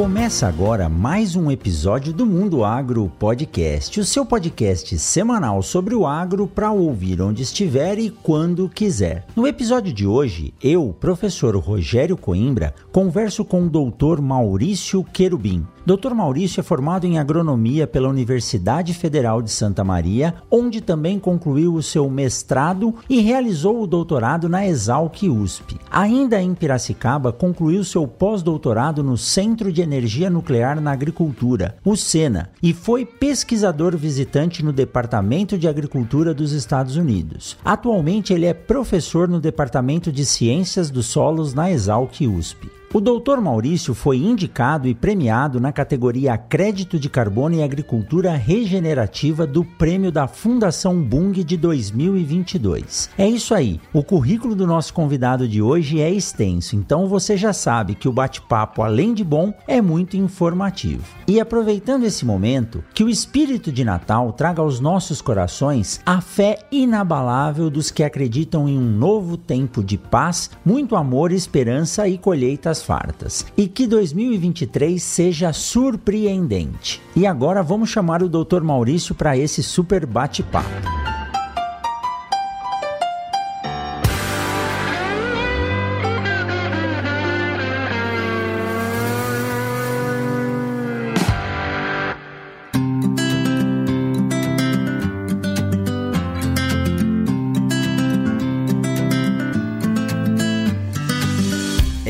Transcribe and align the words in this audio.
Começa 0.00 0.48
agora 0.48 0.88
mais 0.88 1.36
um 1.36 1.50
episódio 1.50 2.10
do 2.10 2.24
Mundo 2.24 2.64
Agro 2.64 3.12
Podcast, 3.18 4.00
o 4.00 4.04
seu 4.04 4.24
podcast 4.24 4.98
semanal 4.98 5.62
sobre 5.62 5.94
o 5.94 6.06
agro 6.06 6.46
para 6.46 6.72
ouvir 6.72 7.20
onde 7.20 7.42
estiver 7.42 7.98
e 7.98 8.08
quando 8.08 8.66
quiser. 8.66 9.26
No 9.36 9.46
episódio 9.46 9.92
de 9.92 10.06
hoje, 10.06 10.54
eu, 10.62 10.96
professor 10.98 11.54
Rogério 11.54 12.16
Coimbra, 12.16 12.74
converso 12.90 13.44
com 13.44 13.64
o 13.64 13.68
doutor 13.68 14.22
Maurício 14.22 15.04
Querubim. 15.04 15.66
Dr. 15.84 16.12
Maurício 16.14 16.60
é 16.60 16.62
formado 16.62 17.06
em 17.06 17.18
agronomia 17.18 17.86
pela 17.86 18.08
Universidade 18.08 18.92
Federal 18.92 19.40
de 19.40 19.50
Santa 19.50 19.82
Maria, 19.82 20.34
onde 20.50 20.80
também 20.80 21.18
concluiu 21.18 21.74
o 21.74 21.82
seu 21.82 22.08
mestrado 22.10 22.94
e 23.08 23.20
realizou 23.20 23.82
o 23.82 23.86
doutorado 23.86 24.48
na 24.48 24.66
Exalc 24.66 25.22
USP. 25.22 25.78
Ainda 25.90 26.40
em 26.40 26.54
Piracicaba, 26.54 27.32
concluiu 27.32 27.82
seu 27.82 28.06
pós-doutorado 28.06 29.02
no 29.02 29.16
Centro 29.16 29.72
de 29.72 29.80
Energia 29.80 30.28
Nuclear 30.28 30.80
na 30.80 30.92
Agricultura, 30.92 31.76
o 31.84 31.96
SENA, 31.96 32.50
e 32.62 32.74
foi 32.74 33.06
pesquisador 33.06 33.96
visitante 33.96 34.62
no 34.62 34.72
Departamento 34.72 35.56
de 35.56 35.66
Agricultura 35.66 36.34
dos 36.34 36.52
Estados 36.52 36.96
Unidos. 36.96 37.56
Atualmente, 37.64 38.34
ele 38.34 38.46
é 38.46 38.52
professor 38.52 39.26
no 39.26 39.40
Departamento 39.40 40.12
de 40.12 40.26
Ciências 40.26 40.90
dos 40.90 41.06
Solos 41.06 41.54
na 41.54 41.70
Exalc 41.70 42.20
USP. 42.20 42.79
O 42.92 43.00
doutor 43.00 43.40
Maurício 43.40 43.94
foi 43.94 44.16
indicado 44.16 44.88
e 44.88 44.96
premiado 44.96 45.60
na 45.60 45.70
categoria 45.70 46.36
Crédito 46.36 46.98
de 46.98 47.08
Carbono 47.08 47.54
e 47.54 47.62
Agricultura 47.62 48.32
Regenerativa 48.32 49.46
do 49.46 49.64
Prêmio 49.64 50.10
da 50.10 50.26
Fundação 50.26 51.00
Bung 51.00 51.44
de 51.44 51.56
2022. 51.56 53.08
É 53.16 53.28
isso 53.28 53.54
aí. 53.54 53.80
O 53.92 54.02
currículo 54.02 54.56
do 54.56 54.66
nosso 54.66 54.92
convidado 54.92 55.46
de 55.46 55.62
hoje 55.62 56.00
é 56.00 56.10
extenso, 56.10 56.74
então 56.74 57.06
você 57.06 57.36
já 57.36 57.52
sabe 57.52 57.94
que 57.94 58.08
o 58.08 58.12
bate-papo, 58.12 58.82
além 58.82 59.14
de 59.14 59.22
bom, 59.22 59.54
é 59.68 59.80
muito 59.80 60.16
informativo. 60.16 61.04
E 61.28 61.38
aproveitando 61.38 62.02
esse 62.02 62.26
momento, 62.26 62.82
que 62.92 63.04
o 63.04 63.08
espírito 63.08 63.70
de 63.70 63.84
Natal 63.84 64.32
traga 64.32 64.62
aos 64.62 64.80
nossos 64.80 65.22
corações 65.22 66.00
a 66.04 66.20
fé 66.20 66.58
inabalável 66.72 67.70
dos 67.70 67.92
que 67.92 68.02
acreditam 68.02 68.68
em 68.68 68.76
um 68.76 68.90
novo 68.90 69.36
tempo 69.36 69.80
de 69.80 69.96
paz, 69.96 70.50
muito 70.64 70.96
amor, 70.96 71.30
esperança 71.30 72.08
e 72.08 72.18
colheitas 72.18 72.79
fartas. 72.82 73.46
E 73.56 73.68
que 73.68 73.86
2023 73.86 75.02
seja 75.02 75.52
surpreendente. 75.52 77.00
E 77.14 77.26
agora 77.26 77.62
vamos 77.62 77.90
chamar 77.90 78.22
o 78.22 78.28
Dr. 78.28 78.62
Maurício 78.62 79.14
para 79.14 79.36
esse 79.36 79.62
super 79.62 80.06
bate-papo. 80.06 81.19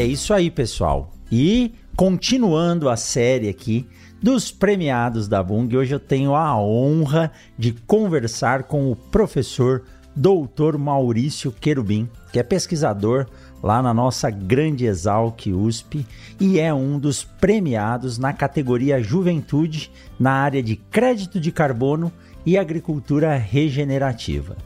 Isso 0.05 0.33
aí, 0.33 0.51
pessoal. 0.51 1.13
E 1.31 1.75
continuando 1.97 2.89
a 2.89 2.97
série 2.97 3.49
aqui 3.49 3.87
dos 4.23 4.51
premiados 4.51 5.29
da 5.29 5.43
Bung, 5.43 5.75
hoje 5.77 5.95
eu 5.95 6.01
tenho 6.01 6.35
a 6.35 6.57
honra 6.61 7.33
de 7.59 7.73
conversar 7.73 8.65
com 8.65 8.91
o 8.91 8.97
professor 8.97 9.83
Doutor 10.15 10.77
Maurício 10.77 11.53
Querubim, 11.53 12.09
que 12.33 12.39
é 12.39 12.43
pesquisador 12.43 13.27
lá 13.63 13.83
na 13.83 13.95
nossa 13.95 14.29
grande 14.31 14.87
Exalc 14.87 15.47
USP 15.47 16.07
e 16.39 16.59
é 16.59 16.73
um 16.73 16.99
dos 16.99 17.23
premiados 17.23 18.19
na 18.19 18.33
categoria 18.33 19.03
Juventude 19.03 19.91
na 20.19 20.33
área 20.33 20.63
de 20.63 20.77
crédito 20.77 21.39
de 21.39 21.53
carbono 21.53 22.13
e 22.45 22.57
agricultura 22.57 23.37
regenerativa. 23.37 24.57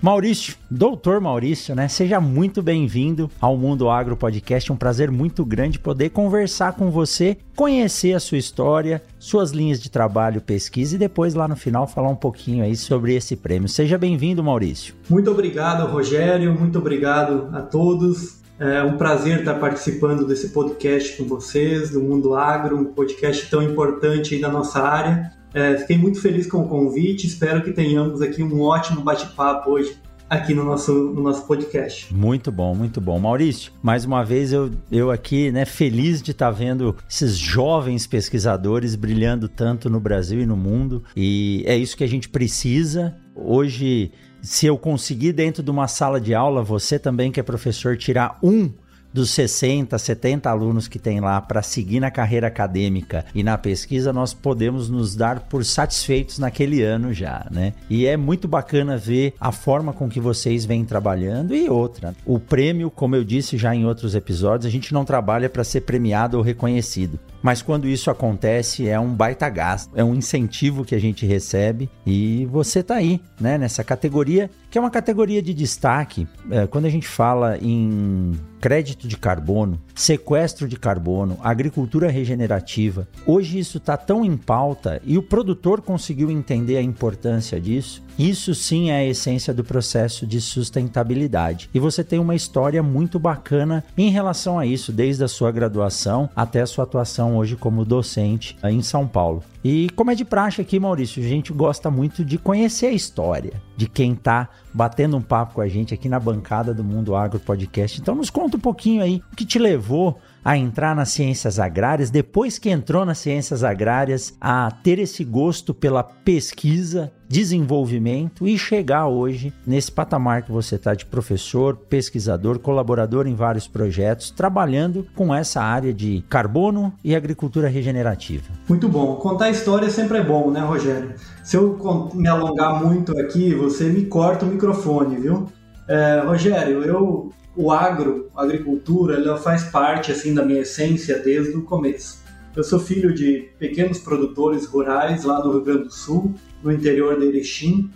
Maurício, 0.00 0.54
doutor 0.70 1.20
Maurício, 1.20 1.74
né? 1.74 1.88
Seja 1.88 2.20
muito 2.20 2.62
bem-vindo 2.62 3.28
ao 3.40 3.56
Mundo 3.56 3.90
Agro 3.90 4.16
Podcast. 4.16 4.70
É 4.70 4.74
um 4.74 4.76
prazer 4.76 5.10
muito 5.10 5.44
grande 5.44 5.76
poder 5.76 6.10
conversar 6.10 6.74
com 6.74 6.88
você, 6.88 7.36
conhecer 7.56 8.14
a 8.14 8.20
sua 8.20 8.38
história, 8.38 9.02
suas 9.18 9.50
linhas 9.50 9.82
de 9.82 9.90
trabalho, 9.90 10.40
pesquisa 10.40 10.94
e 10.94 10.98
depois 10.98 11.34
lá 11.34 11.48
no 11.48 11.56
final 11.56 11.84
falar 11.88 12.10
um 12.10 12.16
pouquinho 12.16 12.62
aí 12.62 12.76
sobre 12.76 13.16
esse 13.16 13.34
prêmio. 13.34 13.68
Seja 13.68 13.98
bem-vindo, 13.98 14.42
Maurício. 14.42 14.94
Muito 15.10 15.32
obrigado, 15.32 15.90
Rogério. 15.90 16.56
Muito 16.56 16.78
obrigado 16.78 17.48
a 17.52 17.60
todos. 17.60 18.38
É 18.60 18.82
um 18.84 18.96
prazer 18.96 19.40
estar 19.40 19.54
participando 19.54 20.24
desse 20.24 20.50
podcast 20.50 21.16
com 21.16 21.24
vocês, 21.24 21.90
do 21.90 22.00
Mundo 22.00 22.34
Agro, 22.34 22.78
um 22.78 22.84
podcast 22.84 23.50
tão 23.50 23.62
importante 23.62 24.36
aí 24.36 24.40
da 24.40 24.48
nossa 24.48 24.80
área. 24.80 25.37
É, 25.54 25.76
fiquei 25.78 25.96
muito 25.96 26.20
feliz 26.20 26.46
com 26.46 26.58
o 26.58 26.68
convite, 26.68 27.26
espero 27.26 27.62
que 27.62 27.72
tenhamos 27.72 28.20
aqui 28.20 28.42
um 28.42 28.60
ótimo 28.60 29.00
bate-papo 29.00 29.70
hoje 29.70 29.96
aqui 30.28 30.52
no 30.52 30.62
nosso, 30.62 30.92
no 30.92 31.22
nosso 31.22 31.46
podcast. 31.46 32.14
Muito 32.14 32.52
bom, 32.52 32.74
muito 32.74 33.00
bom. 33.00 33.18
Maurício, 33.18 33.72
mais 33.82 34.04
uma 34.04 34.22
vez 34.22 34.52
eu, 34.52 34.70
eu 34.90 35.10
aqui, 35.10 35.50
né, 35.50 35.64
feliz 35.64 36.20
de 36.20 36.32
estar 36.32 36.46
tá 36.46 36.50
vendo 36.50 36.94
esses 37.08 37.36
jovens 37.36 38.06
pesquisadores 38.06 38.94
brilhando 38.94 39.48
tanto 39.48 39.88
no 39.88 39.98
Brasil 39.98 40.40
e 40.40 40.46
no 40.46 40.56
mundo. 40.56 41.02
E 41.16 41.62
é 41.66 41.76
isso 41.76 41.96
que 41.96 42.04
a 42.04 42.08
gente 42.08 42.28
precisa. 42.28 43.16
Hoje, 43.34 44.12
se 44.42 44.66
eu 44.66 44.76
conseguir 44.76 45.32
dentro 45.32 45.62
de 45.62 45.70
uma 45.70 45.88
sala 45.88 46.20
de 46.20 46.34
aula, 46.34 46.62
você 46.62 46.98
também 46.98 47.32
que 47.32 47.40
é 47.40 47.42
professor, 47.42 47.96
tirar 47.96 48.38
um 48.42 48.70
dos 49.18 49.30
60, 49.30 49.98
70 49.98 50.48
alunos 50.48 50.86
que 50.86 50.98
tem 50.98 51.20
lá 51.20 51.40
para 51.40 51.60
seguir 51.60 51.98
na 51.98 52.08
carreira 52.08 52.46
acadêmica 52.46 53.24
e 53.34 53.42
na 53.42 53.58
pesquisa, 53.58 54.12
nós 54.12 54.32
podemos 54.32 54.88
nos 54.88 55.16
dar 55.16 55.40
por 55.40 55.64
satisfeitos 55.64 56.38
naquele 56.38 56.82
ano 56.82 57.12
já, 57.12 57.44
né? 57.50 57.72
E 57.90 58.06
é 58.06 58.16
muito 58.16 58.46
bacana 58.46 58.96
ver 58.96 59.34
a 59.40 59.50
forma 59.50 59.92
com 59.92 60.08
que 60.08 60.20
vocês 60.20 60.64
vêm 60.64 60.84
trabalhando 60.84 61.52
e 61.52 61.68
outra. 61.68 62.14
O 62.24 62.38
prêmio, 62.38 62.90
como 62.92 63.16
eu 63.16 63.24
disse 63.24 63.56
já 63.56 63.74
em 63.74 63.84
outros 63.84 64.14
episódios, 64.14 64.66
a 64.66 64.70
gente 64.70 64.94
não 64.94 65.04
trabalha 65.04 65.50
para 65.50 65.64
ser 65.64 65.80
premiado 65.80 66.36
ou 66.36 66.42
reconhecido. 66.42 67.18
Mas 67.42 67.62
quando 67.62 67.86
isso 67.86 68.10
acontece, 68.10 68.88
é 68.88 68.98
um 68.98 69.14
baita 69.14 69.48
gasto, 69.48 69.90
é 69.94 70.02
um 70.02 70.14
incentivo 70.14 70.84
que 70.84 70.94
a 70.94 70.98
gente 70.98 71.24
recebe 71.24 71.88
e 72.04 72.46
você 72.46 72.82
tá 72.82 72.96
aí, 72.96 73.20
né, 73.40 73.56
nessa 73.56 73.84
categoria, 73.84 74.50
que 74.70 74.76
é 74.76 74.80
uma 74.80 74.90
categoria 74.90 75.40
de 75.40 75.54
destaque. 75.54 76.26
É, 76.50 76.66
quando 76.66 76.86
a 76.86 76.90
gente 76.90 77.06
fala 77.06 77.56
em 77.58 78.32
crédito 78.60 79.06
de 79.06 79.16
carbono, 79.16 79.80
sequestro 79.94 80.66
de 80.66 80.76
carbono, 80.76 81.38
agricultura 81.42 82.10
regenerativa, 82.10 83.06
hoje 83.24 83.58
isso 83.58 83.78
está 83.78 83.96
tão 83.96 84.24
em 84.24 84.36
pauta 84.36 85.00
e 85.04 85.16
o 85.16 85.22
produtor 85.22 85.80
conseguiu 85.80 86.30
entender 86.30 86.76
a 86.76 86.82
importância 86.82 87.60
disso 87.60 88.02
isso 88.18 88.54
sim 88.54 88.90
é 88.90 88.96
a 88.96 89.04
essência 89.04 89.54
do 89.54 89.62
processo 89.62 90.26
de 90.26 90.40
sustentabilidade. 90.40 91.70
E 91.72 91.78
você 91.78 92.02
tem 92.02 92.18
uma 92.18 92.34
história 92.34 92.82
muito 92.82 93.18
bacana 93.18 93.84
em 93.96 94.10
relação 94.10 94.58
a 94.58 94.66
isso, 94.66 94.90
desde 94.92 95.22
a 95.22 95.28
sua 95.28 95.52
graduação 95.52 96.28
até 96.34 96.60
a 96.60 96.66
sua 96.66 96.84
atuação 96.84 97.36
hoje 97.36 97.54
como 97.56 97.84
docente 97.84 98.56
em 98.64 98.82
São 98.82 99.06
Paulo. 99.06 99.42
E 99.64 99.88
como 99.90 100.10
é 100.10 100.14
de 100.14 100.24
praxe 100.24 100.60
aqui, 100.60 100.78
Maurício, 100.78 101.22
a 101.22 101.28
gente 101.28 101.52
gosta 101.52 101.90
muito 101.90 102.24
de 102.24 102.38
conhecer 102.38 102.86
a 102.86 102.92
história 102.92 103.60
de 103.76 103.88
quem 103.88 104.12
está 104.12 104.48
batendo 104.72 105.16
um 105.16 105.22
papo 105.22 105.54
com 105.54 105.60
a 105.60 105.68
gente 105.68 105.92
aqui 105.92 106.08
na 106.08 106.20
bancada 106.20 106.72
do 106.72 106.84
Mundo 106.84 107.14
Agro 107.16 107.40
Podcast. 107.40 108.00
Então 108.00 108.14
nos 108.14 108.30
conta 108.30 108.56
um 108.56 108.60
pouquinho 108.60 109.02
aí 109.02 109.22
o 109.32 109.36
que 109.36 109.44
te 109.44 109.58
levou 109.58 110.18
a 110.44 110.56
entrar 110.56 110.94
nas 110.94 111.10
ciências 111.10 111.58
agrárias, 111.58 112.10
depois 112.10 112.58
que 112.58 112.70
entrou 112.70 113.04
nas 113.04 113.18
ciências 113.18 113.62
agrárias, 113.64 114.34
a 114.40 114.70
ter 114.82 114.98
esse 114.98 115.24
gosto 115.24 115.74
pela 115.74 116.02
pesquisa, 116.02 117.12
desenvolvimento 117.28 118.48
e 118.48 118.56
chegar 118.56 119.06
hoje 119.06 119.52
nesse 119.66 119.92
patamar 119.92 120.42
que 120.42 120.50
você 120.50 120.76
está 120.76 120.94
de 120.94 121.04
professor, 121.04 121.76
pesquisador, 121.76 122.58
colaborador 122.58 123.26
em 123.26 123.34
vários 123.34 123.68
projetos, 123.68 124.30
trabalhando 124.30 125.06
com 125.14 125.34
essa 125.34 125.60
área 125.60 125.92
de 125.92 126.24
carbono 126.28 126.92
e 127.04 127.14
agricultura 127.14 127.68
regenerativa. 127.68 128.50
Muito 128.68 128.88
bom. 128.88 129.16
Contar 129.16 129.50
história 129.50 129.90
sempre 129.90 130.18
é 130.18 130.24
bom, 130.24 130.50
né, 130.50 130.60
Rogério? 130.60 131.14
Se 131.44 131.56
eu 131.56 131.78
me 132.14 132.28
alongar 132.28 132.82
muito 132.82 133.18
aqui, 133.18 133.54
você 133.54 133.84
me 133.84 134.06
corta 134.06 134.46
o 134.46 134.48
microfone, 134.48 135.16
viu? 135.16 135.46
É, 135.86 136.22
Rogério, 136.24 136.82
eu 136.82 137.32
o 137.58 137.72
agro, 137.72 138.30
a 138.36 138.44
agricultura, 138.44 139.16
ela 139.16 139.36
faz 139.36 139.64
parte 139.64 140.12
assim 140.12 140.32
da 140.32 140.44
minha 140.44 140.60
essência 140.60 141.18
desde 141.18 141.56
o 141.56 141.62
começo. 141.62 142.22
Eu 142.54 142.62
sou 142.62 142.78
filho 142.78 143.12
de 143.12 143.50
pequenos 143.58 143.98
produtores 143.98 144.64
rurais 144.64 145.24
lá 145.24 145.40
do 145.40 145.50
Rio 145.50 145.62
Grande 145.62 145.84
do 145.84 145.92
Sul, 145.92 146.34
no 146.62 146.70
interior 146.70 147.18
de 147.18 147.26
Erechim, 147.26 147.90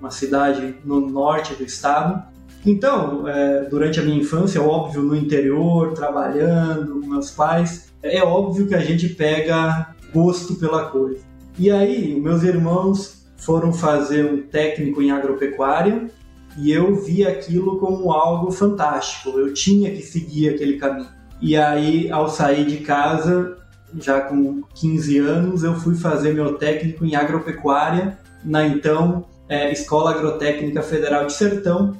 uma 0.00 0.12
cidade 0.12 0.76
no 0.84 1.00
norte 1.00 1.52
do 1.54 1.64
estado. 1.64 2.22
Então, 2.64 3.26
é, 3.26 3.64
durante 3.64 3.98
a 3.98 4.04
minha 4.04 4.20
infância, 4.20 4.62
óbvio, 4.62 5.02
no 5.02 5.16
interior, 5.16 5.94
trabalhando 5.94 7.00
com 7.00 7.08
meus 7.08 7.32
pais, 7.32 7.92
é 8.00 8.22
óbvio 8.22 8.68
que 8.68 8.74
a 8.76 8.80
gente 8.80 9.08
pega 9.08 9.96
gosto 10.14 10.54
pela 10.54 10.90
coisa. 10.90 11.24
E 11.58 11.72
aí, 11.72 12.14
meus 12.20 12.44
irmãos 12.44 13.26
foram 13.36 13.72
fazer 13.72 14.32
um 14.32 14.42
técnico 14.42 15.02
em 15.02 15.10
agropecuária 15.10 16.08
e 16.58 16.72
eu 16.72 16.96
vi 16.96 17.24
aquilo 17.24 17.78
como 17.78 18.12
algo 18.12 18.50
fantástico. 18.50 19.38
Eu 19.38 19.54
tinha 19.54 19.90
que 19.90 20.02
seguir 20.02 20.48
aquele 20.50 20.76
caminho. 20.76 21.08
E 21.40 21.56
aí, 21.56 22.10
ao 22.10 22.28
sair 22.28 22.66
de 22.66 22.78
casa, 22.78 23.56
já 23.98 24.20
com 24.20 24.62
15 24.74 25.18
anos, 25.18 25.62
eu 25.62 25.74
fui 25.76 25.94
fazer 25.94 26.34
meu 26.34 26.54
técnico 26.54 27.04
em 27.04 27.14
agropecuária 27.14 28.18
na 28.44 28.66
então 28.66 29.24
é, 29.48 29.72
Escola 29.72 30.10
Agrotécnica 30.10 30.82
Federal 30.82 31.26
de 31.26 31.32
Sertão, 31.32 31.96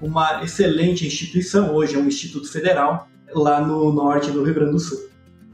uma 0.00 0.42
excelente 0.42 1.06
instituição, 1.06 1.74
hoje 1.74 1.94
é 1.94 1.98
um 1.98 2.06
instituto 2.06 2.50
federal, 2.50 3.08
lá 3.32 3.60
no 3.60 3.92
norte 3.92 4.30
do 4.30 4.42
Rio 4.42 4.54
Grande 4.54 4.72
do 4.72 4.80
Sul. 4.80 4.98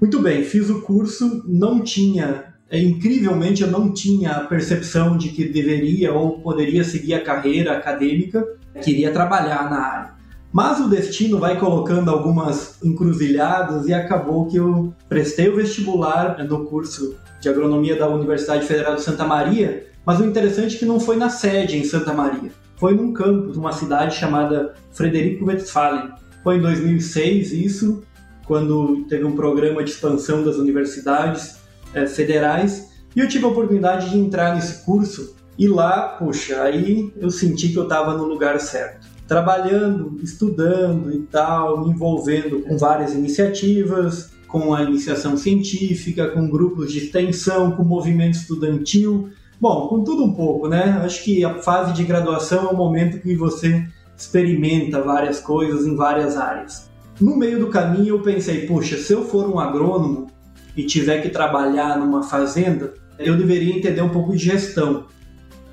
Muito 0.00 0.20
bem, 0.20 0.44
fiz 0.44 0.70
o 0.70 0.82
curso, 0.82 1.42
não 1.46 1.80
tinha, 1.80 2.54
incrivelmente 2.72 3.62
eu 3.62 3.70
não 3.70 3.92
tinha 3.92 4.32
a 4.32 4.44
percepção 4.44 5.16
de 5.16 5.28
que 5.28 5.44
deveria 5.44 6.12
ou 6.12 6.40
poderia 6.40 6.82
seguir 6.82 7.14
a 7.14 7.22
carreira 7.22 7.76
acadêmica, 7.76 8.44
queria 8.82 9.12
trabalhar 9.12 9.70
na 9.70 9.78
área. 9.78 10.16
Mas 10.52 10.80
o 10.80 10.88
destino 10.88 11.38
vai 11.38 11.58
colocando 11.58 12.10
algumas 12.10 12.82
encruzilhadas 12.82 13.86
e 13.86 13.94
acabou 13.94 14.46
que 14.46 14.56
eu 14.56 14.92
prestei 15.08 15.48
o 15.48 15.56
vestibular 15.56 16.42
no 16.44 16.64
curso 16.64 17.16
de 17.40 17.48
agronomia 17.48 17.96
da 17.96 18.08
Universidade 18.08 18.66
Federal 18.66 18.94
de 18.94 19.02
Santa 19.02 19.24
Maria, 19.24 19.86
mas 20.04 20.18
o 20.18 20.24
interessante 20.24 20.76
é 20.76 20.78
que 20.78 20.84
não 20.84 20.98
foi 20.98 21.16
na 21.16 21.28
sede 21.28 21.76
em 21.76 21.84
Santa 21.84 22.12
Maria, 22.12 22.50
foi 22.76 22.94
num 22.94 23.12
campus, 23.12 23.56
numa 23.56 23.72
cidade 23.72 24.16
chamada 24.16 24.74
Frederico 24.92 25.44
Westphalen. 25.44 26.10
Foi 26.42 26.56
em 26.56 26.60
2006 26.62 27.52
isso, 27.52 28.02
quando 28.46 29.04
teve 29.08 29.24
um 29.24 29.36
programa 29.36 29.82
de 29.82 29.90
expansão 29.90 30.42
das 30.44 30.56
universidades 30.56 31.65
é, 31.94 32.06
federais, 32.06 32.90
e 33.14 33.20
eu 33.20 33.28
tive 33.28 33.44
a 33.44 33.48
oportunidade 33.48 34.10
de 34.10 34.18
entrar 34.18 34.54
nesse 34.54 34.84
curso 34.84 35.36
e 35.58 35.66
lá, 35.66 36.16
puxa, 36.18 36.62
aí 36.62 37.12
eu 37.16 37.30
senti 37.30 37.70
que 37.70 37.78
eu 37.78 37.84
estava 37.84 38.16
no 38.16 38.24
lugar 38.24 38.60
certo 38.60 39.16
trabalhando, 39.26 40.18
estudando 40.22 41.12
e 41.12 41.22
tal, 41.22 41.84
me 41.84 41.90
envolvendo 41.90 42.62
com 42.62 42.76
várias 42.76 43.12
iniciativas, 43.12 44.30
com 44.46 44.72
a 44.72 44.82
iniciação 44.82 45.36
científica, 45.36 46.28
com 46.28 46.48
grupos 46.48 46.92
de 46.92 46.98
extensão, 46.98 47.72
com 47.72 47.82
movimento 47.82 48.34
estudantil. 48.34 49.28
Bom, 49.60 49.88
com 49.88 50.04
tudo 50.04 50.24
um 50.24 50.32
pouco, 50.32 50.68
né? 50.68 51.00
Acho 51.04 51.24
que 51.24 51.44
a 51.44 51.54
fase 51.54 51.92
de 51.92 52.04
graduação 52.04 52.68
é 52.68 52.72
o 52.72 52.76
momento 52.76 53.20
que 53.20 53.34
você 53.34 53.86
experimenta 54.16 55.02
várias 55.02 55.40
coisas 55.40 55.86
em 55.86 55.96
várias 55.96 56.36
áreas. 56.36 56.88
No 57.20 57.36
meio 57.36 57.58
do 57.58 57.68
caminho 57.68 58.16
eu 58.16 58.20
pensei, 58.20 58.66
puxa, 58.66 58.96
se 58.96 59.12
eu 59.12 59.24
for 59.24 59.48
um 59.48 59.58
agrônomo 59.58 60.28
e 60.76 60.84
tiver 60.84 61.22
que 61.22 61.30
trabalhar 61.30 61.98
numa 61.98 62.22
fazenda, 62.22 62.92
eu 63.18 63.36
deveria 63.36 63.74
entender 63.74 64.02
um 64.02 64.10
pouco 64.10 64.32
de 64.32 64.44
gestão. 64.44 65.06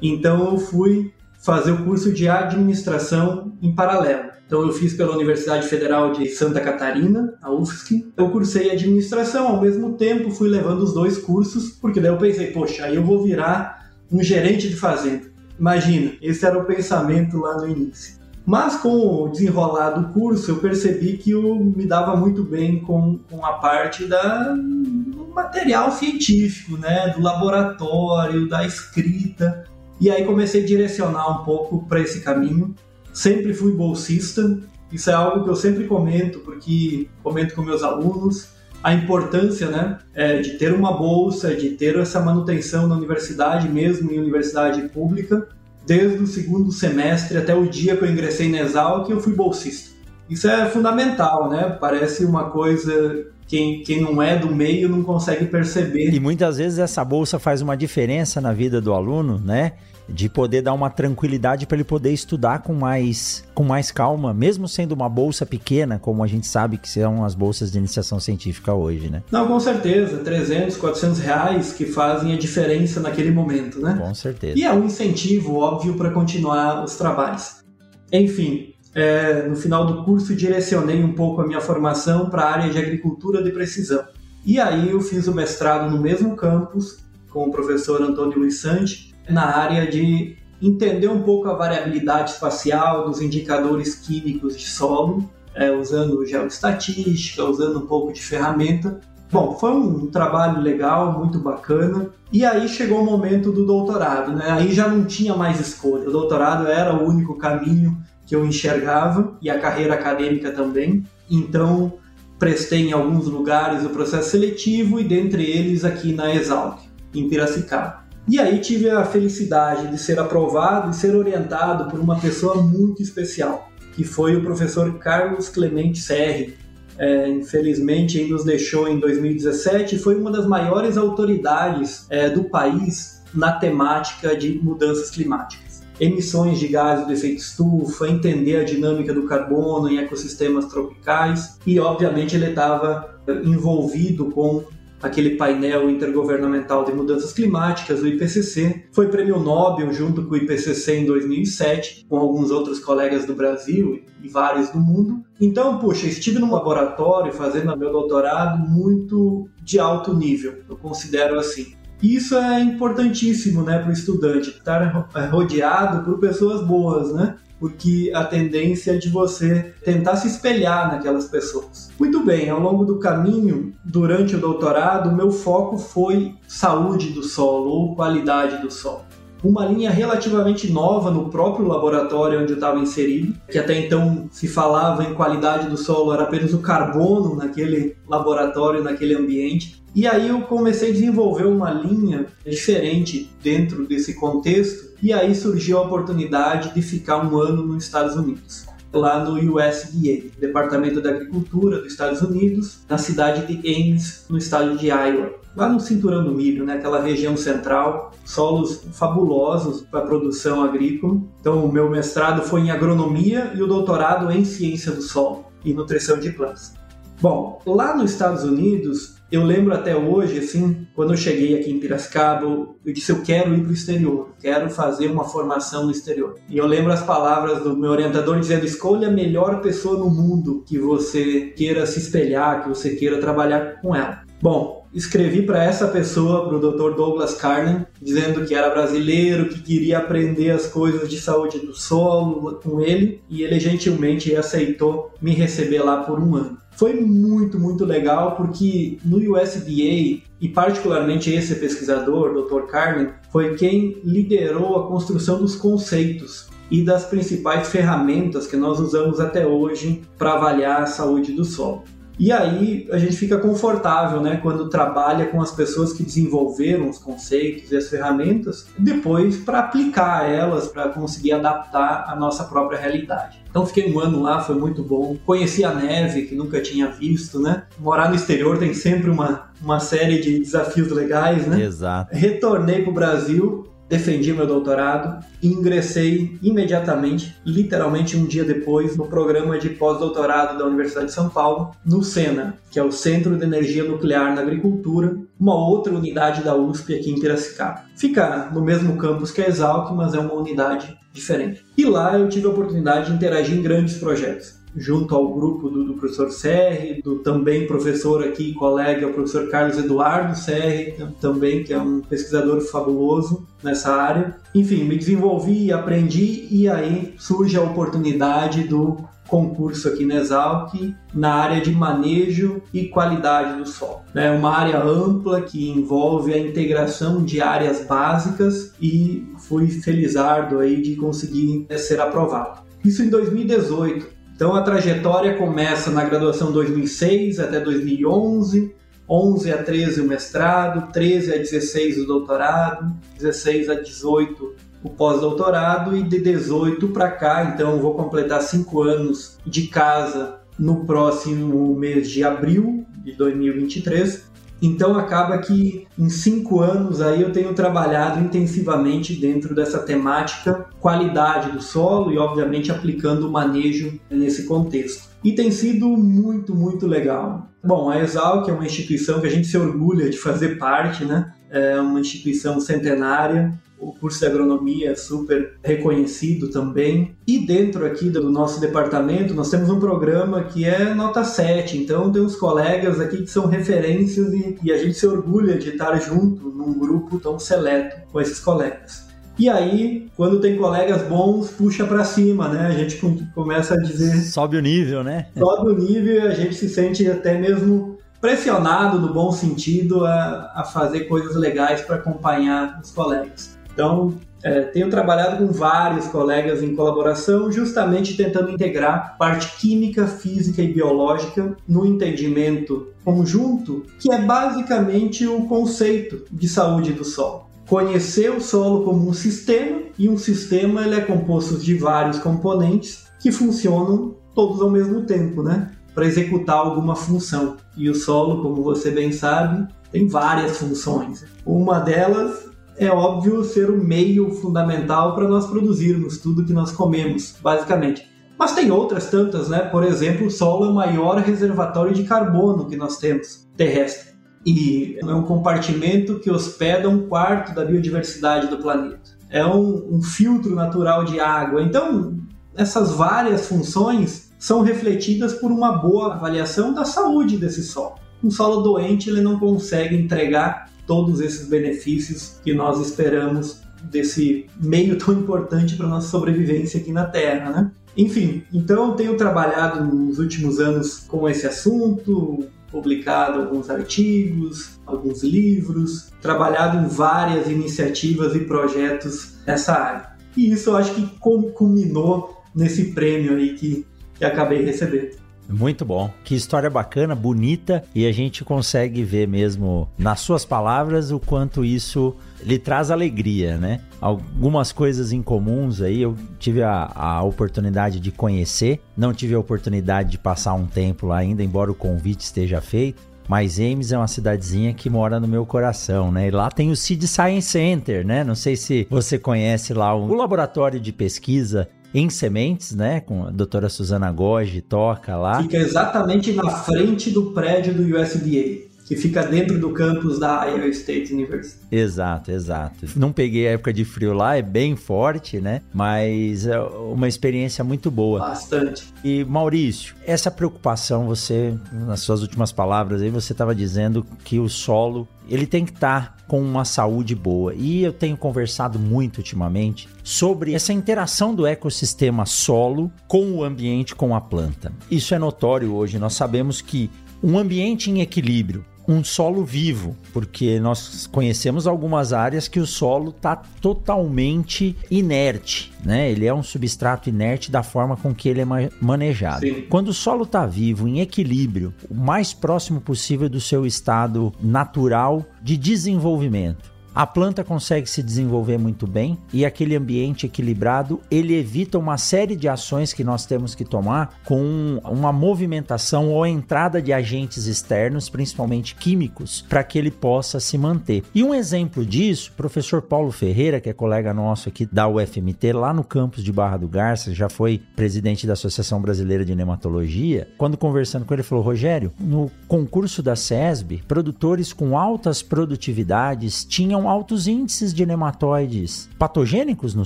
Então 0.01 0.51
eu 0.51 0.57
fui 0.57 1.13
fazer 1.43 1.71
o 1.71 1.83
curso 1.83 2.11
de 2.11 2.27
administração 2.29 3.51
em 3.61 3.75
paralelo. 3.75 4.31
Então 4.45 4.61
eu 4.61 4.71
fiz 4.71 4.93
pela 4.93 5.15
Universidade 5.15 5.67
Federal 5.67 6.11
de 6.11 6.27
Santa 6.29 6.61
Catarina, 6.61 7.33
a 7.41 7.51
UFSC. 7.51 8.11
Eu 8.15 8.29
cursei 8.29 8.71
administração, 8.71 9.47
ao 9.47 9.61
mesmo 9.61 9.93
tempo 9.93 10.31
fui 10.31 10.47
levando 10.47 10.83
os 10.83 10.93
dois 10.93 11.17
cursos, 11.17 11.71
porque 11.71 11.99
daí 11.99 12.11
eu 12.11 12.17
pensei, 12.17 12.51
poxa, 12.51 12.85
aí 12.85 12.95
eu 12.95 13.03
vou 13.03 13.23
virar 13.23 13.89
um 14.11 14.21
gerente 14.21 14.69
de 14.69 14.75
fazenda. 14.75 15.31
Imagina, 15.59 16.13
esse 16.21 16.45
era 16.45 16.57
o 16.57 16.65
pensamento 16.65 17.37
lá 17.37 17.57
no 17.57 17.67
início. 17.67 18.22
Mas 18.45 18.75
com 18.75 19.23
o 19.23 19.29
desenrolar 19.29 19.91
do 19.91 20.09
curso, 20.09 20.51
eu 20.51 20.57
percebi 20.57 21.17
que 21.17 21.31
eu 21.31 21.55
me 21.55 21.85
dava 21.85 22.15
muito 22.15 22.43
bem 22.43 22.79
com, 22.81 23.17
com 23.29 23.45
a 23.45 23.53
parte 23.53 24.05
da, 24.05 24.53
do 24.53 25.29
material 25.33 25.91
científico, 25.91 26.77
né? 26.77 27.09
do 27.09 27.21
laboratório, 27.21 28.49
da 28.49 28.65
escrita. 28.65 29.63
E 29.99 30.09
aí 30.09 30.25
comecei 30.25 30.63
a 30.63 30.65
direcionar 30.65 31.41
um 31.41 31.45
pouco 31.45 31.85
para 31.87 32.01
esse 32.01 32.21
caminho. 32.21 32.75
Sempre 33.13 33.53
fui 33.53 33.71
bolsista, 33.71 34.59
isso 34.91 35.09
é 35.09 35.13
algo 35.13 35.43
que 35.43 35.49
eu 35.49 35.55
sempre 35.55 35.85
comento, 35.85 36.39
porque 36.39 37.07
comento 37.23 37.55
com 37.55 37.61
meus 37.61 37.81
alunos 37.81 38.49
a 38.83 38.93
importância 38.93 39.69
né, 39.69 39.97
é, 40.13 40.41
de 40.41 40.57
ter 40.57 40.73
uma 40.73 40.91
bolsa, 40.91 41.55
de 41.55 41.69
ter 41.71 41.97
essa 41.97 42.19
manutenção 42.19 42.85
na 42.85 42.95
universidade, 42.95 43.69
mesmo 43.69 44.11
em 44.11 44.19
universidade 44.19 44.89
pública, 44.89 45.47
desde 45.85 46.23
o 46.23 46.27
segundo 46.27 46.71
semestre 46.71 47.37
até 47.37 47.53
o 47.53 47.67
dia 47.67 47.95
que 47.95 48.03
eu 48.03 48.11
ingressei 48.11 48.49
na 48.49 48.59
Exal, 48.59 49.03
que 49.03 49.11
eu 49.11 49.19
fui 49.19 49.33
bolsista. 49.33 49.91
Isso 50.29 50.47
é 50.47 50.69
fundamental, 50.69 51.49
né? 51.49 51.77
Parece 51.79 52.23
uma 52.23 52.49
coisa 52.49 53.25
quem, 53.47 53.83
quem 53.83 54.01
não 54.01 54.21
é 54.21 54.37
do 54.37 54.53
meio 54.53 54.89
não 54.89 55.03
consegue 55.03 55.45
perceber. 55.45 56.13
E 56.13 56.19
muitas 56.19 56.57
vezes 56.57 56.79
essa 56.79 57.03
bolsa 57.03 57.37
faz 57.37 57.61
uma 57.61 57.75
diferença 57.75 58.39
na 58.39 58.53
vida 58.53 58.79
do 58.81 58.93
aluno, 58.93 59.39
né? 59.39 59.73
De 60.07 60.27
poder 60.27 60.61
dar 60.61 60.73
uma 60.73 60.89
tranquilidade 60.89 61.65
para 61.65 61.77
ele 61.77 61.83
poder 61.83 62.11
estudar 62.11 62.59
com 62.59 62.73
mais, 62.73 63.43
com 63.53 63.63
mais 63.63 63.89
calma, 63.89 64.33
mesmo 64.33 64.67
sendo 64.67 64.91
uma 64.91 65.07
bolsa 65.07 65.45
pequena, 65.45 65.97
como 65.97 66.23
a 66.23 66.27
gente 66.27 66.45
sabe 66.45 66.77
que 66.77 66.89
são 66.89 67.23
as 67.23 67.33
bolsas 67.33 67.71
de 67.71 67.77
iniciação 67.77 68.19
científica 68.19 68.73
hoje, 68.73 69.09
né? 69.09 69.23
Não, 69.31 69.47
com 69.47 69.59
certeza. 69.59 70.17
300, 70.17 70.75
400 70.77 71.19
reais 71.19 71.73
que 71.73 71.85
fazem 71.85 72.33
a 72.33 72.37
diferença 72.37 72.99
naquele 72.99 73.31
momento, 73.31 73.79
né? 73.79 73.97
Com 73.97 74.13
certeza. 74.13 74.59
E 74.59 74.63
é 74.63 74.73
um 74.73 74.85
incentivo, 74.85 75.55
óbvio, 75.55 75.95
para 75.95 76.11
continuar 76.11 76.83
os 76.83 76.95
trabalhos. 76.95 77.63
Enfim, 78.11 78.73
é, 78.93 79.47
no 79.47 79.55
final 79.55 79.85
do 79.85 80.03
curso, 80.03 80.35
direcionei 80.35 81.03
um 81.03 81.13
pouco 81.13 81.41
a 81.41 81.47
minha 81.47 81.61
formação 81.61 82.29
para 82.29 82.43
a 82.43 82.51
área 82.51 82.69
de 82.69 82.77
agricultura 82.77 83.43
de 83.43 83.51
precisão. 83.51 84.03
E 84.45 84.59
aí 84.59 84.91
eu 84.91 85.01
fiz 85.01 85.27
o 85.27 85.33
mestrado 85.33 85.89
no 85.89 86.01
mesmo 86.01 86.35
campus, 86.35 86.99
com 87.29 87.47
o 87.47 87.51
professor 87.51 88.01
Antônio 88.01 88.37
Luiz 88.37 88.59
Santi, 88.59 89.12
na 89.29 89.45
área 89.57 89.87
de 89.87 90.37
entender 90.61 91.09
um 91.09 91.21
pouco 91.21 91.49
a 91.49 91.53
variabilidade 91.53 92.31
espacial 92.31 93.05
dos 93.05 93.21
indicadores 93.21 93.95
químicos 93.95 94.57
de 94.57 94.65
solo, 94.65 95.29
é, 95.53 95.71
usando 95.71 96.25
geoestatística, 96.25 97.43
usando 97.43 97.79
um 97.79 97.87
pouco 97.87 98.13
de 98.13 98.21
ferramenta. 98.21 98.99
Bom, 99.31 99.57
foi 99.59 99.71
um 99.71 100.07
trabalho 100.07 100.61
legal, 100.61 101.17
muito 101.19 101.39
bacana. 101.39 102.09
E 102.31 102.45
aí 102.45 102.67
chegou 102.67 103.01
o 103.01 103.05
momento 103.05 103.51
do 103.51 103.65
doutorado, 103.65 104.31
né? 104.33 104.51
Aí 104.51 104.73
já 104.73 104.87
não 104.87 105.05
tinha 105.05 105.35
mais 105.35 105.59
escolha. 105.59 106.07
O 106.07 106.11
doutorado 106.11 106.67
era 106.67 106.93
o 106.93 107.07
único 107.07 107.37
caminho 107.37 107.97
que 108.25 108.35
eu 108.35 108.45
enxergava 108.45 109.37
e 109.41 109.49
a 109.49 109.59
carreira 109.59 109.95
acadêmica 109.95 110.51
também. 110.51 111.03
Então, 111.29 111.93
prestei 112.39 112.89
em 112.89 112.93
alguns 112.93 113.27
lugares 113.27 113.83
o 113.85 113.89
processo 113.89 114.31
seletivo 114.31 114.99
e 114.99 115.03
dentre 115.03 115.43
eles 115.43 115.83
aqui 115.83 116.13
na 116.13 116.33
Exalc, 116.33 116.79
em 117.13 117.27
Piracicaba. 117.27 118.02
E 118.27 118.39
aí 118.39 118.59
tive 118.59 118.89
a 118.89 119.03
felicidade 119.03 119.87
de 119.87 119.97
ser 119.97 120.19
aprovado 120.19 120.91
e 120.91 120.93
ser 120.93 121.15
orientado 121.15 121.89
por 121.89 121.99
uma 121.99 122.19
pessoa 122.19 122.61
muito 122.61 123.01
especial, 123.01 123.69
que 123.93 124.03
foi 124.03 124.35
o 124.35 124.43
professor 124.43 124.97
Carlos 124.97 125.49
Clemente 125.49 125.99
Serri. 125.99 126.55
É, 126.97 127.27
infelizmente, 127.27 128.19
ele 128.19 128.31
nos 128.31 128.45
deixou 128.45 128.87
em 128.87 128.99
2017 128.99 129.95
e 129.95 129.99
foi 129.99 130.15
uma 130.15 130.31
das 130.31 130.45
maiores 130.45 130.95
autoridades 130.95 132.05
é, 132.09 132.29
do 132.29 132.45
país 132.45 133.21
na 133.33 133.51
temática 133.51 134.37
de 134.37 134.59
mudanças 134.63 135.09
climáticas 135.09 135.73
emissões 135.99 136.59
de 136.59 136.67
gases 136.67 137.05
do 137.05 137.13
efeito 137.13 137.37
estufa, 137.37 138.07
entender 138.07 138.57
a 138.57 138.63
dinâmica 138.63 139.13
do 139.13 139.23
carbono 139.23 139.89
em 139.89 139.99
ecossistemas 139.99 140.65
tropicais 140.65 141.59
e, 141.65 141.79
obviamente, 141.79 142.35
ele 142.35 142.47
estava 142.47 143.19
envolvido 143.45 144.31
com 144.31 144.63
aquele 145.03 145.31
painel 145.31 145.89
intergovernamental 145.89 146.85
de 146.85 146.93
mudanças 146.93 147.33
climáticas, 147.33 148.01
o 148.01 148.07
IPCC. 148.07 148.85
Foi 148.93 149.09
prêmio 149.09 149.37
Nobel 149.37 149.91
junto 149.91 150.23
com 150.23 150.33
o 150.33 150.37
IPCC 150.37 150.99
em 150.99 151.05
2007, 151.05 152.05
com 152.07 152.17
alguns 152.17 152.49
outros 152.49 152.79
colegas 152.79 153.25
do 153.25 153.35
Brasil 153.35 154.01
e 154.23 154.29
vários 154.29 154.69
do 154.69 154.79
mundo. 154.79 155.21
Então, 155.41 155.77
puxa, 155.77 156.07
estive 156.07 156.39
num 156.39 156.51
laboratório 156.51 157.33
fazendo 157.33 157.77
meu 157.77 157.91
doutorado 157.91 158.57
muito 158.57 159.49
de 159.61 159.77
alto 159.77 160.13
nível, 160.13 160.59
eu 160.69 160.77
considero 160.77 161.37
assim. 161.37 161.75
Isso 162.01 162.35
é 162.35 162.59
importantíssimo 162.59 163.63
né, 163.63 163.79
para 163.79 163.89
o 163.89 163.93
estudante, 163.93 164.49
estar 164.49 165.07
é, 165.15 165.25
rodeado 165.25 166.03
por 166.03 166.19
pessoas 166.19 166.61
boas, 166.61 167.13
né? 167.13 167.37
Porque 167.63 168.11
a 168.13 168.25
tendência 168.25 168.91
é 168.91 168.97
de 168.97 169.07
você 169.07 169.73
tentar 169.85 170.17
se 170.17 170.27
espelhar 170.27 170.91
naquelas 170.91 171.29
pessoas. 171.29 171.89
Muito 171.97 172.21
bem, 172.21 172.49
ao 172.49 172.59
longo 172.59 172.83
do 172.83 172.99
caminho, 172.99 173.73
durante 173.85 174.35
o 174.35 174.37
doutorado, 174.37 175.15
meu 175.15 175.31
foco 175.31 175.77
foi 175.77 176.35
saúde 176.45 177.11
do 177.11 177.23
solo 177.23 177.69
ou 177.69 177.95
qualidade 177.95 178.61
do 178.61 178.69
solo. 178.69 179.05
Uma 179.43 179.65
linha 179.65 179.91
relativamente 179.91 180.71
nova 180.71 181.11
no 181.11 181.29
próprio 181.29 181.67
laboratório 181.67 182.41
onde 182.41 182.53
eu 182.53 182.55
estava 182.55 182.79
inserido, 182.79 183.35
que 183.51 183.59
até 183.59 183.77
então 183.77 184.27
se 184.31 184.47
falava 184.47 185.03
em 185.03 185.13
qualidade 185.13 185.67
do 185.67 185.77
solo, 185.77 186.13
era 186.13 186.23
apenas 186.23 186.53
o 186.53 186.59
carbono 186.59 187.35
naquele 187.35 187.97
laboratório, 188.07 188.83
naquele 188.83 189.15
ambiente. 189.15 189.83
E 189.93 190.07
aí 190.07 190.29
eu 190.29 190.41
comecei 190.41 190.89
a 190.89 190.93
desenvolver 190.93 191.45
uma 191.45 191.71
linha 191.71 192.25
diferente 192.45 193.29
dentro 193.43 193.85
desse 193.85 194.15
contexto, 194.15 194.93
e 195.01 195.11
aí 195.11 195.35
surgiu 195.35 195.77
a 195.77 195.81
oportunidade 195.81 196.73
de 196.73 196.81
ficar 196.81 197.17
um 197.17 197.37
ano 197.37 197.63
nos 197.63 197.83
Estados 197.83 198.15
Unidos 198.15 198.65
lá 198.93 199.23
no 199.23 199.33
USDA, 199.33 200.29
Departamento 200.39 201.01
da 201.01 201.09
Agricultura 201.09 201.79
dos 201.79 201.91
Estados 201.91 202.21
Unidos, 202.21 202.79
na 202.87 202.97
cidade 202.97 203.45
de 203.47 203.67
Ames, 203.67 204.25
no 204.29 204.37
estado 204.37 204.77
de 204.77 204.87
Iowa. 204.87 205.33
Lá 205.55 205.69
no 205.69 205.79
cinturão 205.79 206.23
do 206.23 206.31
milho, 206.31 206.65
né, 206.65 206.73
aquela 206.73 207.01
região 207.01 207.37
central, 207.37 208.11
solos 208.25 208.83
fabulosos 208.93 209.81
para 209.81 210.01
produção 210.01 210.63
agrícola. 210.63 211.19
Então, 211.39 211.63
o 211.63 211.71
meu 211.71 211.89
mestrado 211.89 212.41
foi 212.41 212.61
em 212.61 212.71
agronomia 212.71 213.51
e 213.55 213.61
o 213.61 213.67
doutorado 213.67 214.31
em 214.31 214.43
ciência 214.43 214.91
do 214.91 215.01
solo 215.01 215.45
e 215.63 215.73
nutrição 215.73 216.19
de 216.19 216.31
plantas. 216.31 216.73
Bom, 217.21 217.61
lá 217.65 217.95
nos 217.95 218.11
Estados 218.11 218.43
Unidos, 218.43 219.15
eu 219.31 219.43
lembro 219.43 219.73
até 219.73 219.95
hoje, 219.95 220.39
assim, 220.39 220.85
quando 220.93 221.13
eu 221.13 221.17
cheguei 221.17 221.59
aqui 221.59 221.71
em 221.71 221.79
Piracicaba, 221.79 222.45
eu 222.45 222.93
disse: 222.93 223.11
eu 223.11 223.21
quero 223.21 223.53
ir 223.53 223.61
para 223.61 223.69
o 223.69 223.73
exterior, 223.73 224.29
quero 224.39 224.69
fazer 224.69 225.07
uma 225.07 225.23
formação 225.23 225.85
no 225.85 225.91
exterior. 225.91 226.35
E 226.49 226.57
eu 226.57 226.67
lembro 226.67 226.91
as 226.91 227.01
palavras 227.01 227.63
do 227.63 227.75
meu 227.75 227.91
orientador 227.91 228.39
dizendo: 228.39 228.65
escolha 228.65 229.07
a 229.07 229.11
melhor 229.11 229.61
pessoa 229.61 229.97
no 229.97 230.09
mundo 230.09 230.63
que 230.67 230.77
você 230.77 231.53
queira 231.55 231.85
se 231.85 231.99
espelhar, 231.99 232.63
que 232.63 232.69
você 232.69 232.95
queira 232.95 233.19
trabalhar 233.19 233.81
com 233.81 233.95
ela. 233.95 234.21
Bom, 234.41 234.72
escrevi 234.93 235.41
para 235.41 235.63
essa 235.63 235.87
pessoa, 235.87 236.47
para 236.47 236.57
o 236.57 236.59
Dr. 236.59 236.95
Douglas 236.95 237.33
Carnen, 237.33 237.85
dizendo 238.01 238.45
que 238.45 238.53
era 238.53 238.69
brasileiro, 238.69 239.49
que 239.49 239.61
queria 239.61 239.97
aprender 239.97 240.51
as 240.51 240.67
coisas 240.67 241.09
de 241.09 241.19
saúde 241.19 241.59
do 241.59 241.73
solo 241.73 242.59
com 242.63 242.79
ele, 242.79 243.21
e 243.29 243.43
ele 243.43 243.59
gentilmente 243.59 244.35
aceitou 244.35 245.11
me 245.21 245.31
receber 245.31 245.81
lá 245.81 246.03
por 246.03 246.19
um 246.19 246.35
ano. 246.35 246.57
Foi 246.75 246.93
muito, 246.93 247.59
muito 247.59 247.85
legal 247.85 248.35
porque 248.35 248.97
no 249.05 249.17
USDA, 249.17 250.21
e 250.41 250.49
particularmente 250.53 251.31
esse 251.31 251.55
pesquisador, 251.55 252.33
Dr. 252.33 252.63
Carmen, 252.63 253.09
foi 253.31 253.55
quem 253.55 253.97
liderou 254.03 254.75
a 254.77 254.87
construção 254.87 255.39
dos 255.39 255.55
conceitos 255.55 256.47
e 256.69 256.81
das 256.81 257.05
principais 257.05 257.67
ferramentas 257.67 258.47
que 258.47 258.55
nós 258.55 258.79
usamos 258.79 259.19
até 259.19 259.45
hoje 259.45 260.01
para 260.17 260.33
avaliar 260.33 260.81
a 260.81 260.87
saúde 260.87 261.31
do 261.31 261.45
solo. 261.45 261.83
E 262.19 262.31
aí 262.31 262.87
a 262.91 262.97
gente 262.97 263.15
fica 263.15 263.37
confortável, 263.37 264.21
né, 264.21 264.37
quando 264.37 264.69
trabalha 264.69 265.25
com 265.25 265.41
as 265.41 265.51
pessoas 265.51 265.93
que 265.93 266.03
desenvolveram 266.03 266.89
os 266.89 266.97
conceitos 266.97 267.71
e 267.71 267.77
as 267.77 267.89
ferramentas, 267.89 268.67
depois 268.77 269.37
para 269.37 269.59
aplicar 269.59 270.29
elas, 270.29 270.67
para 270.67 270.89
conseguir 270.89 271.33
adaptar 271.33 272.05
a 272.07 272.15
nossa 272.15 272.43
própria 272.43 272.79
realidade. 272.79 273.41
Então 273.49 273.65
fiquei 273.65 273.91
um 273.91 273.99
ano 273.99 274.21
lá, 274.21 274.39
foi 274.39 274.55
muito 274.55 274.83
bom. 274.83 275.15
Conheci 275.25 275.63
a 275.63 275.73
neve, 275.73 276.23
que 276.23 276.35
nunca 276.35 276.59
tinha 276.61 276.87
visto, 276.87 277.39
né? 277.39 277.63
Morar 277.79 278.09
no 278.09 278.15
exterior 278.15 278.57
tem 278.57 278.73
sempre 278.73 279.09
uma, 279.09 279.51
uma 279.61 279.79
série 279.79 280.19
de 280.19 280.39
desafios 280.39 280.91
legais, 280.91 281.45
né? 281.45 281.61
Exato. 281.61 282.15
Retornei 282.15 282.81
para 282.81 282.89
o 282.89 282.93
Brasil 282.93 283.67
defendi 283.93 284.33
meu 284.33 284.47
doutorado 284.47 285.23
e 285.39 285.47
ingressei 285.47 286.39
imediatamente, 286.41 287.35
literalmente 287.45 288.17
um 288.17 288.25
dia 288.25 288.43
depois, 288.43 288.97
no 288.97 289.05
programa 289.05 289.59
de 289.59 289.69
pós-doutorado 289.69 290.57
da 290.57 290.65
Universidade 290.65 291.07
de 291.07 291.13
São 291.13 291.29
Paulo, 291.29 291.69
no 291.85 292.03
SENA, 292.03 292.57
que 292.71 292.79
é 292.79 292.83
o 292.83 292.91
Centro 292.91 293.37
de 293.37 293.43
Energia 293.43 293.83
Nuclear 293.83 294.33
na 294.33 294.41
Agricultura, 294.41 295.15
uma 295.39 295.53
outra 295.55 295.93
unidade 295.93 296.43
da 296.43 296.55
USP 296.55 296.95
aqui 296.95 297.11
em 297.11 297.19
Piracicaba. 297.19 297.83
Fica 297.95 298.49
no 298.51 298.63
mesmo 298.63 298.97
campus 298.97 299.29
que 299.29 299.43
a 299.43 299.47
Exalc, 299.47 299.91
mas 299.93 300.15
é 300.15 300.19
uma 300.19 300.33
unidade 300.33 300.97
diferente. 301.13 301.63
E 301.77 301.85
lá 301.85 302.17
eu 302.17 302.27
tive 302.27 302.47
a 302.47 302.49
oportunidade 302.49 303.11
de 303.11 303.15
interagir 303.15 303.55
em 303.55 303.61
grandes 303.61 303.97
projetos 303.99 304.62
junto 304.75 305.15
ao 305.15 305.33
grupo 305.33 305.69
do, 305.69 305.83
do, 305.83 305.93
professor 305.93 306.31
Serri, 306.31 307.01
do 307.01 307.19
também 307.19 307.67
professor 307.67 308.23
aqui 308.23 308.53
colega, 308.53 309.07
o 309.07 309.13
professor 309.13 309.49
Carlos 309.49 309.77
Eduardo 309.77 310.37
Serri, 310.37 310.95
também, 311.21 311.63
que 311.63 311.73
é 311.73 311.79
um 311.79 312.01
pesquisador 312.01 312.61
fabuloso 312.61 313.45
nessa 313.61 313.93
área. 313.93 314.35
Enfim, 314.53 314.83
me 314.83 314.97
desenvolvi, 314.97 315.71
aprendi 315.71 316.47
e 316.49 316.67
aí 316.69 317.13
surge 317.17 317.57
a 317.57 317.61
oportunidade 317.61 318.63
do 318.63 318.97
concurso 319.27 319.87
aqui 319.87 320.05
na 320.05 320.15
Exalc 320.15 320.73
na 321.13 321.33
área 321.33 321.61
de 321.61 321.71
manejo 321.71 322.61
e 322.73 322.87
qualidade 322.87 323.57
do 323.57 323.67
solo. 323.67 324.01
É 324.13 324.29
uma 324.29 324.51
área 324.51 324.83
ampla 324.83 325.41
que 325.41 325.69
envolve 325.69 326.33
a 326.33 326.37
integração 326.37 327.23
de 327.23 327.41
áreas 327.41 327.85
básicas 327.85 328.73
e 328.81 329.25
fui 329.39 329.67
felizardo 329.67 330.59
aí 330.59 330.81
de 330.81 330.95
conseguir 330.95 331.65
ser 331.77 331.99
aprovado. 331.99 332.61
Isso 332.83 333.01
em 333.01 333.09
2018. 333.09 334.22
Então 334.35 334.55
a 334.55 334.61
trajetória 334.61 335.37
começa 335.37 335.91
na 335.91 336.03
graduação 336.03 336.51
2006 336.51 337.39
até 337.39 337.59
2011, 337.59 338.73
11 339.07 339.51
a 339.51 339.61
13 339.61 340.01
o 340.01 340.07
mestrado, 340.07 340.91
13 340.91 341.33
a 341.33 341.37
16 341.37 341.99
o 341.99 342.07
doutorado, 342.07 342.93
16 343.17 343.69
a 343.69 343.75
18 343.75 344.55
o 344.83 344.89
pós-doutorado 344.89 345.95
e 345.95 346.03
de 346.03 346.19
18 346.19 346.89
para 346.89 347.09
cá, 347.09 347.53
então 347.53 347.79
vou 347.79 347.93
completar 347.93 348.41
cinco 348.41 348.81
anos 348.81 349.37
de 349.45 349.67
casa 349.67 350.41
no 350.59 350.85
próximo 350.85 351.73
mês 351.75 352.09
de 352.09 352.23
abril 352.23 352.85
de 352.97 353.13
2023 353.13 354.32
então 354.63 354.97
acaba 354.97 355.37
que 355.39 355.85
em 355.99 356.09
cinco 356.09 356.61
anos 356.61 357.01
aí 357.01 357.21
eu 357.21 357.33
tenho 357.33 357.53
trabalhado 357.53 358.23
intensivamente 358.23 359.13
dentro 359.13 359.53
dessa 359.53 359.79
temática 359.79 360.65
qualidade 360.79 361.51
do 361.51 361.61
solo 361.61 362.13
e 362.13 362.17
obviamente 362.17 362.71
aplicando 362.71 363.27
o 363.27 363.31
manejo 363.31 363.99
nesse 364.09 364.45
contexto. 364.45 365.09
E 365.21 365.33
tem 365.33 365.51
sido 365.51 365.89
muito, 365.89 366.55
muito 366.55 366.87
legal. 366.87 367.49
Bom, 367.61 367.89
a 367.89 367.99
Exalc 367.99 368.47
é 368.49 368.53
uma 368.53 368.65
instituição 368.65 369.19
que 369.19 369.27
a 369.27 369.29
gente 369.29 369.47
se 369.47 369.57
orgulha 369.57 370.09
de 370.09 370.17
fazer 370.17 370.57
parte, 370.57 371.03
né? 371.05 371.33
É 371.49 371.79
uma 371.79 371.99
instituição 371.99 372.59
centenária 372.59 373.53
o 373.89 373.93
curso 373.93 374.19
de 374.19 374.25
agronomia 374.25 374.91
é 374.91 374.95
super 374.95 375.57
reconhecido 375.63 376.49
também. 376.49 377.15
E 377.27 377.45
dentro 377.45 377.85
aqui 377.85 378.09
do 378.09 378.29
nosso 378.29 378.59
departamento, 378.59 379.33
nós 379.33 379.49
temos 379.49 379.69
um 379.69 379.79
programa 379.79 380.43
que 380.43 380.65
é 380.65 380.93
nota 380.93 381.23
7, 381.23 381.77
então 381.77 382.11
tem 382.11 382.21
uns 382.21 382.35
colegas 382.35 382.99
aqui 382.99 383.23
que 383.23 383.29
são 383.29 383.47
referências 383.47 384.33
e, 384.33 384.57
e 384.63 384.71
a 384.71 384.77
gente 384.77 384.93
se 384.93 385.05
orgulha 385.05 385.57
de 385.57 385.69
estar 385.69 385.99
junto 385.99 386.49
num 386.49 386.77
grupo 386.77 387.19
tão 387.19 387.37
seleto 387.37 387.97
com 388.11 388.19
esses 388.19 388.39
colegas. 388.39 389.03
E 389.37 389.49
aí, 389.49 390.09
quando 390.15 390.39
tem 390.39 390.57
colegas 390.57 391.01
bons, 391.03 391.49
puxa 391.49 391.85
para 391.85 392.03
cima, 392.03 392.47
né? 392.49 392.67
A 392.67 392.71
gente 392.71 393.01
começa 393.33 393.73
a 393.73 393.77
dizer. 393.77 394.15
Sobe 394.21 394.57
o 394.57 394.61
nível, 394.61 395.03
né? 395.03 395.27
Sobe 395.35 395.71
o 395.71 395.75
nível 395.75 396.15
e 396.15 396.21
a 396.21 396.33
gente 396.35 396.53
se 396.53 396.69
sente 396.69 397.09
até 397.09 397.37
mesmo 397.37 397.97
pressionado, 398.21 398.99
no 398.99 399.11
bom 399.11 399.31
sentido, 399.31 400.05
a, 400.05 400.53
a 400.55 400.63
fazer 400.63 401.01
coisas 401.05 401.35
legais 401.35 401.81
para 401.81 401.95
acompanhar 401.97 402.79
os 402.81 402.91
colegas. 402.91 403.57
Então, 403.73 404.13
é, 404.43 404.61
tenho 404.61 404.89
trabalhado 404.89 405.37
com 405.37 405.53
vários 405.53 406.07
colegas 406.07 406.61
em 406.61 406.75
colaboração, 406.75 407.51
justamente 407.51 408.17
tentando 408.17 408.51
integrar 408.51 409.17
parte 409.17 409.57
química, 409.57 410.05
física 410.05 410.61
e 410.61 410.71
biológica 410.71 411.55
no 411.67 411.85
entendimento 411.85 412.89
conjunto, 413.05 413.83
que 413.99 414.11
é 414.11 414.21
basicamente 414.21 415.25
o 415.25 415.45
conceito 415.45 416.25
de 416.31 416.47
saúde 416.47 416.91
do 416.91 417.05
solo. 417.05 417.47
Conhecer 417.67 418.31
o 418.31 418.41
solo 418.41 418.83
como 418.83 419.09
um 419.09 419.13
sistema, 419.13 419.81
e 419.97 420.09
um 420.09 420.17
sistema 420.17 420.81
ele 420.81 420.95
é 420.95 421.01
composto 421.01 421.57
de 421.57 421.75
vários 421.75 422.19
componentes 422.19 423.05
que 423.19 423.31
funcionam 423.31 424.15
todos 424.35 424.61
ao 424.61 424.69
mesmo 424.69 425.01
tempo, 425.03 425.41
né? 425.41 425.71
Para 425.93 426.05
executar 426.05 426.57
alguma 426.57 426.95
função. 426.95 427.57
E 427.77 427.89
o 427.89 427.95
solo, 427.95 428.41
como 428.41 428.63
você 428.63 428.91
bem 428.91 429.11
sabe, 429.11 429.67
tem 429.91 430.07
várias 430.07 430.57
funções. 430.57 431.23
Uma 431.45 431.79
delas 431.79 432.52
é 432.77 432.89
óbvio 432.89 433.43
ser 433.43 433.69
o 433.69 433.83
meio 433.83 434.31
fundamental 434.31 435.15
para 435.15 435.27
nós 435.27 435.45
produzirmos 435.47 436.17
tudo 436.17 436.45
que 436.45 436.53
nós 436.53 436.71
comemos, 436.71 437.35
basicamente. 437.41 438.07
Mas 438.37 438.53
tem 438.53 438.71
outras 438.71 439.09
tantas, 439.09 439.49
né? 439.49 439.59
Por 439.59 439.83
exemplo, 439.83 440.27
o 440.27 440.31
solo 440.31 440.65
é 440.65 440.69
o 440.69 440.73
maior 440.73 441.17
reservatório 441.17 441.93
de 441.93 442.03
carbono 442.03 442.67
que 442.67 442.75
nós 442.75 442.97
temos 442.97 443.47
terrestre. 443.55 444.13
E 444.45 444.97
é 444.99 445.05
um 445.05 445.23
compartimento 445.23 446.19
que 446.19 446.29
hospeda 446.29 446.89
um 446.89 447.07
quarto 447.07 447.55
da 447.55 447.63
biodiversidade 447.63 448.47
do 448.47 448.57
planeta. 448.57 449.11
É 449.29 449.45
um, 449.45 449.95
um 449.95 450.01
filtro 450.01 450.53
natural 450.53 451.05
de 451.05 451.19
água. 451.19 451.61
Então, 451.61 452.17
essas 452.55 452.91
várias 452.91 453.47
funções 453.47 454.33
são 454.37 454.61
refletidas 454.61 455.33
por 455.33 455.51
uma 455.51 455.77
boa 455.77 456.15
avaliação 456.15 456.73
da 456.73 456.83
saúde 456.83 457.37
desse 457.37 457.63
solo. 457.63 457.95
Um 458.21 458.29
solo 458.29 458.61
doente 458.61 459.09
ele 459.09 459.21
não 459.21 459.39
consegue 459.39 459.95
entregar 459.95 460.69
todos 460.85 461.19
esses 461.19 461.47
benefícios 461.47 462.39
que 462.43 462.53
nós 462.53 462.79
esperamos 462.79 463.61
desse 463.83 464.47
meio 464.61 464.97
tão 464.97 465.13
importante 465.13 465.75
para 465.75 465.87
nossa 465.87 466.07
sobrevivência 466.07 466.79
aqui 466.79 466.91
na 466.91 467.05
Terra, 467.05 467.51
né? 467.51 467.71
Enfim, 467.95 468.43
então 468.51 468.95
tenho 468.95 469.15
trabalhado 469.15 469.83
nos 469.83 470.17
últimos 470.17 470.59
anos 470.59 470.99
com 471.07 471.29
esse 471.29 471.45
assunto, 471.45 472.45
publicado 472.71 473.39
alguns 473.39 473.69
artigos, 473.69 474.79
alguns 474.85 475.21
livros, 475.21 476.11
trabalhado 476.19 476.83
em 476.83 476.87
várias 476.87 477.47
iniciativas 477.47 478.35
e 478.35 478.39
projetos 478.39 479.35
nessa 479.45 479.73
área. 479.73 480.13
E 480.35 480.51
isso 480.51 480.71
eu 480.71 480.75
acho 480.75 480.95
que 480.95 481.05
culminou 481.19 482.41
nesse 482.55 482.85
prêmio 482.85 483.35
aí 483.35 483.53
que, 483.53 483.85
que 484.15 484.25
acabei 484.25 484.63
recebendo. 484.63 485.22
Muito 485.47 485.83
bom. 485.85 486.09
Que 486.23 486.35
história 486.35 486.69
bacana, 486.69 487.15
bonita 487.15 487.83
e 487.93 488.05
a 488.05 488.11
gente 488.11 488.43
consegue 488.43 489.03
ver 489.03 489.27
mesmo 489.27 489.89
nas 489.97 490.19
suas 490.19 490.45
palavras 490.45 491.11
o 491.11 491.19
quanto 491.19 491.65
isso 491.65 492.15
lhe 492.41 492.57
traz 492.57 492.91
alegria, 492.91 493.57
né? 493.57 493.81
Algumas 494.01 494.71
coisas 494.71 495.11
incomuns 495.11 495.81
aí 495.81 496.01
eu 496.01 496.15
tive 496.39 496.61
a, 496.63 496.91
a 496.93 497.23
oportunidade 497.23 497.99
de 497.99 498.11
conhecer, 498.11 498.81
não 498.97 499.13
tive 499.13 499.35
a 499.35 499.39
oportunidade 499.39 500.11
de 500.11 500.17
passar 500.17 500.53
um 500.53 500.65
tempo 500.65 501.07
lá 501.07 501.17
ainda, 501.17 501.43
embora 501.43 501.71
o 501.71 501.75
convite 501.75 502.21
esteja 502.21 502.61
feito. 502.61 503.13
Mas 503.27 503.57
Ames 503.57 503.93
é 503.93 503.97
uma 503.97 504.07
cidadezinha 504.07 504.73
que 504.73 504.89
mora 504.89 505.17
no 505.17 505.27
meu 505.27 505.45
coração, 505.45 506.11
né? 506.11 506.27
E 506.27 506.31
lá 506.31 506.51
tem 506.51 506.71
o 506.71 506.75
Seed 506.75 507.03
Science 507.03 507.47
Center, 507.47 508.05
né? 508.05 508.21
Não 508.21 508.35
sei 508.35 508.55
se 508.57 508.85
você 508.89 509.17
conhece 509.17 509.73
lá 509.73 509.95
o 509.95 510.13
laboratório 510.13 510.79
de 510.79 510.91
pesquisa 510.91 511.69
em 511.93 512.09
sementes, 512.09 512.73
né? 512.75 512.99
Com 512.99 513.25
a 513.27 513.31
doutora 513.31 513.69
Suzana 513.69 514.11
Goge 514.11 514.61
toca 514.61 515.15
lá. 515.15 515.41
Fica 515.41 515.57
exatamente 515.57 516.31
na 516.33 516.49
frente 516.49 517.11
do 517.11 517.31
prédio 517.31 517.73
do 517.73 517.83
USDA 517.83 518.72
que 518.85 518.95
fica 518.95 519.23
dentro 519.23 519.59
do 519.59 519.71
campus 519.71 520.19
da 520.19 520.45
Iowa 520.45 520.67
State 520.67 521.13
University. 521.13 521.59
Exato, 521.71 522.31
exato. 522.31 522.87
Não 522.95 523.11
peguei 523.11 523.47
a 523.47 523.51
época 523.51 523.73
de 523.73 523.85
frio 523.85 524.13
lá, 524.13 524.37
é 524.37 524.41
bem 524.41 524.75
forte, 524.75 525.39
né? 525.39 525.61
Mas 525.73 526.45
é 526.45 526.59
uma 526.59 527.07
experiência 527.07 527.63
muito 527.63 527.89
boa. 527.89 528.19
Bastante. 528.19 528.85
E 529.03 529.23
Maurício, 529.23 529.95
essa 530.05 530.29
preocupação, 530.29 531.05
você, 531.05 531.53
nas 531.71 532.01
suas 532.01 532.21
últimas 532.21 532.51
palavras 532.51 533.01
aí, 533.01 533.09
você 533.09 533.31
estava 533.31 533.55
dizendo 533.55 534.05
que 534.23 534.39
o 534.39 534.49
solo 534.49 535.07
ele 535.29 535.47
tem 535.47 535.63
que 535.63 535.71
estar 535.71 536.17
tá 536.17 536.23
com 536.27 536.41
uma 536.41 536.65
saúde 536.65 537.15
boa. 537.15 537.53
E 537.55 537.83
eu 537.83 537.93
tenho 537.93 538.17
conversado 538.17 538.77
muito 538.77 539.19
ultimamente 539.19 539.87
sobre 540.03 540.53
essa 540.53 540.73
interação 540.73 541.33
do 541.33 541.45
ecossistema 541.45 542.25
solo 542.25 542.91
com 543.07 543.31
o 543.31 543.43
ambiente, 543.43 543.95
com 543.95 544.15
a 544.15 544.21
planta. 544.21 544.71
Isso 544.91 545.13
é 545.13 545.19
notório 545.19 545.73
hoje. 545.73 545.97
Nós 545.97 546.13
sabemos 546.13 546.61
que 546.61 546.89
um 547.21 547.37
ambiente 547.37 547.89
em 547.89 548.01
equilíbrio 548.01 548.65
um 548.87 549.03
solo 549.03 549.43
vivo, 549.43 549.95
porque 550.11 550.59
nós 550.59 551.07
conhecemos 551.07 551.67
algumas 551.67 552.13
áreas 552.13 552.47
que 552.47 552.59
o 552.59 552.67
solo 552.67 553.09
está 553.09 553.35
totalmente 553.35 554.75
inerte, 554.89 555.71
né? 555.83 556.11
Ele 556.11 556.25
é 556.25 556.33
um 556.33 556.43
substrato 556.43 557.09
inerte 557.09 557.51
da 557.51 557.63
forma 557.63 557.95
com 557.95 558.13
que 558.13 558.27
ele 558.27 558.41
é 558.41 558.45
manejado. 558.81 559.45
Sim. 559.45 559.65
Quando 559.69 559.89
o 559.89 559.93
solo 559.93 560.23
está 560.23 560.45
vivo, 560.45 560.87
em 560.87 560.99
equilíbrio, 560.99 561.73
o 561.89 561.93
mais 561.95 562.33
próximo 562.33 562.81
possível 562.81 563.29
do 563.29 563.39
seu 563.39 563.65
estado 563.65 564.33
natural 564.41 565.25
de 565.41 565.55
desenvolvimento, 565.55 566.72
a 566.95 567.07
planta 567.07 567.43
consegue 567.43 567.89
se 567.89 568.03
desenvolver 568.03 568.57
muito 568.59 568.85
bem 568.85 569.17
e 569.33 569.45
aquele 569.45 569.75
ambiente 569.75 570.27
equilibrado 570.27 571.01
ele 571.09 571.33
evita 571.35 571.79
uma 571.79 571.97
série 571.97 572.35
de 572.35 572.47
ações 572.47 572.93
que 572.93 573.03
nós 573.03 573.25
temos 573.25 573.55
que 573.55 573.65
tomar 573.65 574.19
com 574.23 574.79
uma 574.83 575.11
movimentação 575.11 576.09
ou 576.09 576.25
entrada 576.25 576.81
de 576.81 576.93
agentes 576.93 577.47
externos, 577.47 578.09
principalmente 578.09 578.75
químicos, 578.75 579.43
para 579.49 579.63
que 579.63 579.79
ele 579.79 579.89
possa 579.89 580.39
se 580.39 580.57
manter. 580.57 581.03
E 581.15 581.23
um 581.23 581.33
exemplo 581.33 581.83
disso, 581.83 582.29
o 582.31 582.37
professor 582.37 582.81
Paulo 582.81 583.11
Ferreira, 583.11 583.59
que 583.59 583.69
é 583.69 583.73
colega 583.73 584.13
nosso 584.13 584.49
aqui 584.49 584.65
da 584.65 584.87
UFMT, 584.87 585.51
lá 585.53 585.73
no 585.73 585.83
campus 585.83 586.23
de 586.23 586.31
Barra 586.31 586.57
do 586.57 586.67
Garça, 586.67 587.13
já 587.13 587.27
foi 587.27 587.59
presidente 587.75 588.27
da 588.27 588.33
Associação 588.33 588.79
Brasileira 588.79 589.25
de 589.25 589.33
Nematologia, 589.33 590.27
quando 590.37 590.57
conversando 590.57 591.05
com 591.05 591.13
ele, 591.13 591.23
falou: 591.23 591.43
Rogério, 591.43 591.91
no 591.99 592.29
concurso 592.47 593.01
da 593.01 593.15
SESB, 593.15 593.83
produtores 593.87 594.53
com 594.53 594.77
altas 594.77 595.21
produtividades 595.23 596.45
tinham 596.45 596.82
altos 596.89 597.27
índices 597.27 597.73
de 597.73 597.85
nematóides 597.85 598.89
patogênicos 598.97 599.73
no 599.73 599.85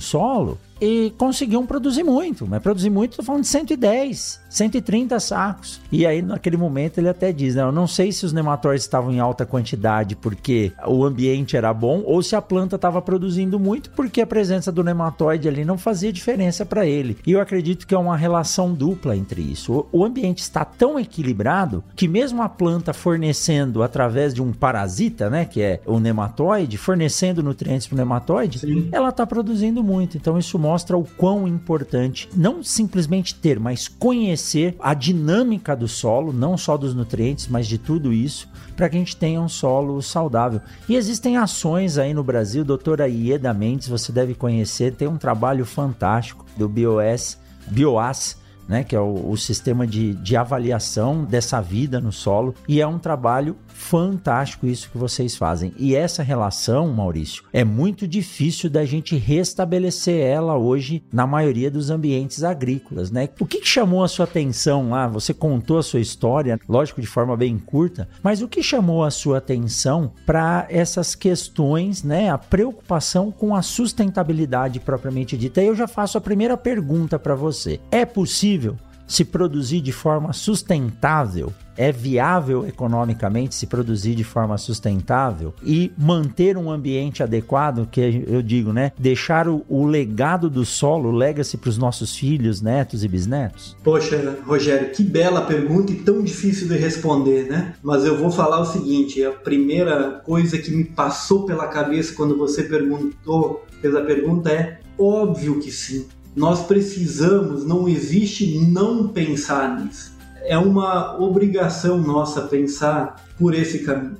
solo 0.00 0.58
e 0.80 1.12
conseguiam 1.16 1.66
produzir 1.66 2.02
muito, 2.02 2.46
mas 2.46 2.62
produzir 2.62 2.90
muito, 2.90 3.12
estou 3.12 3.24
falando 3.24 3.42
de 3.42 3.48
110, 3.48 4.40
130 4.48 5.20
sacos. 5.20 5.80
E 5.90 6.06
aí, 6.06 6.22
naquele 6.22 6.56
momento, 6.56 6.98
ele 6.98 7.08
até 7.08 7.32
diz: 7.32 7.54
né, 7.54 7.62
Eu 7.62 7.72
não 7.72 7.86
sei 7.86 8.12
se 8.12 8.24
os 8.24 8.32
nematóides 8.32 8.84
estavam 8.84 9.12
em 9.12 9.20
alta 9.20 9.44
quantidade 9.44 10.16
porque 10.16 10.72
o 10.86 11.04
ambiente 11.04 11.56
era 11.56 11.72
bom 11.72 12.02
ou 12.04 12.22
se 12.22 12.36
a 12.36 12.42
planta 12.42 12.76
estava 12.76 13.00
produzindo 13.02 13.58
muito 13.58 13.90
porque 13.90 14.20
a 14.20 14.26
presença 14.26 14.70
do 14.70 14.84
nematóide 14.84 15.48
ali 15.48 15.64
não 15.64 15.78
fazia 15.78 16.12
diferença 16.12 16.64
para 16.64 16.86
ele. 16.86 17.16
E 17.26 17.32
eu 17.32 17.40
acredito 17.40 17.86
que 17.86 17.94
é 17.94 17.98
uma 17.98 18.16
relação 18.16 18.72
dupla 18.72 19.16
entre 19.16 19.42
isso. 19.42 19.86
O 19.92 20.04
ambiente 20.04 20.38
está 20.38 20.64
tão 20.64 20.98
equilibrado 20.98 21.82
que, 21.94 22.08
mesmo 22.08 22.42
a 22.42 22.48
planta 22.48 22.92
fornecendo 22.92 23.82
através 23.82 24.32
de 24.32 24.42
um 24.42 24.52
parasita, 24.52 25.28
né, 25.28 25.44
que 25.44 25.60
é 25.60 25.80
o 25.86 25.98
nematóide, 25.98 26.76
fornecendo 26.76 27.42
nutrientes 27.42 27.86
para 27.86 27.94
o 27.94 27.98
nematóide, 27.98 28.58
Sim. 28.60 28.88
ela 28.92 29.08
está 29.08 29.26
produzindo 29.26 29.82
muito. 29.82 30.16
Então, 30.16 30.38
isso 30.38 30.58
mostra 30.58 30.67
o 30.96 31.04
quão 31.16 31.46
importante 31.46 32.28
não 32.34 32.62
simplesmente 32.62 33.34
ter, 33.34 33.58
mas 33.58 33.88
conhecer 33.88 34.76
a 34.80 34.94
dinâmica 34.94 35.74
do 35.74 35.88
solo, 35.88 36.32
não 36.32 36.56
só 36.56 36.76
dos 36.76 36.94
nutrientes, 36.94 37.48
mas 37.48 37.66
de 37.66 37.78
tudo 37.78 38.12
isso, 38.12 38.48
para 38.76 38.88
que 38.88 38.96
a 38.96 38.98
gente 38.98 39.16
tenha 39.16 39.40
um 39.40 39.48
solo 39.48 40.00
saudável. 40.02 40.60
E 40.88 40.96
existem 40.96 41.36
ações 41.36 41.98
aí 41.98 42.14
no 42.14 42.22
Brasil, 42.22 42.64
doutora 42.64 43.08
Ieda 43.08 43.52
Mendes, 43.52 43.88
você 43.88 44.12
deve 44.12 44.34
conhecer, 44.34 44.94
tem 44.94 45.08
um 45.08 45.18
trabalho 45.18 45.64
fantástico 45.64 46.44
do 46.56 46.68
BOS, 46.68 47.38
BioAS, 47.68 48.36
né, 48.68 48.84
que 48.84 48.94
é 48.94 49.00
o, 49.00 49.30
o 49.30 49.36
sistema 49.36 49.86
de, 49.86 50.14
de 50.14 50.36
avaliação 50.36 51.24
dessa 51.24 51.60
vida 51.60 52.00
no 52.00 52.12
solo, 52.12 52.54
e 52.68 52.80
é 52.80 52.86
um 52.86 52.98
trabalho 52.98 53.56
fantástico 53.78 54.66
isso 54.66 54.90
que 54.90 54.98
vocês 54.98 55.36
fazem. 55.36 55.72
E 55.78 55.94
essa 55.94 56.22
relação, 56.22 56.88
Maurício, 56.88 57.44
é 57.52 57.64
muito 57.64 58.08
difícil 58.08 58.68
da 58.68 58.84
gente 58.84 59.16
restabelecer 59.16 60.20
ela 60.20 60.56
hoje 60.58 61.02
na 61.12 61.26
maioria 61.26 61.70
dos 61.70 61.88
ambientes 61.88 62.42
agrícolas, 62.42 63.10
né? 63.10 63.28
O 63.40 63.46
que, 63.46 63.60
que 63.60 63.68
chamou 63.68 64.02
a 64.02 64.08
sua 64.08 64.24
atenção 64.24 64.90
lá? 64.90 65.06
Você 65.06 65.32
contou 65.32 65.78
a 65.78 65.82
sua 65.82 66.00
história, 66.00 66.58
lógico 66.68 67.00
de 67.00 67.06
forma 67.06 67.36
bem 67.36 67.56
curta, 67.56 68.08
mas 68.22 68.42
o 68.42 68.48
que 68.48 68.62
chamou 68.62 69.04
a 69.04 69.10
sua 69.10 69.38
atenção 69.38 70.12
para 70.26 70.66
essas 70.68 71.14
questões, 71.14 72.02
né? 72.02 72.30
A 72.30 72.36
preocupação 72.36 73.30
com 73.30 73.54
a 73.54 73.62
sustentabilidade 73.62 74.80
propriamente 74.80 75.36
dita. 75.36 75.62
E 75.62 75.66
eu 75.66 75.76
já 75.76 75.86
faço 75.86 76.18
a 76.18 76.20
primeira 76.20 76.56
pergunta 76.56 77.18
para 77.18 77.36
você. 77.36 77.80
É 77.92 78.04
possível 78.04 78.76
se 79.08 79.24
produzir 79.24 79.80
de 79.80 79.90
forma 79.90 80.32
sustentável, 80.34 81.52
é 81.78 81.90
viável 81.92 82.66
economicamente 82.66 83.54
se 83.54 83.66
produzir 83.66 84.14
de 84.16 84.24
forma 84.24 84.58
sustentável 84.58 85.54
e 85.64 85.92
manter 85.96 86.56
um 86.56 86.70
ambiente 86.70 87.22
adequado, 87.22 87.88
que 87.90 88.24
eu 88.26 88.42
digo, 88.42 88.72
né? 88.72 88.92
Deixar 88.98 89.48
o, 89.48 89.64
o 89.68 89.86
legado 89.86 90.50
do 90.50 90.64
solo, 90.64 91.08
o 91.08 91.12
legacy 91.12 91.56
para 91.56 91.70
os 91.70 91.78
nossos 91.78 92.16
filhos, 92.16 92.60
netos 92.60 93.04
e 93.04 93.08
bisnetos? 93.08 93.76
Poxa, 93.84 94.38
Rogério, 94.44 94.90
que 94.90 95.04
bela 95.04 95.42
pergunta 95.42 95.92
e 95.92 95.96
tão 95.96 96.22
difícil 96.22 96.66
de 96.68 96.76
responder, 96.76 97.48
né? 97.48 97.74
Mas 97.82 98.04
eu 98.04 98.18
vou 98.18 98.30
falar 98.30 98.60
o 98.60 98.66
seguinte: 98.66 99.24
a 99.24 99.30
primeira 99.30 100.20
coisa 100.24 100.58
que 100.58 100.72
me 100.72 100.84
passou 100.84 101.46
pela 101.46 101.68
cabeça 101.68 102.12
quando 102.12 102.36
você 102.36 102.64
perguntou, 102.64 103.64
fez 103.80 103.94
a 103.94 104.00
pergunta 104.00 104.50
é 104.50 104.80
óbvio 104.98 105.60
que 105.60 105.70
sim 105.70 106.08
nós 106.38 106.62
precisamos, 106.62 107.66
não 107.66 107.88
existe 107.88 108.60
não 108.60 109.08
pensar 109.08 109.80
nisso. 109.80 110.16
É 110.44 110.56
uma 110.56 111.20
obrigação 111.20 111.98
nossa 111.98 112.42
pensar 112.42 113.16
por 113.36 113.54
esse 113.54 113.80
caminho. 113.80 114.16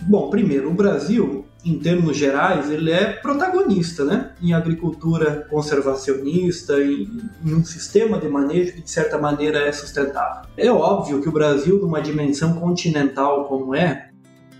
Bom, 0.00 0.28
primeiro, 0.28 0.68
o 0.68 0.74
Brasil, 0.74 1.44
em 1.64 1.78
termos 1.78 2.16
gerais, 2.16 2.68
ele 2.68 2.90
é 2.90 3.12
protagonista 3.12 4.04
né? 4.04 4.32
em 4.42 4.52
agricultura 4.52 5.46
conservacionista, 5.48 6.82
em, 6.82 7.08
em, 7.46 7.54
um 7.54 7.64
sistema 7.64 8.18
de 8.18 8.28
manejo 8.28 8.72
que, 8.72 8.82
de 8.82 8.90
certa 8.90 9.16
maneira, 9.16 9.60
é 9.60 9.70
sustentável. 9.70 10.50
É 10.56 10.68
óbvio 10.68 11.22
que 11.22 11.28
o 11.28 11.32
Brasil, 11.32 11.78
numa 11.78 12.02
dimensão 12.02 12.54
continental 12.54 13.44
como 13.44 13.72
é, 13.72 14.10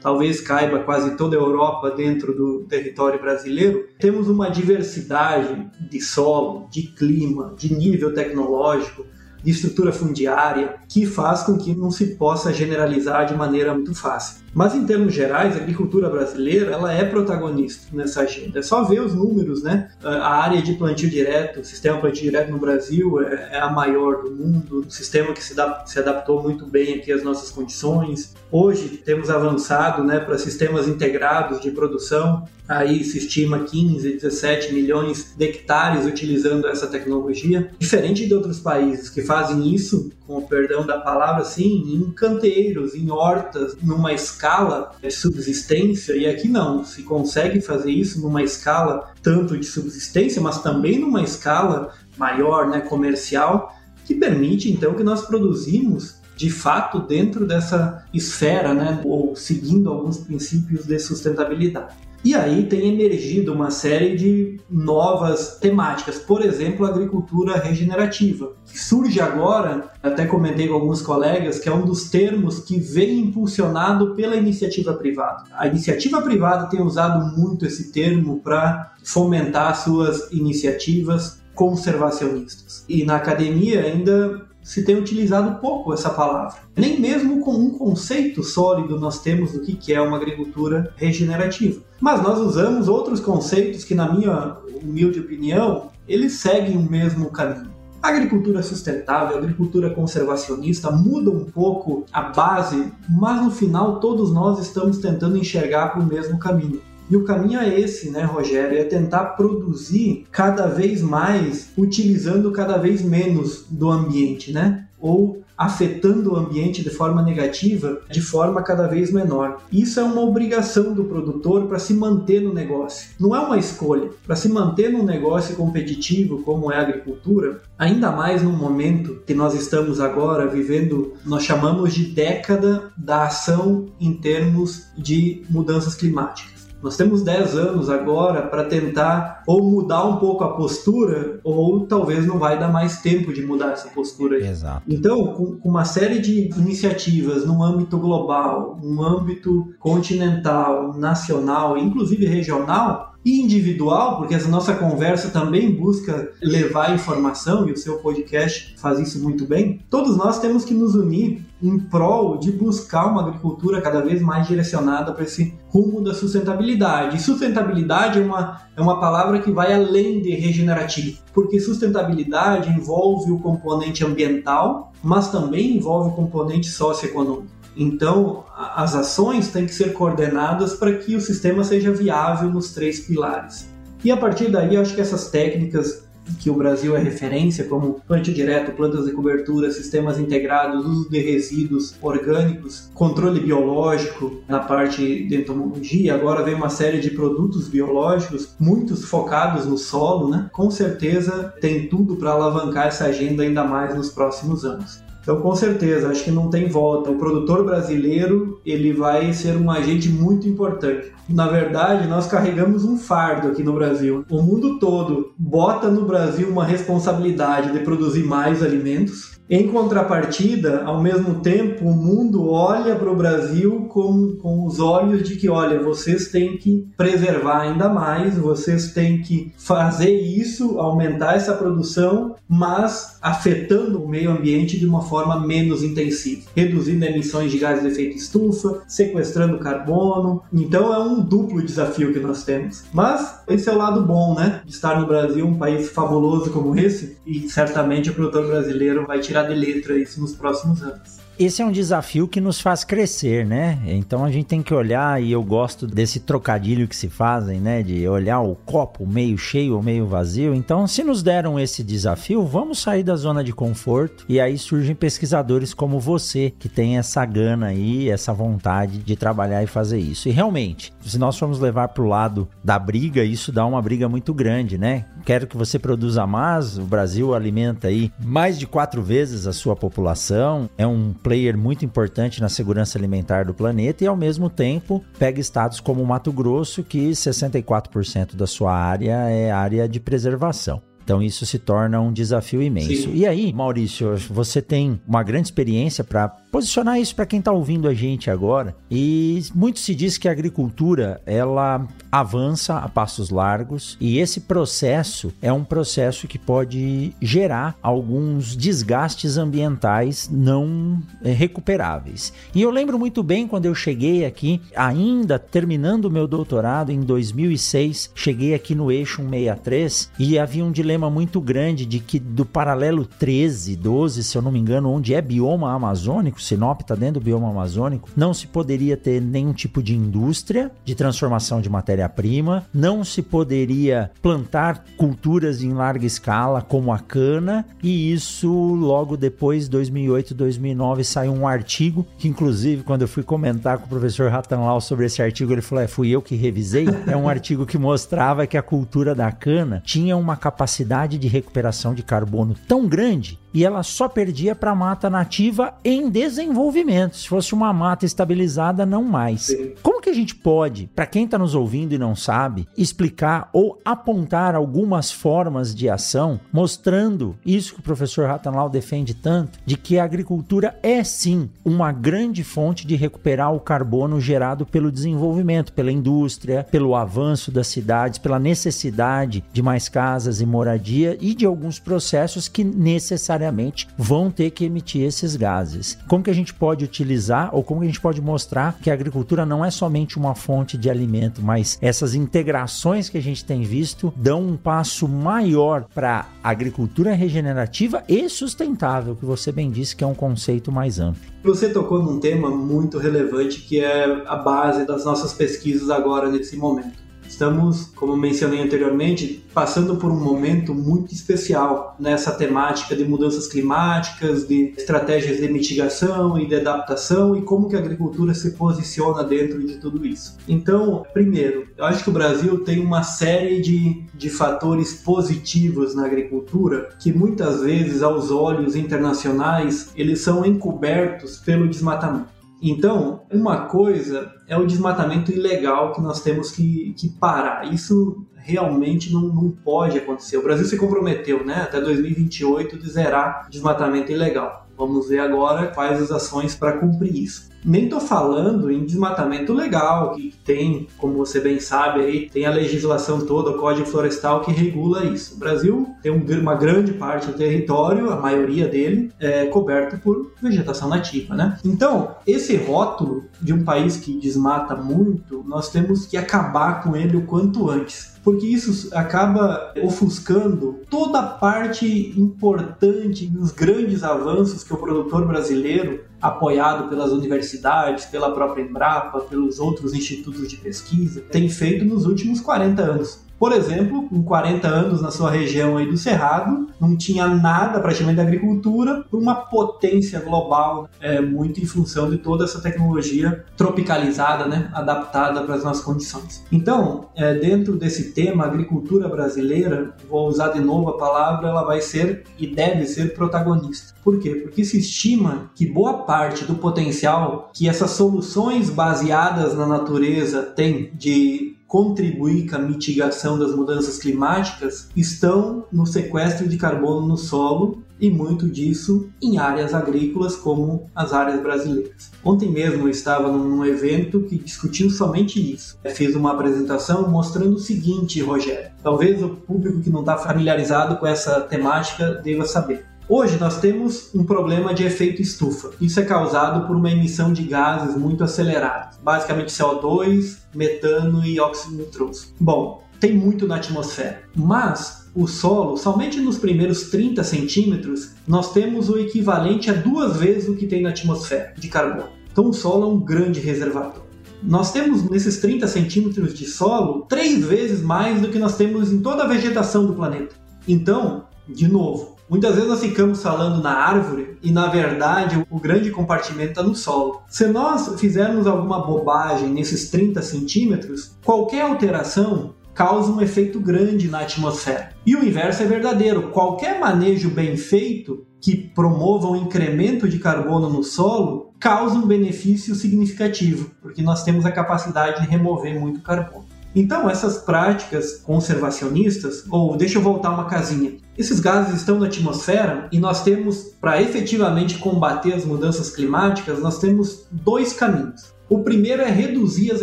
talvez 0.03 0.41
caiba 0.41 0.81
quase 0.81 1.17
toda 1.17 1.37
a 1.37 1.41
Europa 1.41 1.91
dentro 1.91 2.35
do 2.35 2.65
território 2.65 3.21
brasileiro, 3.21 3.89
temos 3.99 4.29
uma 4.29 4.51
diversidade 4.51 5.71
de 5.81 6.01
solo, 6.01 6.69
de 6.71 6.83
clima, 6.83 7.55
de 7.57 7.73
nível 7.73 8.13
tecnológico, 8.13 9.07
de 9.43 9.51
estrutura 9.51 9.93
fundiária, 9.93 10.77
que 10.89 11.05
faz 11.05 11.43
com 11.43 11.59
que 11.59 11.75
não 11.75 11.91
se 11.91 12.15
possa 12.15 12.53
generalizar 12.53 13.27
de 13.27 13.35
maneira 13.35 13.75
muito 13.75 13.95
fácil. 13.95 14.43
Mas 14.55 14.75
em 14.75 14.85
termos 14.85 15.15
gerais, 15.15 15.57
a 15.57 15.61
agricultura 15.61 16.09
brasileira 16.09 16.73
ela 16.73 16.93
é 16.93 17.05
protagonista 17.05 17.87
nessa 17.93 18.21
agenda. 18.23 18.59
É 18.59 18.63
só 18.63 18.85
ver 18.85 19.01
os 19.01 19.15
números, 19.15 19.63
né? 19.63 19.91
A 20.03 20.43
área 20.43 20.63
de 20.63 20.75
plantio 20.75 21.11
direto, 21.11 21.61
o 21.61 21.65
sistema 21.65 21.99
plantio 21.99 22.23
direto 22.23 22.51
no 22.51 22.59
Brasil 22.59 23.21
é, 23.21 23.51
é 23.53 23.61
a 23.61 23.71
maior 23.71 24.23
do 24.23 24.31
mundo, 24.31 24.85
um 24.87 24.91
sistema 24.91 25.33
que 25.33 25.43
se, 25.43 25.55
se 25.87 25.99
adaptou 25.99 26.43
muito 26.43 26.67
bem 26.67 26.95
aqui 26.95 27.11
às 27.11 27.25
nossas 27.25 27.51
condições. 27.51 28.35
Hoje 28.55 28.99
temos 28.99 29.31
avançado, 29.31 30.05
né, 30.05 30.21
para 30.21 30.37
sistemas 30.37 30.87
integrados 30.87 31.59
de 31.59 31.71
produção. 31.71 32.47
Aí 32.69 33.03
se 33.03 33.17
estima 33.17 33.61
15, 33.61 34.13
17 34.13 34.75
milhões 34.75 35.35
de 35.35 35.47
hectares 35.47 36.05
utilizando 36.05 36.69
essa 36.69 36.87
tecnologia. 36.87 37.71
Diferente 37.79 38.27
de 38.27 38.35
outros 38.35 38.61
países 38.61 39.09
que 39.09 39.23
fazem 39.23 39.75
isso 39.75 40.13
com 40.27 40.37
o 40.37 40.47
perdão 40.47 40.85
da 40.85 40.99
palavra, 40.99 41.41
assim, 41.41 41.95
em 41.95 42.13
canteiros, 42.13 42.95
em 42.95 43.11
hortas, 43.11 43.75
numa 43.83 44.13
escala 44.13 44.93
de 45.03 45.11
subsistência, 45.11 46.15
e 46.15 46.27
aqui 46.27 46.47
não, 46.47 46.85
se 46.85 47.05
consegue 47.05 47.59
fazer 47.63 47.91
isso 47.91 48.21
numa 48.21 48.43
escala 48.43 49.15
tanto 49.23 49.57
de 49.57 49.65
subsistência, 49.65 50.43
mas 50.43 50.61
também 50.63 50.99
numa 50.99 51.23
escala 51.23 51.95
maior, 52.19 52.69
né, 52.69 52.81
comercial, 52.81 53.75
que 54.05 54.15
permite 54.15 54.71
então 54.71 54.93
que 54.93 55.03
nós 55.03 55.23
produzimos 55.23 56.21
de 56.43 56.51
fato 56.51 56.99
dentro 56.99 57.47
dessa 57.47 58.05
esfera, 58.13 58.75
né, 58.75 59.01
ou 59.05 59.37
seguindo 59.37 59.89
alguns 59.89 60.19
princípios 60.19 60.85
de 60.85 60.99
sustentabilidade. 60.99 61.95
E 62.25 62.35
aí 62.35 62.65
tem 62.67 62.93
emergido 62.93 63.53
uma 63.53 63.71
série 63.71 64.17
de 64.17 64.61
novas 64.69 65.59
temáticas, 65.61 66.19
por 66.19 66.45
exemplo, 66.45 66.85
a 66.85 66.89
agricultura 66.89 67.59
regenerativa, 67.59 68.53
que 68.67 68.77
surge 68.77 69.21
agora, 69.21 69.93
até 70.03 70.27
comentei 70.27 70.67
com 70.67 70.75
alguns 70.75 71.01
colegas, 71.01 71.61
que 71.61 71.69
é 71.69 71.73
um 71.73 71.85
dos 71.85 72.11
termos 72.11 72.59
que 72.59 72.79
vem 72.81 73.21
impulsionado 73.21 74.17
pela 74.17 74.35
iniciativa 74.35 74.95
privada. 74.95 75.45
A 75.53 75.69
iniciativa 75.69 76.21
privada 76.23 76.69
tem 76.69 76.83
usado 76.83 77.37
muito 77.37 77.67
esse 77.67 77.93
termo 77.93 78.41
para 78.41 78.95
fomentar 79.05 79.77
suas 79.77 80.33
iniciativas 80.33 81.41
conservacionistas. 81.55 82.85
E 82.89 83.05
na 83.05 83.17
academia 83.17 83.83
ainda 83.83 84.52
se 84.63 84.85
tem 84.85 84.97
utilizado 84.97 85.61
pouco 85.61 85.93
essa 85.93 86.11
palavra. 86.11 86.61
Nem 86.77 87.01
mesmo 87.01 87.41
com 87.41 87.53
um 87.53 87.71
conceito 87.71 88.43
sólido 88.43 88.99
nós 88.99 89.21
temos 89.21 89.53
do 89.53 89.61
que 89.61 89.93
é 89.93 90.01
uma 90.01 90.17
agricultura 90.17 90.93
regenerativa. 90.97 91.83
Mas 92.01 92.23
nós 92.23 92.39
usamos 92.39 92.89
outros 92.89 93.21
conceitos 93.21 93.85
que, 93.85 93.95
na 93.95 94.13
minha 94.13 94.57
humilde 94.83 95.21
opinião, 95.21 95.91
eles 96.09 96.35
seguem 96.35 96.77
o 96.77 96.83
mesmo 96.83 97.31
caminho. 97.31 97.73
A 98.03 98.09
agricultura 98.09 98.65
sustentável, 98.65 99.37
a 99.37 99.39
agricultura 99.39 99.91
conservacionista 99.91 100.91
muda 100.91 101.31
um 101.31 101.45
pouco 101.45 102.05
a 102.13 102.23
base, 102.23 102.93
mas 103.09 103.41
no 103.41 103.51
final 103.53 104.01
todos 104.01 104.33
nós 104.33 104.59
estamos 104.59 104.99
tentando 104.99 105.37
enxergar 105.37 105.93
para 105.93 106.01
o 106.01 106.07
mesmo 106.07 106.37
caminho. 106.37 106.83
E 107.13 107.17
o 107.17 107.25
caminho 107.25 107.61
é 107.61 107.79
esse, 107.79 108.09
né, 108.09 108.23
Rogério? 108.23 108.79
É 108.79 108.85
tentar 108.85 109.37
produzir 109.37 110.27
cada 110.33 110.67
vez 110.67 111.03
mais, 111.03 111.69
utilizando 111.77 112.51
cada 112.51 112.79
vez 112.79 113.03
menos 113.03 113.67
do 113.69 113.91
ambiente, 113.91 114.51
né? 114.51 114.87
Ou 114.99 115.43
afetando 115.59 116.33
o 116.33 116.37
ambiente 116.37 116.83
de 116.83 116.89
forma 116.89 117.21
negativa 117.21 118.01
de 118.11 118.23
forma 118.23 118.63
cada 118.63 118.87
vez 118.87 119.13
menor. 119.13 119.61
Isso 119.71 120.01
é 120.01 120.03
uma 120.03 120.23
obrigação 120.23 120.95
do 120.95 121.05
produtor 121.05 121.67
para 121.67 121.79
se 121.79 121.93
manter 121.93 122.41
no 122.41 122.55
negócio. 122.55 123.11
Não 123.21 123.37
é 123.37 123.41
uma 123.41 123.59
escolha. 123.59 124.09
Para 124.27 124.35
se 124.35 124.49
manter 124.49 124.91
num 124.91 125.05
negócio 125.05 125.55
competitivo 125.55 126.43
como 126.43 126.73
é 126.73 126.77
a 126.77 126.81
agricultura, 126.81 127.61
ainda 127.79 128.11
mais 128.11 128.43
no 128.43 128.53
momento 128.53 129.21
que 129.27 129.35
nós 129.35 129.53
estamos 129.53 130.01
agora 130.01 130.47
vivendo, 130.47 131.13
nós 131.27 131.43
chamamos 131.43 131.93
de 131.93 132.05
década 132.05 132.91
da 132.97 133.25
ação 133.25 133.91
em 134.01 134.15
termos 134.15 134.87
de 134.97 135.43
mudanças 135.51 135.95
climáticas. 135.95 136.62
Nós 136.83 136.97
temos 136.97 137.23
10 137.23 137.57
anos 137.57 137.89
agora 137.89 138.43
para 138.43 138.65
tentar 138.65 139.43
ou 139.47 139.63
mudar 139.63 140.05
um 140.05 140.17
pouco 140.17 140.45
a 140.45 140.55
postura, 140.55 141.41
ou 141.45 141.87
talvez 141.87 142.27
não 142.27 142.39
vai 142.39 142.59
dar 142.59 142.73
mais 142.73 143.01
tempo 143.01 143.33
de 143.33 143.43
mudar 143.43 143.73
essa 143.73 143.89
postura. 143.89 144.39
Exato. 144.39 144.83
Então, 144.89 145.35
com, 145.35 145.57
com 145.57 145.69
uma 145.69 145.85
série 145.85 146.19
de 146.19 146.51
iniciativas 146.59 147.47
no 147.47 147.63
âmbito 147.63 147.97
global, 147.99 148.79
no 148.83 149.03
âmbito 149.03 149.73
continental, 149.79 150.95
nacional, 150.95 151.79
inclusive 151.79 152.27
regional, 152.27 153.13
individual, 153.25 154.17
porque 154.17 154.35
essa 154.35 154.49
nossa 154.49 154.75
conversa 154.75 155.31
também 155.31 155.71
busca 155.73 156.33
levar 156.43 156.95
informação 156.95 157.69
e 157.69 157.73
o 157.73 157.77
seu 157.77 157.99
podcast 157.99 158.75
faz 158.77 158.99
isso 158.99 159.23
muito 159.23 159.47
bem. 159.47 159.81
Todos 159.89 160.17
nós 160.17 160.41
temos 160.41 160.65
que 160.65 160.75
nos 160.75 160.95
unir 160.95 161.45
em 161.63 161.79
prol 161.79 162.39
de 162.39 162.51
buscar 162.51 163.07
uma 163.07 163.23
agricultura 163.23 163.81
cada 163.81 164.01
vez 164.01 164.21
mais 164.21 164.49
direcionada 164.49 165.13
para 165.13 165.25
esse 165.25 165.55
rumo 165.69 166.03
da 166.03 166.13
sustentabilidade. 166.13 167.17
E 167.17 167.21
sustentabilidade 167.21 168.19
é 168.19 168.23
uma, 168.23 168.61
é 168.77 168.81
uma 168.81 168.99
palavra 168.99 169.39
que 169.39 169.51
vai 169.51 169.73
além 169.73 170.21
de 170.21 170.35
regenerativo, 170.35 171.19
porque 171.33 171.61
sustentabilidade 171.61 172.71
envolve 172.71 173.31
o 173.31 173.39
componente 173.39 174.05
ambiental, 174.05 174.93
mas 175.03 175.31
também 175.31 175.77
envolve 175.77 176.11
o 176.11 176.13
componente 176.13 176.67
socioeconômico. 176.67 177.47
Então, 177.77 178.45
as 178.75 178.95
ações 178.95 179.49
têm 179.49 179.65
que 179.65 179.75
ser 179.75 179.93
coordenadas 179.95 180.75
para 180.75 180.93
que 180.93 181.17
o 181.17 181.21
sistema 181.21 181.65
seja 181.65 181.91
viável 181.91 182.51
nos 182.51 182.75
três 182.75 183.01
pilares. 183.01 183.71
E 184.05 184.11
a 184.11 184.17
partir 184.17 184.51
daí, 184.51 184.77
acho 184.77 184.95
que 184.95 185.01
essas 185.01 185.31
técnicas 185.31 186.05
que 186.39 186.51
o 186.51 186.55
Brasil 186.55 186.97
é 186.97 187.01
referência, 187.01 187.65
como 187.65 188.01
plantio 188.07 188.35
direto, 188.35 188.73
plantas 188.73 189.05
de 189.05 189.13
cobertura, 189.13 189.71
sistemas 189.71 190.19
integrados, 190.19 190.85
uso 190.85 191.11
de 191.11 191.19
resíduos 191.21 191.95
orgânicos, 192.01 192.91
controle 192.95 193.41
biológico 193.41 194.41
na 194.49 194.61
parte 194.61 195.25
de 195.25 195.37
entomologia, 195.37 196.15
agora 196.15 196.43
vem 196.43 196.55
uma 196.55 196.69
série 196.69 197.01
de 197.01 197.11
produtos 197.11 197.69
biológicos, 197.69 198.55
muitos 198.59 199.05
focados 199.05 199.67
no 199.67 199.79
solo, 199.79 200.29
né? 200.29 200.49
Com 200.53 200.71
certeza 200.71 201.55
tem 201.61 201.89
tudo 201.89 202.17
para 202.17 202.33
alavancar 202.33 202.89
essa 202.89 203.07
agenda 203.07 203.43
ainda 203.43 203.65
mais 203.65 203.95
nos 203.95 204.11
próximos 204.11 204.65
anos. 204.65 205.03
Então, 205.23 205.41
com 205.41 205.55
certeza, 205.55 206.09
acho 206.09 206.25
que 206.25 206.33
não 206.33 206.51
tem 206.51 206.69
volta. 206.69 207.11
O 207.11 207.17
produtor 207.17 207.65
brasileiro 207.65 208.61
ele 208.67 208.93
vai 208.93 209.33
ser 209.33 209.57
um 209.57 209.71
agente 209.71 210.09
muito 210.09 210.49
importante. 210.49 211.13
Na 211.29 211.47
verdade, 211.47 212.09
nós 212.09 212.27
carregamos 212.27 212.85
um 212.85 212.99
fardo 212.99 213.49
aqui 213.49 213.63
no 213.63 213.73
Brasil. 213.73 214.25
O 214.29 214.43
mundo 214.43 214.81
todo 214.81 215.33
bota 215.39 215.89
no 215.89 216.05
Brasil 216.05 216.49
uma 216.49 216.65
responsabilidade 216.65 217.73
de 217.73 217.79
produzir 217.81 218.25
mais 218.25 218.63
alimentos 218.63 219.41
em 219.53 219.69
contrapartida, 219.69 220.83
ao 220.83 221.03
mesmo 221.03 221.41
tempo, 221.41 221.85
o 221.85 221.95
mundo 221.95 222.49
olha 222.49 222.97
para 222.97 223.13
o 223.13 223.15
Brasil 223.15 223.87
com, 223.91 224.35
com 224.41 224.65
os 224.65 224.81
olhos 224.81 225.29
de 225.29 225.37
que, 225.37 225.47
olha, 225.47 225.79
vocês 225.79 226.29
têm 226.29 226.57
que 226.57 226.89
preservar 226.97 227.61
ainda 227.61 227.87
mais, 227.87 228.39
vocês 228.39 228.95
têm 228.95 229.21
que 229.21 229.53
fazer 229.59 230.11
isso, 230.11 230.79
aumentar 230.79 231.37
essa 231.37 231.53
produção, 231.53 232.35
mas 232.49 233.19
afetando 233.21 234.03
o 234.03 234.09
meio 234.09 234.31
ambiente 234.31 234.79
de 234.79 234.87
uma 234.87 235.03
forma 235.03 235.47
menos 235.47 235.83
intensiva, 235.83 236.49
reduzindo 236.57 237.05
emissões 237.05 237.53
de 237.53 237.59
gases 237.59 237.83
de 237.83 237.91
efeito 237.91 238.17
estufa, 238.17 238.81
sequestrando 238.89 239.59
carbono. 239.59 240.43
Então 240.51 240.95
é 240.95 240.99
um 240.99 241.21
duplo 241.21 241.63
desafio 241.63 242.11
que 242.15 242.21
nós 242.21 242.43
temos. 242.43 242.85
Mas 242.91 243.43
esse 243.47 243.69
é 243.69 243.73
o 243.73 243.77
lado 243.77 244.01
bom, 244.03 244.35
né? 244.35 244.63
De 244.65 244.73
estar 244.73 244.99
no 244.99 245.07
Brasil, 245.07 245.47
um 245.47 245.59
país 245.59 245.91
fabuloso 245.91 246.51
como 246.51 246.75
esse, 246.79 247.19
e 247.27 247.51
certamente 247.51 248.09
o 248.09 248.15
produtor 248.15 248.47
brasileiro 248.47 249.07
vai 249.07 249.21
tirar 249.21 249.42
de 249.43 249.55
letra 249.55 249.97
isso 249.99 250.21
nos 250.21 250.35
próximos 250.35 250.83
anos 250.83 251.23
esse 251.39 251.63
é 251.63 251.65
um 251.65 251.73
desafio 251.73 252.29
que 252.29 252.41
nos 252.41 252.61
faz 252.61 252.85
crescer, 252.85 253.47
né? 253.47 253.79
Então 253.87 254.25
a 254.25 254.31
gente 254.31 254.47
tem 254.47 254.63
que 254.63 254.75
olhar, 254.75 255.23
e 255.23 255.33
eu 255.33 255.43
gosto 255.43 255.87
desse 255.87 256.21
trocadilho 256.21 256.87
que 256.87 256.95
se 256.95 257.09
fazem, 257.09 257.61
né? 257.61 257.83
De 257.83 258.07
olhar 258.07 258.41
o 258.41 258.55
copo 258.55 259.07
meio 259.07 259.37
cheio 259.39 259.77
ou 259.77 259.83
meio 259.83 260.07
vazio. 260.07 260.55
Então, 260.55 260.87
se 260.87 261.03
nos 261.03 261.23
deram 261.23 261.59
esse 261.59 261.83
desafio, 261.83 262.45
vamos 262.45 262.79
sair 262.79 263.03
da 263.03 263.17
zona 263.17 263.43
de 263.43 263.53
conforto. 263.53 264.25
E 264.29 264.41
aí 264.41 264.59
surgem 264.59 264.95
pesquisadores 264.95 265.75
como 265.75 265.99
você, 265.99 266.53
que 266.59 266.69
tem 266.69 266.99
essa 266.99 267.25
gana 267.25 267.67
aí, 267.67 268.09
essa 268.09 268.33
vontade 268.33 268.99
de 268.99 269.17
trabalhar 269.17 269.63
e 269.63 269.67
fazer 269.67 269.99
isso. 269.99 270.29
E 270.29 270.33
realmente, 270.33 270.93
se 271.05 271.19
nós 271.19 271.39
formos 271.39 271.59
levar 271.59 271.89
para 271.89 272.03
o 272.03 272.09
lado 272.09 272.49
da 272.63 272.79
briga, 272.79 273.25
isso 273.25 273.51
dá 273.51 273.65
uma 273.65 273.81
briga 273.81 274.09
muito 274.09 274.35
grande, 274.35 274.77
né? 274.77 275.07
Quero 275.25 275.47
que 275.47 275.57
você 275.57 275.79
produza 275.79 276.27
mais. 276.27 276.79
O 276.79 276.83
Brasil 276.83 277.35
alimenta 277.35 277.89
aí 277.89 278.13
mais 278.23 278.59
de 278.59 278.67
quatro 278.67 279.03
vezes 279.03 279.47
a 279.47 279.53
sua 279.53 279.77
população. 279.77 280.69
É 280.77 280.87
um 280.87 281.13
player 281.13 281.57
muito 281.57 281.85
importante 281.85 282.41
na 282.41 282.49
segurança 282.49 282.99
alimentar 282.99 283.45
do 283.45 283.55
planeta 283.55 284.05
e, 284.05 284.07
ao 284.07 284.17
mesmo 284.17 284.51
tempo, 284.51 285.05
pega 285.19 285.41
estados 285.41 285.81
como 285.81 286.05
Mato 286.05 286.33
Grosso, 286.33 286.83
que 286.83 287.11
64% 287.11 288.35
da 288.35 288.47
sua 288.47 288.73
área 288.73 289.29
é 289.29 289.51
área 289.51 289.89
de 289.89 290.01
preservação. 290.01 290.83
Então 291.13 291.23
isso 291.23 291.45
se 291.45 291.59
torna 291.59 292.01
um 292.01 292.11
desafio 292.11 292.63
imenso. 292.63 293.03
Sim. 293.03 293.13
E 293.13 293.27
aí, 293.27 293.53
Maurício, 293.53 294.17
você 294.31 294.63
tem 294.63 294.99
uma 295.07 295.23
grande 295.23 295.49
experiência 295.49 296.03
para 296.03 296.27
posicionar 296.27 296.99
isso 296.99 297.15
para 297.15 297.27
quem 297.27 297.39
está 297.39 297.53
ouvindo 297.53 297.87
a 297.87 297.93
gente 297.93 298.31
agora. 298.31 298.75
E 298.91 299.43
muito 299.55 299.79
se 299.79 299.95
diz 299.95 300.17
que 300.17 300.27
a 300.27 300.33
agricultura 300.33 301.21
ela 301.27 301.87
avança 302.11 302.77
a 302.77 302.89
passos 302.89 303.31
largos 303.31 303.97
e 303.99 304.19
esse 304.19 304.41
processo 304.41 305.33
é 305.41 305.51
um 305.51 305.65
processo 305.65 306.29
que 306.29 306.39
pode 306.39 307.15
gerar 307.23 307.75
alguns 307.83 308.55
desgastes 308.55 309.39
ambientais 309.39 310.29
não 310.31 311.03
é, 311.23 311.33
recuperáveis. 311.33 312.35
E 312.55 312.61
eu 312.61 312.71
lembro 312.71 312.99
muito 312.99 313.23
bem 313.23 313.49
quando 313.49 313.65
eu 313.65 313.75
cheguei 313.75 314.27
aqui, 314.27 314.61
ainda 314.77 315.39
terminando 315.39 316.05
o 316.05 316.11
meu 316.11 316.27
doutorado 316.27 316.93
em 316.93 317.01
2006, 317.01 318.11
cheguei 318.15 318.55
aqui 318.55 318.75
no 318.75 318.93
eixo 318.93 319.23
163 319.23 320.11
e 320.19 320.39
havia 320.39 320.65
um 320.65 320.71
dilema 320.71 321.02
problema 321.03 321.11
muito 321.11 321.41
grande 321.41 321.85
de 321.85 321.99
que 321.99 322.19
do 322.19 322.45
paralelo 322.45 323.05
13, 323.05 323.75
12, 323.77 324.23
se 324.23 324.39
eu 324.39 324.43
não 324.43 324.53
me 324.53 324.59
engano, 324.59 324.91
onde 324.91 325.15
é 325.15 325.21
bioma 325.21 325.73
amazônico, 325.73 326.41
Sinop 326.41 326.83
está 326.83 326.95
dentro 326.95 327.21
do 327.21 327.25
bioma 327.25 327.51
amazônico, 327.51 328.09
não 328.17 328.33
se 328.33 328.47
poderia 328.47 328.97
ter 328.97 329.21
nenhum 329.21 329.53
tipo 329.53 329.83
de 329.83 329.97
indústria 329.97 330.71
de 330.85 330.95
transformação 330.95 331.61
de 331.61 331.69
matéria-prima, 331.69 332.65
não 332.73 333.03
se 333.03 333.23
poderia 333.23 334.11
plantar 334.21 334.85
culturas 334.97 335.63
em 335.63 335.73
larga 335.73 336.07
escala 336.07 336.63
como 336.63 336.93
a 336.93 336.99
cana, 336.99 337.65
e 337.83 338.13
isso 338.13 338.51
logo 338.51 339.17
depois, 339.17 339.69
2008, 339.69 340.35
2009, 340.35 341.05
saiu 341.05 341.33
um 341.33 341.47
artigo 341.47 342.07
que 342.19 342.29
inclusive 342.29 342.83
quando 342.83 343.03
eu 343.03 343.09
fui 343.09 343.23
comentar 343.23 343.79
com 343.79 343.87
o 343.87 343.89
professor 343.89 344.31
Ratanlau 344.31 344.81
sobre 344.81 345.07
esse 345.07 345.23
artigo, 345.23 345.53
ele 345.53 345.63
falou: 345.63 345.83
"É, 345.83 345.89
fui 345.89 346.11
eu 346.11 346.23
que 346.23 346.37
revisei". 346.37 346.87
É 347.07 347.17
um 347.17 347.29
artigo 347.29 347.67
que 347.67 347.79
mostrava 347.79 348.47
que 348.47 348.57
a 348.57 348.63
cultura 348.63 349.15
da 349.15 349.33
cana 349.33 349.83
tinha 349.85 350.17
uma 350.17 350.37
capacidade 350.37 350.82
de 351.19 351.29
recuperação 351.29 351.95
de 351.95 352.03
carbono 352.03 352.55
tão 352.67 352.87
grande 352.87 353.39
e 353.53 353.65
ela 353.65 353.83
só 353.83 354.09
perdia 354.09 354.55
para 354.55 354.75
mata 354.75 355.11
nativa 355.11 355.75
em 355.85 356.09
desenvolvimento. 356.09 357.17
Se 357.17 357.29
fosse 357.29 357.53
uma 357.53 357.73
mata 357.73 358.07
estabilizada, 358.07 358.87
não 358.87 359.03
mais. 359.03 359.43
Sim. 359.43 359.73
Como 359.83 360.01
que 360.01 360.11
a 360.11 360.15
gente 360.15 360.35
pode, 360.35 360.89
para 360.95 361.07
quem 361.07 361.25
está 361.25 361.39
nos 361.39 361.55
ouvindo 361.55 361.93
e 361.93 361.99
não 361.99 362.17
sabe, 362.17 362.67
explicar 362.77 363.49
ou 363.53 363.79
apontar 363.85 364.55
algumas 364.55 365.11
formas 365.11 365.75
de 365.75 365.89
ação, 365.89 366.41
mostrando 366.53 367.37
isso 367.45 367.75
que 367.75 367.81
o 367.81 367.83
professor 367.83 368.27
Ratanlau 368.27 368.69
defende 368.69 369.15
tanto, 369.15 369.59
de 369.65 369.77
que 369.77 369.99
a 369.99 370.05
agricultura 370.05 370.79
é 370.83 371.05
sim 371.05 371.51
uma 371.65 371.93
grande 371.93 372.43
fonte 372.43 372.87
de 372.87 372.97
recuperar 372.97 373.55
o 373.55 373.61
carbono 373.61 374.21
gerado 374.21 374.65
pelo 374.65 374.91
desenvolvimento, 374.91 375.73
pela 375.73 375.93
indústria, 375.93 376.67
pelo 376.71 376.95
avanço 376.95 377.51
das 377.51 377.67
cidades, 377.67 378.19
pela 378.19 378.39
necessidade 378.39 379.45
de 379.53 379.63
mais 379.63 379.89
casas 379.89 380.41
e 380.41 380.47
moradia 380.47 381.17
e 381.21 381.35
de 381.35 381.45
alguns 381.45 381.79
processos 381.79 382.49
que 382.49 382.65
necessariamente 382.65 383.42
necessariamente 383.43 383.89
vão 383.99 384.31
ter 384.31 384.51
que 384.51 384.65
emitir 384.65 385.03
esses 385.03 385.35
gases. 385.35 385.99
Como 386.09 386.23
que 386.23 386.31
a 386.31 386.35
gente 386.35 386.55
pode 386.55 386.85
utilizar 386.85 387.51
ou 387.53 387.63
como 387.63 387.81
que 387.81 387.87
a 387.87 387.89
gente 387.89 388.01
pode 388.01 388.23
mostrar 388.23 388.79
que 388.81 388.91
a 388.91 388.95
agricultura 388.95 389.45
não 389.45 389.65
é 389.65 389.71
somente 389.71 390.17
uma 390.17 390.35
fonte 390.35 390.79
de 390.79 390.89
alimento, 390.89 391.43
mas 391.43 391.79
essas 391.83 392.15
integrações 392.15 393.09
que 393.09 393.19
a 393.19 393.23
gente 393.23 393.45
tem 393.45 393.63
visto 393.63 394.13
dão 394.17 394.41
um 394.43 394.57
passo 394.57 395.09
maior 395.09 395.87
para 395.95 396.27
a 396.43 396.51
agricultura 396.51 397.15
regenerativa 397.15 398.05
e 398.09 398.29
sustentável, 398.29 399.17
que 399.17 399.25
você 399.25 399.51
bem 399.51 399.71
disse 399.71 399.97
que 399.97 400.05
é 400.05 400.07
um 400.07 400.15
conceito 400.15 400.71
mais 400.71 401.01
amplo. 401.01 401.23
Você 401.43 401.71
tocou 401.71 402.03
num 402.03 402.21
tema 402.21 402.51
muito 402.51 402.99
relevante 402.99 403.63
que 403.63 403.81
é 403.81 404.23
a 404.27 404.37
base 404.37 404.87
das 404.87 405.05
nossas 405.05 405.33
pesquisas 405.33 405.91
agora 405.91 406.31
nesse 406.31 406.57
momento. 406.57 407.02
Estamos, 407.33 407.87
como 407.97 408.15
mencionei 408.15 408.61
anteriormente, 408.61 409.43
passando 409.55 409.97
por 409.97 410.13
um 410.13 410.21
momento 410.21 410.75
muito 410.75 411.15
especial 411.15 411.97
nessa 411.99 412.31
temática 412.31 412.95
de 412.95 413.07
mudanças 413.07 413.47
climáticas, 413.47 414.47
de 414.47 414.75
estratégias 414.77 415.39
de 415.39 415.49
mitigação 415.49 416.39
e 416.39 416.47
de 416.47 416.57
adaptação 416.57 417.35
e 417.35 417.41
como 417.41 417.71
que 417.71 417.75
a 417.75 417.79
agricultura 417.79 418.35
se 418.35 418.51
posiciona 418.51 419.25
dentro 419.25 419.67
de 419.67 419.79
tudo 419.79 420.07
isso. 420.07 420.37
Então, 420.47 421.07
primeiro, 421.15 421.69
eu 421.75 421.87
acho 421.87 422.05
que 422.05 422.11
o 422.11 422.13
Brasil 422.13 422.65
tem 422.65 422.81
uma 422.81 423.03
série 423.03 423.63
de, 423.63 424.05
de 424.13 424.29
fatores 424.29 424.93
positivos 424.93 425.95
na 425.95 426.05
agricultura 426.05 426.91
que 427.01 427.15
muitas 427.15 427.63
vezes, 427.63 428.03
aos 428.03 428.31
olhos 428.31 428.77
internacionais, 428.77 429.91
eles 429.97 430.21
são 430.21 430.45
encobertos 430.45 431.39
pelo 431.39 431.67
desmatamento. 431.67 432.42
Então, 432.63 433.23
uma 433.29 433.67
coisa 433.67 434.33
é 434.47 434.57
o 434.57 434.65
desmatamento 434.65 435.33
ilegal 435.33 435.93
que 435.93 436.01
nós 436.01 436.23
temos 436.23 436.53
que, 436.53 436.95
que 436.97 437.09
parar. 437.09 437.73
Isso 437.73 438.25
realmente 438.37 439.13
não, 439.13 439.23
não 439.23 439.51
pode 439.51 439.99
acontecer. 439.99 440.37
O 440.37 440.43
Brasil 440.43 440.65
se 440.67 440.77
comprometeu 440.77 441.45
né, 441.45 441.63
até 441.63 441.81
2028 441.81 442.79
de 442.79 442.89
zerar 442.89 443.49
desmatamento 443.51 444.13
ilegal. 444.13 444.69
Vamos 444.77 445.09
ver 445.09 445.19
agora 445.19 445.69
quais 445.69 446.01
as 446.01 446.13
ações 446.13 446.55
para 446.55 446.79
cumprir 446.79 447.17
isso. 447.17 447.52
Nem 447.65 447.85
estou 447.85 448.01
falando 448.01 448.71
em 448.71 448.85
desmatamento 448.85 449.53
legal, 449.53 450.15
que 450.15 450.35
tem, 450.45 450.87
como 450.99 451.15
você 451.15 451.41
bem 451.41 451.61
sabe, 451.61 452.01
aí, 452.01 452.31
tem 452.31 452.45
a 452.47 452.51
legislação 452.51 453.25
toda, 453.25 453.51
o 453.51 453.59
Código 453.59 453.87
Florestal 453.87 454.41
que 454.41 454.51
regula 454.51 455.05
isso. 455.05 455.37
O 455.37 455.39
Brasil 455.39 455.95
tem 456.03 456.13
uma 456.13 456.55
grande 456.55 456.93
parte 456.93 457.29
do 457.29 457.35
território, 457.35 458.11
a 458.11 458.17
maioria 458.17 458.67
dele, 458.67 459.13
é 459.19 459.47
coberto 459.47 459.99
por 459.99 460.33
vegetação 460.41 460.89
nativa, 460.89 461.35
né? 461.35 461.59
Então, 461.65 462.17
esse 462.27 462.57
rótulo 462.57 463.25
de 463.41 463.53
um 463.53 463.65
país 463.65 463.97
que 463.97 464.19
desmata 464.19 464.75
muito, 464.75 465.45
nós 465.47 465.71
temos 465.71 466.07
que 466.07 466.17
acabar 466.17 466.83
com 466.83 466.97
ele 466.97 467.17
o 467.17 467.27
quanto 467.27 467.69
antes 467.69 468.13
porque 468.23 468.47
isso 468.47 468.89
acaba 468.95 469.73
ofuscando 469.83 470.81
toda 470.89 471.19
a 471.19 471.27
parte 471.27 472.15
importante 472.17 473.27
dos 473.27 473.51
grandes 473.51 474.05
avanços 474.05 474.63
que 474.63 474.73
o 474.73 474.77
produtor 474.77 475.27
brasileiro 475.27 476.05
apoiado 476.23 476.89
pelas 476.89 477.11
universidades, 477.11 478.05
pela 478.07 478.33
própria 478.33 478.63
Embrapa, 478.63 479.21
pelos 479.23 479.59
outros 479.59 479.93
institutos 479.93 480.49
de 480.49 480.57
pesquisa, 480.57 481.21
tem 481.23 481.49
feito 481.49 481.85
nos 481.85 482.07
últimos 482.07 482.41
40 482.41 482.81
anos. 482.81 483.21
Por 483.43 483.51
exemplo, 483.51 484.09
com 484.09 484.23
40 484.23 484.69
anos 484.69 485.03
na 485.03 485.11
sua 485.11 485.29
região 485.29 485.77
aí 485.77 485.91
do 485.91 485.99
Cerrado, 485.99 486.69
não 486.81 486.97
tinha 486.97 487.27
nada 487.27 487.81
praticamente 487.81 488.19
da 488.19 488.23
agricultura, 488.23 489.05
uma 489.11 489.35
potência 489.35 490.21
global, 490.21 490.89
é, 491.01 491.21
muito 491.21 491.61
em 491.61 491.67
função 491.67 492.09
de 492.09 492.19
toda 492.19 492.45
essa 492.45 492.61
tecnologia 492.61 493.45
tropicalizada, 493.57 494.47
né, 494.47 494.71
adaptada 494.73 495.43
para 495.43 495.57
as 495.57 495.65
nossas 495.65 495.83
condições. 495.83 496.45
Então, 496.53 497.09
é, 497.17 497.35
dentro 497.35 497.77
desse 497.77 498.13
tema, 498.13 498.45
agricultura 498.45 499.09
brasileira, 499.09 499.93
vou 500.09 500.29
usar 500.29 500.51
de 500.51 500.61
novo 500.61 500.91
a 500.91 500.97
palavra, 500.97 501.49
ela 501.49 501.65
vai 501.65 501.81
ser 501.81 502.23
e 502.39 502.47
deve 502.47 502.87
ser 502.87 503.13
protagonista. 503.13 503.93
Por 504.05 504.21
quê? 504.21 504.37
Porque 504.37 504.65
se 504.65 504.79
estima 504.79 505.51
que 505.57 505.67
boa 505.67 506.05
parte 506.05 506.45
do 506.45 506.55
potencial 506.55 507.51
que 507.53 507.69
essas 507.69 507.91
soluções 507.91 508.71
baseadas 508.71 509.57
na 509.57 509.67
natureza 509.67 510.43
têm 510.43 510.93
de 510.95 511.57
contribuir 511.73 512.51
com 512.51 512.57
a 512.57 512.59
mitigação 512.59 513.39
das 513.39 513.55
mudanças 513.57 513.97
climáticas 513.97 514.91
estão 514.95 515.65
no 515.73 515.87
sequestro 515.87 516.47
de 516.47 516.59
carbono 516.59 517.09
no 517.09 517.17
solo 517.17 517.83
e 517.99 518.11
muito 518.11 518.47
disso 518.47 519.09
em 519.23 519.39
áreas 519.39 519.73
agrícolas 519.73 520.37
como 520.37 520.91
as 520.95 521.15
áreas 521.15 521.41
brasileiras. 521.41 522.11
Ontem 522.23 522.51
mesmo 522.51 522.83
eu 522.83 522.91
estava 522.91 523.33
num 523.33 523.65
evento 523.65 524.21
que 524.25 524.37
discutiu 524.37 524.91
somente 524.91 525.41
isso. 525.55 525.79
Eu 525.83 525.93
fiz 525.93 526.15
uma 526.15 526.33
apresentação 526.33 527.09
mostrando 527.09 527.55
o 527.55 527.59
seguinte, 527.59 528.21
Rogério. 528.21 528.71
Talvez 528.83 529.23
o 529.23 529.31
público 529.31 529.81
que 529.81 529.89
não 529.89 530.01
está 530.01 530.19
familiarizado 530.19 530.97
com 530.97 531.07
essa 531.07 531.41
temática 531.41 532.21
deva 532.23 532.45
saber. 532.45 532.92
Hoje 533.09 533.37
nós 533.37 533.61
temos 533.61 534.15
um 534.15 534.25
problema 534.25 534.73
de 534.73 534.85
efeito 534.85 535.21
estufa. 535.21 535.73
Isso 535.81 535.99
é 535.99 536.05
causado 536.05 536.67
por 536.67 536.77
uma 536.77 536.91
emissão 536.91 537.33
de 537.33 537.43
gases 537.43 537.97
muito 537.97 538.23
acelerados, 538.23 538.97
basicamente 539.03 539.53
CO2, 539.53 540.39
metano 540.55 541.25
e 541.25 541.41
óxido 541.41 541.77
nitroso. 541.77 542.29
Bom, 542.41 542.85
tem 543.01 543.13
muito 543.13 543.49
na 543.49 543.57
atmosfera, 543.57 544.23
mas 544.35 545.11
o 545.15 545.27
solo, 545.27 545.77
somente 545.77 546.21
nos 546.21 546.39
primeiros 546.39 546.91
30 546.91 547.25
centímetros, 547.25 548.13
nós 548.27 548.53
temos 548.53 548.89
o 548.89 548.97
equivalente 548.97 549.69
a 549.69 549.75
duas 549.75 550.19
vezes 550.19 550.49
o 550.49 550.55
que 550.55 550.69
tem 550.69 550.83
na 550.83 550.91
atmosfera 550.91 551.53
de 551.59 551.69
carbono. 551.69 552.11
Então 552.31 552.49
o 552.49 552.55
solo 552.55 552.85
é 552.85 552.95
um 552.95 553.01
grande 553.01 553.41
reservatório. 553.41 554.11
Nós 554.43 554.73
temos 554.73 555.03
nesses 555.11 555.39
30 555.39 555.67
centímetros 555.67 556.35
de 556.35 556.47
solo 556.47 557.05
três 557.09 557.45
vezes 557.45 557.83
mais 557.83 558.21
do 558.21 558.29
que 558.29 558.39
nós 558.39 558.57
temos 558.57 558.93
em 558.93 559.01
toda 559.01 559.25
a 559.25 559.29
vegetação 559.29 559.87
do 559.87 559.95
planeta. 559.95 560.35
Então, 560.67 561.27
de 561.49 561.69
novo, 561.69 562.12
Muitas 562.33 562.55
vezes 562.55 562.71
nós 562.71 562.81
ficamos 562.81 563.23
falando 563.23 563.63
na 563.63 563.75
árvore 563.75 564.39
e 564.43 564.51
na 564.51 564.67
verdade 564.69 565.47
o 565.51 565.61
grande 565.61 565.91
compartimento 565.91 566.53
está 566.53 566.63
no 566.63 566.75
solo. 566.75 567.21
Se 567.29 567.47
nós 567.47 568.01
fizermos 568.01 568.47
alguma 568.47 568.87
bobagem 568.87 569.51
nesses 569.51 569.91
30 569.91 570.23
centímetros, 570.23 571.15
qualquer 571.23 571.61
alteração 571.61 572.55
causa 572.73 573.13
um 573.13 573.21
efeito 573.21 573.61
grande 573.61 574.09
na 574.09 574.21
atmosfera. 574.21 574.95
E 575.05 575.15
o 575.15 575.23
inverso 575.23 575.63
é 575.63 575.67
verdadeiro. 575.67 576.31
Qualquer 576.31 576.81
manejo 576.81 577.29
bem 577.29 577.55
feito 577.59 578.27
que 578.41 578.57
promova 578.57 579.29
um 579.29 579.37
incremento 579.37 580.09
de 580.09 580.19
carbono 580.19 580.71
no 580.71 580.83
solo 580.83 581.53
causa 581.61 581.97
um 581.97 582.07
benefício 582.07 582.75
significativo, 582.75 583.73
porque 583.83 584.01
nós 584.01 584.25
temos 584.25 584.47
a 584.47 584.51
capacidade 584.51 585.21
de 585.21 585.29
remover 585.29 585.79
muito 585.79 586.01
carbono. 586.01 586.47
Então, 586.75 587.11
essas 587.11 587.37
práticas 587.37 588.23
conservacionistas, 588.23 589.45
ou 589.51 589.77
deixa 589.77 589.99
eu 589.99 590.03
voltar 590.03 590.31
uma 590.31 590.47
casinha, 590.47 591.02
esses 591.17 591.41
gases 591.41 591.77
estão 591.77 591.99
na 591.99 592.07
atmosfera 592.07 592.89
e 592.91 592.99
nós 592.99 593.23
temos, 593.23 593.75
para 593.81 594.01
efetivamente 594.01 594.79
combater 594.79 595.35
as 595.35 595.45
mudanças 595.45 595.91
climáticas, 595.91 596.61
nós 596.61 596.79
temos 596.79 597.27
dois 597.31 597.73
caminhos. 597.73 598.33
O 598.49 598.61
primeiro 598.63 599.03
é 599.03 599.11
reduzir 599.11 599.71
as 599.71 599.83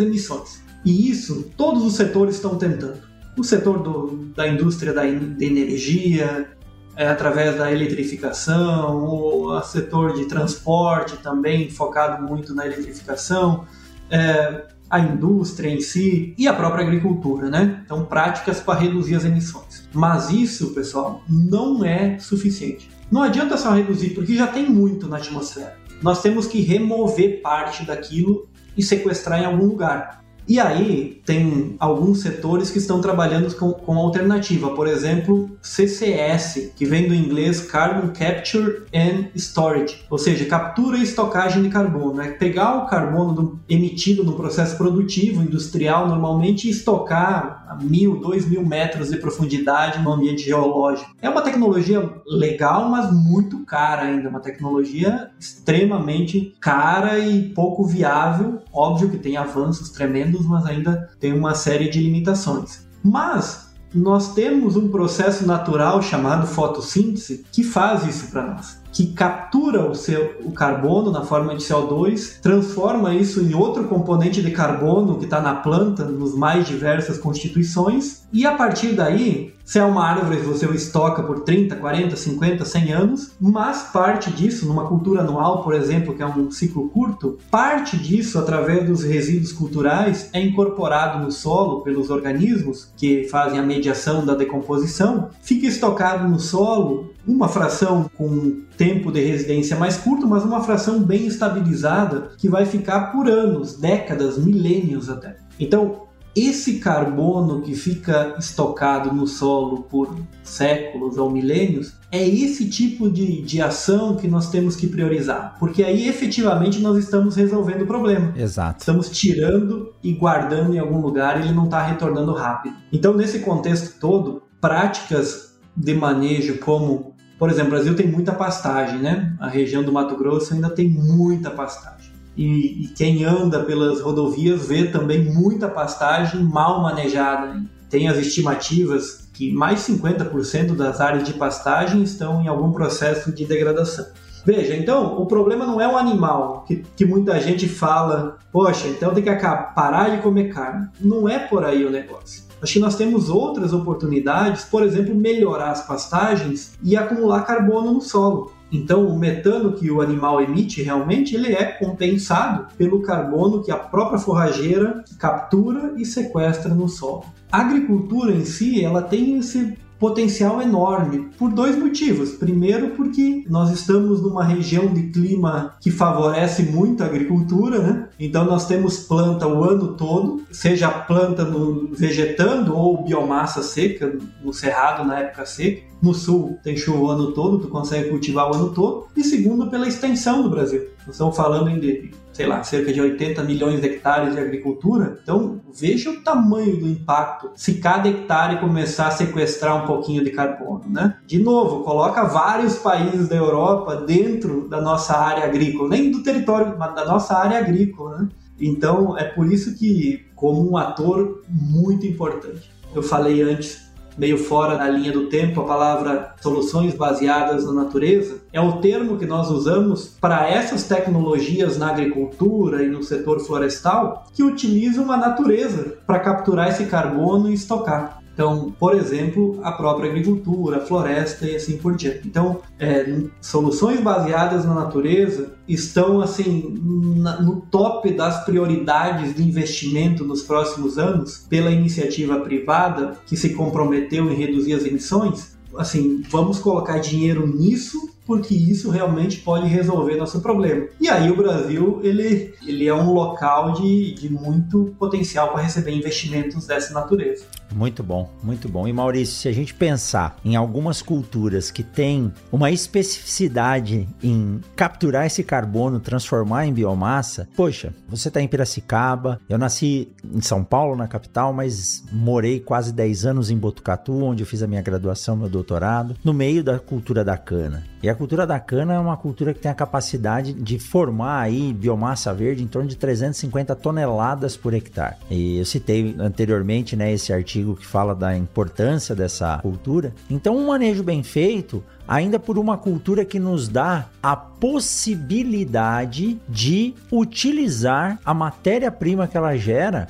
emissões, 0.00 0.62
e 0.84 1.10
isso 1.10 1.50
todos 1.56 1.84
os 1.84 1.94
setores 1.94 2.36
estão 2.36 2.56
tentando. 2.56 2.98
O 3.38 3.44
setor 3.44 3.82
do, 3.82 4.32
da 4.34 4.46
indústria 4.48 4.92
da, 4.92 5.02
da 5.02 5.44
energia, 5.44 6.48
é, 6.96 7.08
através 7.08 7.56
da 7.56 7.72
eletrificação, 7.72 9.04
o 9.04 9.60
setor 9.62 10.14
de 10.14 10.26
transporte 10.26 11.16
também 11.18 11.70
focado 11.70 12.22
muito 12.22 12.54
na 12.54 12.66
eletrificação. 12.66 13.64
É, 14.10 14.66
a 14.90 14.98
indústria 14.98 15.70
em 15.70 15.80
si 15.80 16.34
e 16.36 16.48
a 16.48 16.52
própria 16.52 16.84
agricultura, 16.84 17.48
né? 17.48 17.80
Então, 17.84 18.04
práticas 18.04 18.60
para 18.60 18.80
reduzir 18.80 19.14
as 19.14 19.24
emissões. 19.24 19.88
Mas 19.94 20.30
isso, 20.30 20.74
pessoal, 20.74 21.22
não 21.28 21.84
é 21.84 22.18
suficiente. 22.18 22.90
Não 23.10 23.22
adianta 23.22 23.56
só 23.56 23.72
reduzir, 23.72 24.10
porque 24.10 24.34
já 24.34 24.48
tem 24.48 24.68
muito 24.68 25.06
na 25.06 25.18
atmosfera. 25.18 25.76
Nós 26.02 26.20
temos 26.20 26.46
que 26.46 26.60
remover 26.60 27.40
parte 27.40 27.84
daquilo 27.84 28.48
e 28.76 28.82
sequestrar 28.82 29.40
em 29.40 29.44
algum 29.44 29.66
lugar. 29.66 30.24
E 30.50 30.58
aí 30.58 31.22
tem 31.24 31.76
alguns 31.78 32.22
setores 32.22 32.72
que 32.72 32.78
estão 32.78 33.00
trabalhando 33.00 33.54
com, 33.54 33.70
com 33.70 33.96
alternativa, 33.96 34.70
por 34.70 34.88
exemplo, 34.88 35.48
CCS, 35.62 36.72
que 36.74 36.84
vem 36.84 37.06
do 37.06 37.14
inglês 37.14 37.60
Carbon 37.60 38.08
Capture 38.08 38.82
and 38.92 39.26
Storage, 39.36 40.04
ou 40.10 40.18
seja, 40.18 40.44
captura 40.46 40.98
e 40.98 41.04
estocagem 41.04 41.62
de 41.62 41.68
carbono. 41.68 42.20
É 42.20 42.32
pegar 42.32 42.78
o 42.78 42.86
carbono 42.86 43.32
do, 43.32 43.60
emitido 43.68 44.24
no 44.24 44.32
processo 44.32 44.76
produtivo, 44.76 45.40
industrial, 45.40 46.08
normalmente, 46.08 46.66
e 46.66 46.70
estocar 46.70 47.59
a 47.70 47.76
mil, 47.76 48.18
dois 48.18 48.48
mil 48.48 48.66
metros 48.66 49.10
de 49.10 49.16
profundidade 49.16 50.02
no 50.02 50.12
ambiente 50.12 50.42
geológico. 50.42 51.14
É 51.22 51.30
uma 51.30 51.40
tecnologia 51.40 52.10
legal, 52.26 52.88
mas 52.88 53.12
muito 53.12 53.64
cara 53.64 54.02
ainda, 54.02 54.28
uma 54.28 54.40
tecnologia 54.40 55.30
extremamente 55.38 56.56
cara 56.60 57.20
e 57.20 57.50
pouco 57.50 57.84
viável. 57.84 58.58
Óbvio 58.72 59.08
que 59.08 59.18
tem 59.18 59.36
avanços 59.36 59.90
tremendos 59.90 60.44
mas 60.46 60.66
ainda 60.66 61.08
tem 61.20 61.32
uma 61.32 61.54
série 61.54 61.88
de 61.88 62.00
limitações. 62.00 62.88
Mas 63.04 63.70
nós 63.94 64.34
temos 64.34 64.76
um 64.76 64.88
processo 64.88 65.46
natural 65.46 66.02
chamado 66.02 66.46
fotossíntese 66.46 67.44
que 67.52 67.62
faz 67.62 68.04
isso 68.04 68.30
para 68.30 68.46
nós 68.46 68.79
que 68.92 69.08
captura 69.08 69.84
o, 69.88 69.94
seu, 69.94 70.36
o 70.44 70.52
carbono 70.52 71.10
na 71.10 71.22
forma 71.22 71.54
de 71.54 71.64
CO2, 71.64 72.40
transforma 72.40 73.14
isso 73.14 73.40
em 73.40 73.54
outro 73.54 73.84
componente 73.84 74.42
de 74.42 74.50
carbono 74.50 75.18
que 75.18 75.24
está 75.24 75.40
na 75.40 75.54
planta, 75.54 76.04
nos 76.04 76.34
mais 76.34 76.66
diversas 76.66 77.18
constituições, 77.18 78.22
e 78.32 78.46
a 78.46 78.54
partir 78.54 78.92
daí, 78.92 79.54
se 79.64 79.78
é 79.78 79.84
uma 79.84 80.04
árvore, 80.04 80.38
você 80.38 80.66
o 80.66 80.74
estoca 80.74 81.22
por 81.22 81.40
30, 81.40 81.76
40, 81.76 82.16
50, 82.16 82.64
100 82.64 82.92
anos, 82.92 83.32
mas 83.40 83.82
parte 83.92 84.30
disso, 84.30 84.66
numa 84.66 84.86
cultura 84.86 85.20
anual, 85.20 85.62
por 85.62 85.74
exemplo, 85.74 86.14
que 86.14 86.22
é 86.22 86.26
um 86.26 86.50
ciclo 86.50 86.88
curto, 86.88 87.38
parte 87.50 87.96
disso, 87.96 88.38
através 88.38 88.86
dos 88.86 89.04
resíduos 89.04 89.52
culturais, 89.52 90.28
é 90.32 90.40
incorporado 90.40 91.24
no 91.24 91.30
solo 91.30 91.82
pelos 91.82 92.10
organismos 92.10 92.88
que 92.96 93.24
fazem 93.24 93.58
a 93.58 93.62
mediação 93.62 94.24
da 94.24 94.34
decomposição, 94.34 95.30
fica 95.40 95.66
estocado 95.66 96.28
no 96.28 96.40
solo 96.40 97.09
uma 97.26 97.48
fração 97.48 98.10
com 98.16 98.60
tempo 98.76 99.12
de 99.12 99.20
residência 99.20 99.76
mais 99.76 99.96
curto, 99.96 100.26
mas 100.26 100.44
uma 100.44 100.62
fração 100.62 101.00
bem 101.00 101.26
estabilizada 101.26 102.30
que 102.38 102.48
vai 102.48 102.66
ficar 102.66 103.12
por 103.12 103.28
anos, 103.28 103.76
décadas, 103.76 104.38
milênios 104.38 105.08
até. 105.08 105.36
Então, 105.58 106.08
esse 106.34 106.78
carbono 106.78 107.60
que 107.60 107.74
fica 107.74 108.36
estocado 108.38 109.12
no 109.12 109.26
solo 109.26 109.82
por 109.82 110.16
séculos 110.44 111.18
ou 111.18 111.28
milênios 111.28 111.94
é 112.12 112.26
esse 112.26 112.68
tipo 112.68 113.10
de, 113.10 113.42
de 113.42 113.60
ação 113.60 114.16
que 114.16 114.28
nós 114.28 114.48
temos 114.48 114.76
que 114.76 114.86
priorizar, 114.86 115.56
porque 115.58 115.82
aí 115.82 116.08
efetivamente 116.08 116.80
nós 116.80 116.98
estamos 116.98 117.34
resolvendo 117.34 117.82
o 117.82 117.86
problema. 117.86 118.32
Exato. 118.36 118.80
Estamos 118.80 119.10
tirando 119.10 119.92
e 120.02 120.12
guardando 120.12 120.74
em 120.74 120.78
algum 120.78 121.00
lugar 121.00 121.38
e 121.40 121.44
ele 121.44 121.54
não 121.54 121.64
está 121.64 121.82
retornando 121.82 122.32
rápido. 122.32 122.76
Então, 122.92 123.14
nesse 123.14 123.40
contexto 123.40 123.98
todo, 123.98 124.42
práticas 124.60 125.58
de 125.76 125.94
manejo 125.94 126.58
como 126.58 127.09
por 127.40 127.48
exemplo, 127.48 127.68
o 127.68 127.70
Brasil 127.70 127.96
tem 127.96 128.06
muita 128.06 128.32
pastagem, 128.32 128.98
né? 128.98 129.34
A 129.40 129.48
região 129.48 129.82
do 129.82 129.90
Mato 129.90 130.14
Grosso 130.14 130.52
ainda 130.52 130.68
tem 130.68 130.90
muita 130.90 131.50
pastagem. 131.50 132.12
E, 132.36 132.84
e 132.84 132.88
quem 132.88 133.24
anda 133.24 133.64
pelas 133.64 134.02
rodovias 134.02 134.68
vê 134.68 134.84
também 134.88 135.24
muita 135.24 135.66
pastagem 135.66 136.44
mal 136.44 136.82
manejada. 136.82 137.62
Tem 137.88 138.08
as 138.08 138.18
estimativas 138.18 139.26
que 139.32 139.50
mais 139.50 139.80
50% 139.80 140.76
das 140.76 141.00
áreas 141.00 141.24
de 141.24 141.32
pastagem 141.32 142.02
estão 142.02 142.42
em 142.42 142.46
algum 142.46 142.72
processo 142.72 143.32
de 143.32 143.46
degradação. 143.46 144.04
Veja, 144.44 144.76
então, 144.76 145.18
o 145.18 145.24
problema 145.24 145.66
não 145.66 145.80
é 145.80 145.88
o 145.88 145.96
animal, 145.96 146.64
que, 146.68 146.84
que 146.94 147.06
muita 147.06 147.40
gente 147.40 147.66
fala, 147.66 148.36
poxa, 148.52 148.86
então 148.86 149.14
tem 149.14 149.24
que 149.24 149.34
parar 149.74 150.10
de 150.10 150.22
comer 150.22 150.52
carne. 150.52 150.88
Não 151.00 151.26
é 151.26 151.38
por 151.38 151.64
aí 151.64 151.86
o 151.86 151.90
negócio. 151.90 152.49
Acho 152.62 152.74
que 152.74 152.78
nós 152.78 152.96
temos 152.96 153.30
outras 153.30 153.72
oportunidades, 153.72 154.64
por 154.64 154.82
exemplo, 154.82 155.14
melhorar 155.14 155.70
as 155.70 155.86
pastagens 155.86 156.74
e 156.82 156.96
acumular 156.96 157.42
carbono 157.42 157.92
no 157.92 158.00
solo. 158.00 158.52
Então, 158.72 159.06
o 159.08 159.18
metano 159.18 159.72
que 159.72 159.90
o 159.90 160.00
animal 160.00 160.40
emite 160.40 160.82
realmente 160.82 161.34
ele 161.34 161.52
é 161.52 161.64
compensado 161.64 162.66
pelo 162.76 163.02
carbono 163.02 163.62
que 163.62 163.70
a 163.70 163.76
própria 163.76 164.18
forrageira 164.18 165.02
captura 165.18 165.94
e 165.96 166.04
sequestra 166.04 166.72
no 166.72 166.88
solo. 166.88 167.24
A 167.50 167.62
agricultura 167.62 168.32
em 168.32 168.44
si, 168.44 168.84
ela 168.84 169.02
tem 169.02 169.38
esse 169.38 169.76
potencial 170.00 170.62
enorme 170.62 171.28
por 171.38 171.52
dois 171.52 171.76
motivos. 171.78 172.30
Primeiro, 172.30 172.90
porque 172.90 173.44
nós 173.48 173.70
estamos 173.70 174.22
numa 174.22 174.42
região 174.42 174.92
de 174.92 175.10
clima 175.10 175.76
que 175.78 175.90
favorece 175.90 176.62
muito 176.62 177.02
a 177.02 177.06
agricultura, 177.06 177.78
né? 177.78 178.08
Então 178.18 178.44
nós 178.46 178.66
temos 178.66 179.00
planta 179.00 179.46
o 179.46 179.62
ano 179.62 179.94
todo, 179.94 180.42
seja 180.50 180.88
planta 180.88 181.44
no 181.44 181.90
vegetando 181.92 182.74
ou 182.74 183.04
biomassa 183.04 183.62
seca 183.62 184.18
no 184.42 184.54
cerrado 184.54 185.06
na 185.06 185.20
época 185.20 185.44
seca. 185.44 185.90
No 186.00 186.14
sul 186.14 186.58
tem 186.64 186.78
chuva 186.78 186.98
o 186.98 187.10
ano 187.10 187.32
todo, 187.32 187.58
tu 187.58 187.68
consegue 187.68 188.08
cultivar 188.08 188.50
o 188.50 188.54
ano 188.54 188.70
todo. 188.70 189.08
E 189.14 189.22
segundo, 189.22 189.68
pela 189.68 189.86
extensão 189.86 190.42
do 190.42 190.48
Brasil. 190.48 190.88
Nós 191.10 191.16
estamos 191.16 191.36
falando 191.36 191.68
em 191.68 192.12
sei 192.32 192.46
lá, 192.46 192.62
cerca 192.62 192.92
de 192.92 193.00
80 193.00 193.42
milhões 193.42 193.80
de 193.80 193.86
hectares 193.88 194.32
de 194.32 194.40
agricultura. 194.40 195.18
Então, 195.20 195.60
veja 195.74 196.08
o 196.08 196.22
tamanho 196.22 196.76
do 196.78 196.88
impacto 196.88 197.50
se 197.56 197.74
cada 197.74 198.08
hectare 198.08 198.60
começar 198.60 199.08
a 199.08 199.10
sequestrar 199.10 199.82
um 199.82 199.86
pouquinho 199.86 200.22
de 200.22 200.30
carbono, 200.30 200.84
né? 200.88 201.18
De 201.26 201.42
novo, 201.42 201.82
coloca 201.82 202.22
vários 202.24 202.78
países 202.78 203.28
da 203.28 203.34
Europa 203.34 203.96
dentro 203.96 204.68
da 204.68 204.80
nossa 204.80 205.18
área 205.18 205.44
agrícola, 205.44 205.88
nem 205.88 206.12
do 206.12 206.22
território, 206.22 206.76
mas 206.78 206.94
da 206.94 207.04
nossa 207.04 207.36
área 207.36 207.58
agrícola, 207.58 208.18
né? 208.18 208.28
Então, 208.60 209.18
é 209.18 209.24
por 209.24 209.52
isso 209.52 209.76
que, 209.76 210.24
como 210.36 210.70
um 210.70 210.76
ator 210.76 211.42
muito 211.48 212.06
importante, 212.06 212.70
eu 212.94 213.02
falei 213.02 213.42
antes 213.42 213.89
meio 214.20 214.36
fora 214.36 214.76
da 214.76 214.86
linha 214.86 215.10
do 215.10 215.28
tempo, 215.28 215.62
a 215.62 215.64
palavra 215.64 216.34
soluções 216.42 216.92
baseadas 216.94 217.64
na 217.64 217.72
natureza, 217.72 218.36
é 218.52 218.60
o 218.60 218.72
termo 218.72 219.16
que 219.16 219.24
nós 219.24 219.50
usamos 219.50 220.14
para 220.20 220.46
essas 220.46 220.84
tecnologias 220.84 221.78
na 221.78 221.88
agricultura 221.88 222.82
e 222.84 222.88
no 222.88 223.02
setor 223.02 223.40
florestal 223.40 224.26
que 224.34 224.42
utilizam 224.42 225.10
a 225.10 225.16
natureza 225.16 225.96
para 226.06 226.20
capturar 226.20 226.68
esse 226.68 226.84
carbono 226.84 227.48
e 227.48 227.54
estocar. 227.54 228.19
Então, 228.40 228.74
por 228.80 228.96
exemplo, 228.96 229.60
a 229.62 229.70
própria 229.70 230.08
agricultura, 230.08 230.78
a 230.78 230.80
floresta 230.80 231.46
e 231.46 231.56
assim 231.56 231.76
por 231.76 231.94
diante. 231.94 232.26
Então, 232.26 232.62
é, 232.78 233.18
soluções 233.38 234.00
baseadas 234.00 234.64
na 234.64 234.72
natureza 234.72 235.52
estão 235.68 236.22
assim 236.22 236.74
na, 237.16 237.38
no 237.42 237.60
top 237.70 238.10
das 238.14 238.42
prioridades 238.46 239.34
de 239.36 239.42
investimento 239.42 240.24
nos 240.24 240.40
próximos 240.40 240.96
anos 240.96 241.44
pela 241.50 241.70
iniciativa 241.70 242.40
privada 242.40 243.18
que 243.26 243.36
se 243.36 243.50
comprometeu 243.50 244.30
em 244.30 244.34
reduzir 244.34 244.72
as 244.72 244.86
emissões. 244.86 245.58
Assim, 245.76 246.22
vamos 246.30 246.58
colocar 246.58 246.98
dinheiro 246.98 247.46
nisso 247.46 248.09
porque 248.30 248.54
isso 248.54 248.90
realmente 248.90 249.38
pode 249.38 249.66
resolver 249.66 250.14
nosso 250.14 250.40
problema. 250.40 250.86
E 251.00 251.08
aí 251.08 251.28
o 251.32 251.36
Brasil 251.36 251.98
ele, 252.04 252.54
ele 252.64 252.86
é 252.86 252.94
um 252.94 253.12
local 253.12 253.72
de, 253.72 254.14
de 254.14 254.32
muito 254.32 254.94
potencial 255.00 255.48
para 255.48 255.62
receber 255.62 255.90
investimentos 255.90 256.64
dessa 256.64 256.94
natureza. 256.94 257.44
Muito 257.74 258.02
bom, 258.04 258.30
muito 258.42 258.68
bom. 258.68 258.86
E 258.86 258.92
Maurício, 258.92 259.34
se 259.34 259.48
a 259.48 259.52
gente 259.52 259.74
pensar 259.74 260.36
em 260.44 260.54
algumas 260.54 261.02
culturas 261.02 261.72
que 261.72 261.82
têm 261.82 262.32
uma 262.52 262.70
especificidade 262.70 264.08
em 264.22 264.60
capturar 264.76 265.26
esse 265.26 265.42
carbono, 265.42 265.98
transformar 265.98 266.66
em 266.66 266.72
biomassa, 266.72 267.48
poxa, 267.56 267.92
você 268.08 268.28
está 268.28 268.40
em 268.40 268.48
Piracicaba, 268.48 269.40
eu 269.48 269.58
nasci 269.58 270.08
em 270.24 270.40
São 270.40 270.62
Paulo, 270.62 270.96
na 270.96 271.08
capital, 271.08 271.52
mas 271.52 272.04
morei 272.12 272.60
quase 272.60 272.92
10 272.92 273.26
anos 273.26 273.50
em 273.50 273.56
Botucatu, 273.56 274.24
onde 274.24 274.42
eu 274.42 274.46
fiz 274.46 274.62
a 274.62 274.68
minha 274.68 274.82
graduação, 274.82 275.36
meu 275.36 275.48
doutorado, 275.48 276.16
no 276.24 276.32
meio 276.32 276.62
da 276.62 276.78
cultura 276.78 277.24
da 277.24 277.36
cana. 277.36 277.84
E 278.02 278.08
a 278.08 278.14
cultura 278.20 278.46
da 278.46 278.60
cana 278.60 278.92
é 278.92 278.98
uma 278.98 279.16
cultura 279.16 279.54
que 279.54 279.60
tem 279.60 279.70
a 279.70 279.74
capacidade 279.74 280.52
de 280.52 280.78
formar 280.78 281.40
aí 281.40 281.72
biomassa 281.72 282.34
verde 282.34 282.62
em 282.62 282.66
torno 282.66 282.86
de 282.86 282.94
350 282.94 283.74
toneladas 283.74 284.58
por 284.58 284.74
hectare. 284.74 285.16
E 285.30 285.56
eu 285.56 285.64
citei 285.64 286.14
anteriormente, 286.18 286.94
né, 286.94 287.10
esse 287.10 287.32
artigo 287.32 287.74
que 287.74 287.86
fala 287.86 288.14
da 288.14 288.36
importância 288.36 289.14
dessa 289.14 289.56
cultura. 289.62 290.12
Então, 290.28 290.54
um 290.54 290.66
manejo 290.66 291.02
bem 291.02 291.22
feito 291.22 291.82
ainda 292.06 292.38
por 292.38 292.58
uma 292.58 292.76
cultura 292.76 293.24
que 293.24 293.40
nos 293.40 293.68
dá 293.68 294.04
a 294.22 294.36
possibilidade 294.36 296.38
de 296.46 296.94
utilizar 297.10 298.18
a 298.22 298.34
matéria-prima 298.34 299.26
que 299.26 299.38
ela 299.38 299.56
gera 299.56 300.08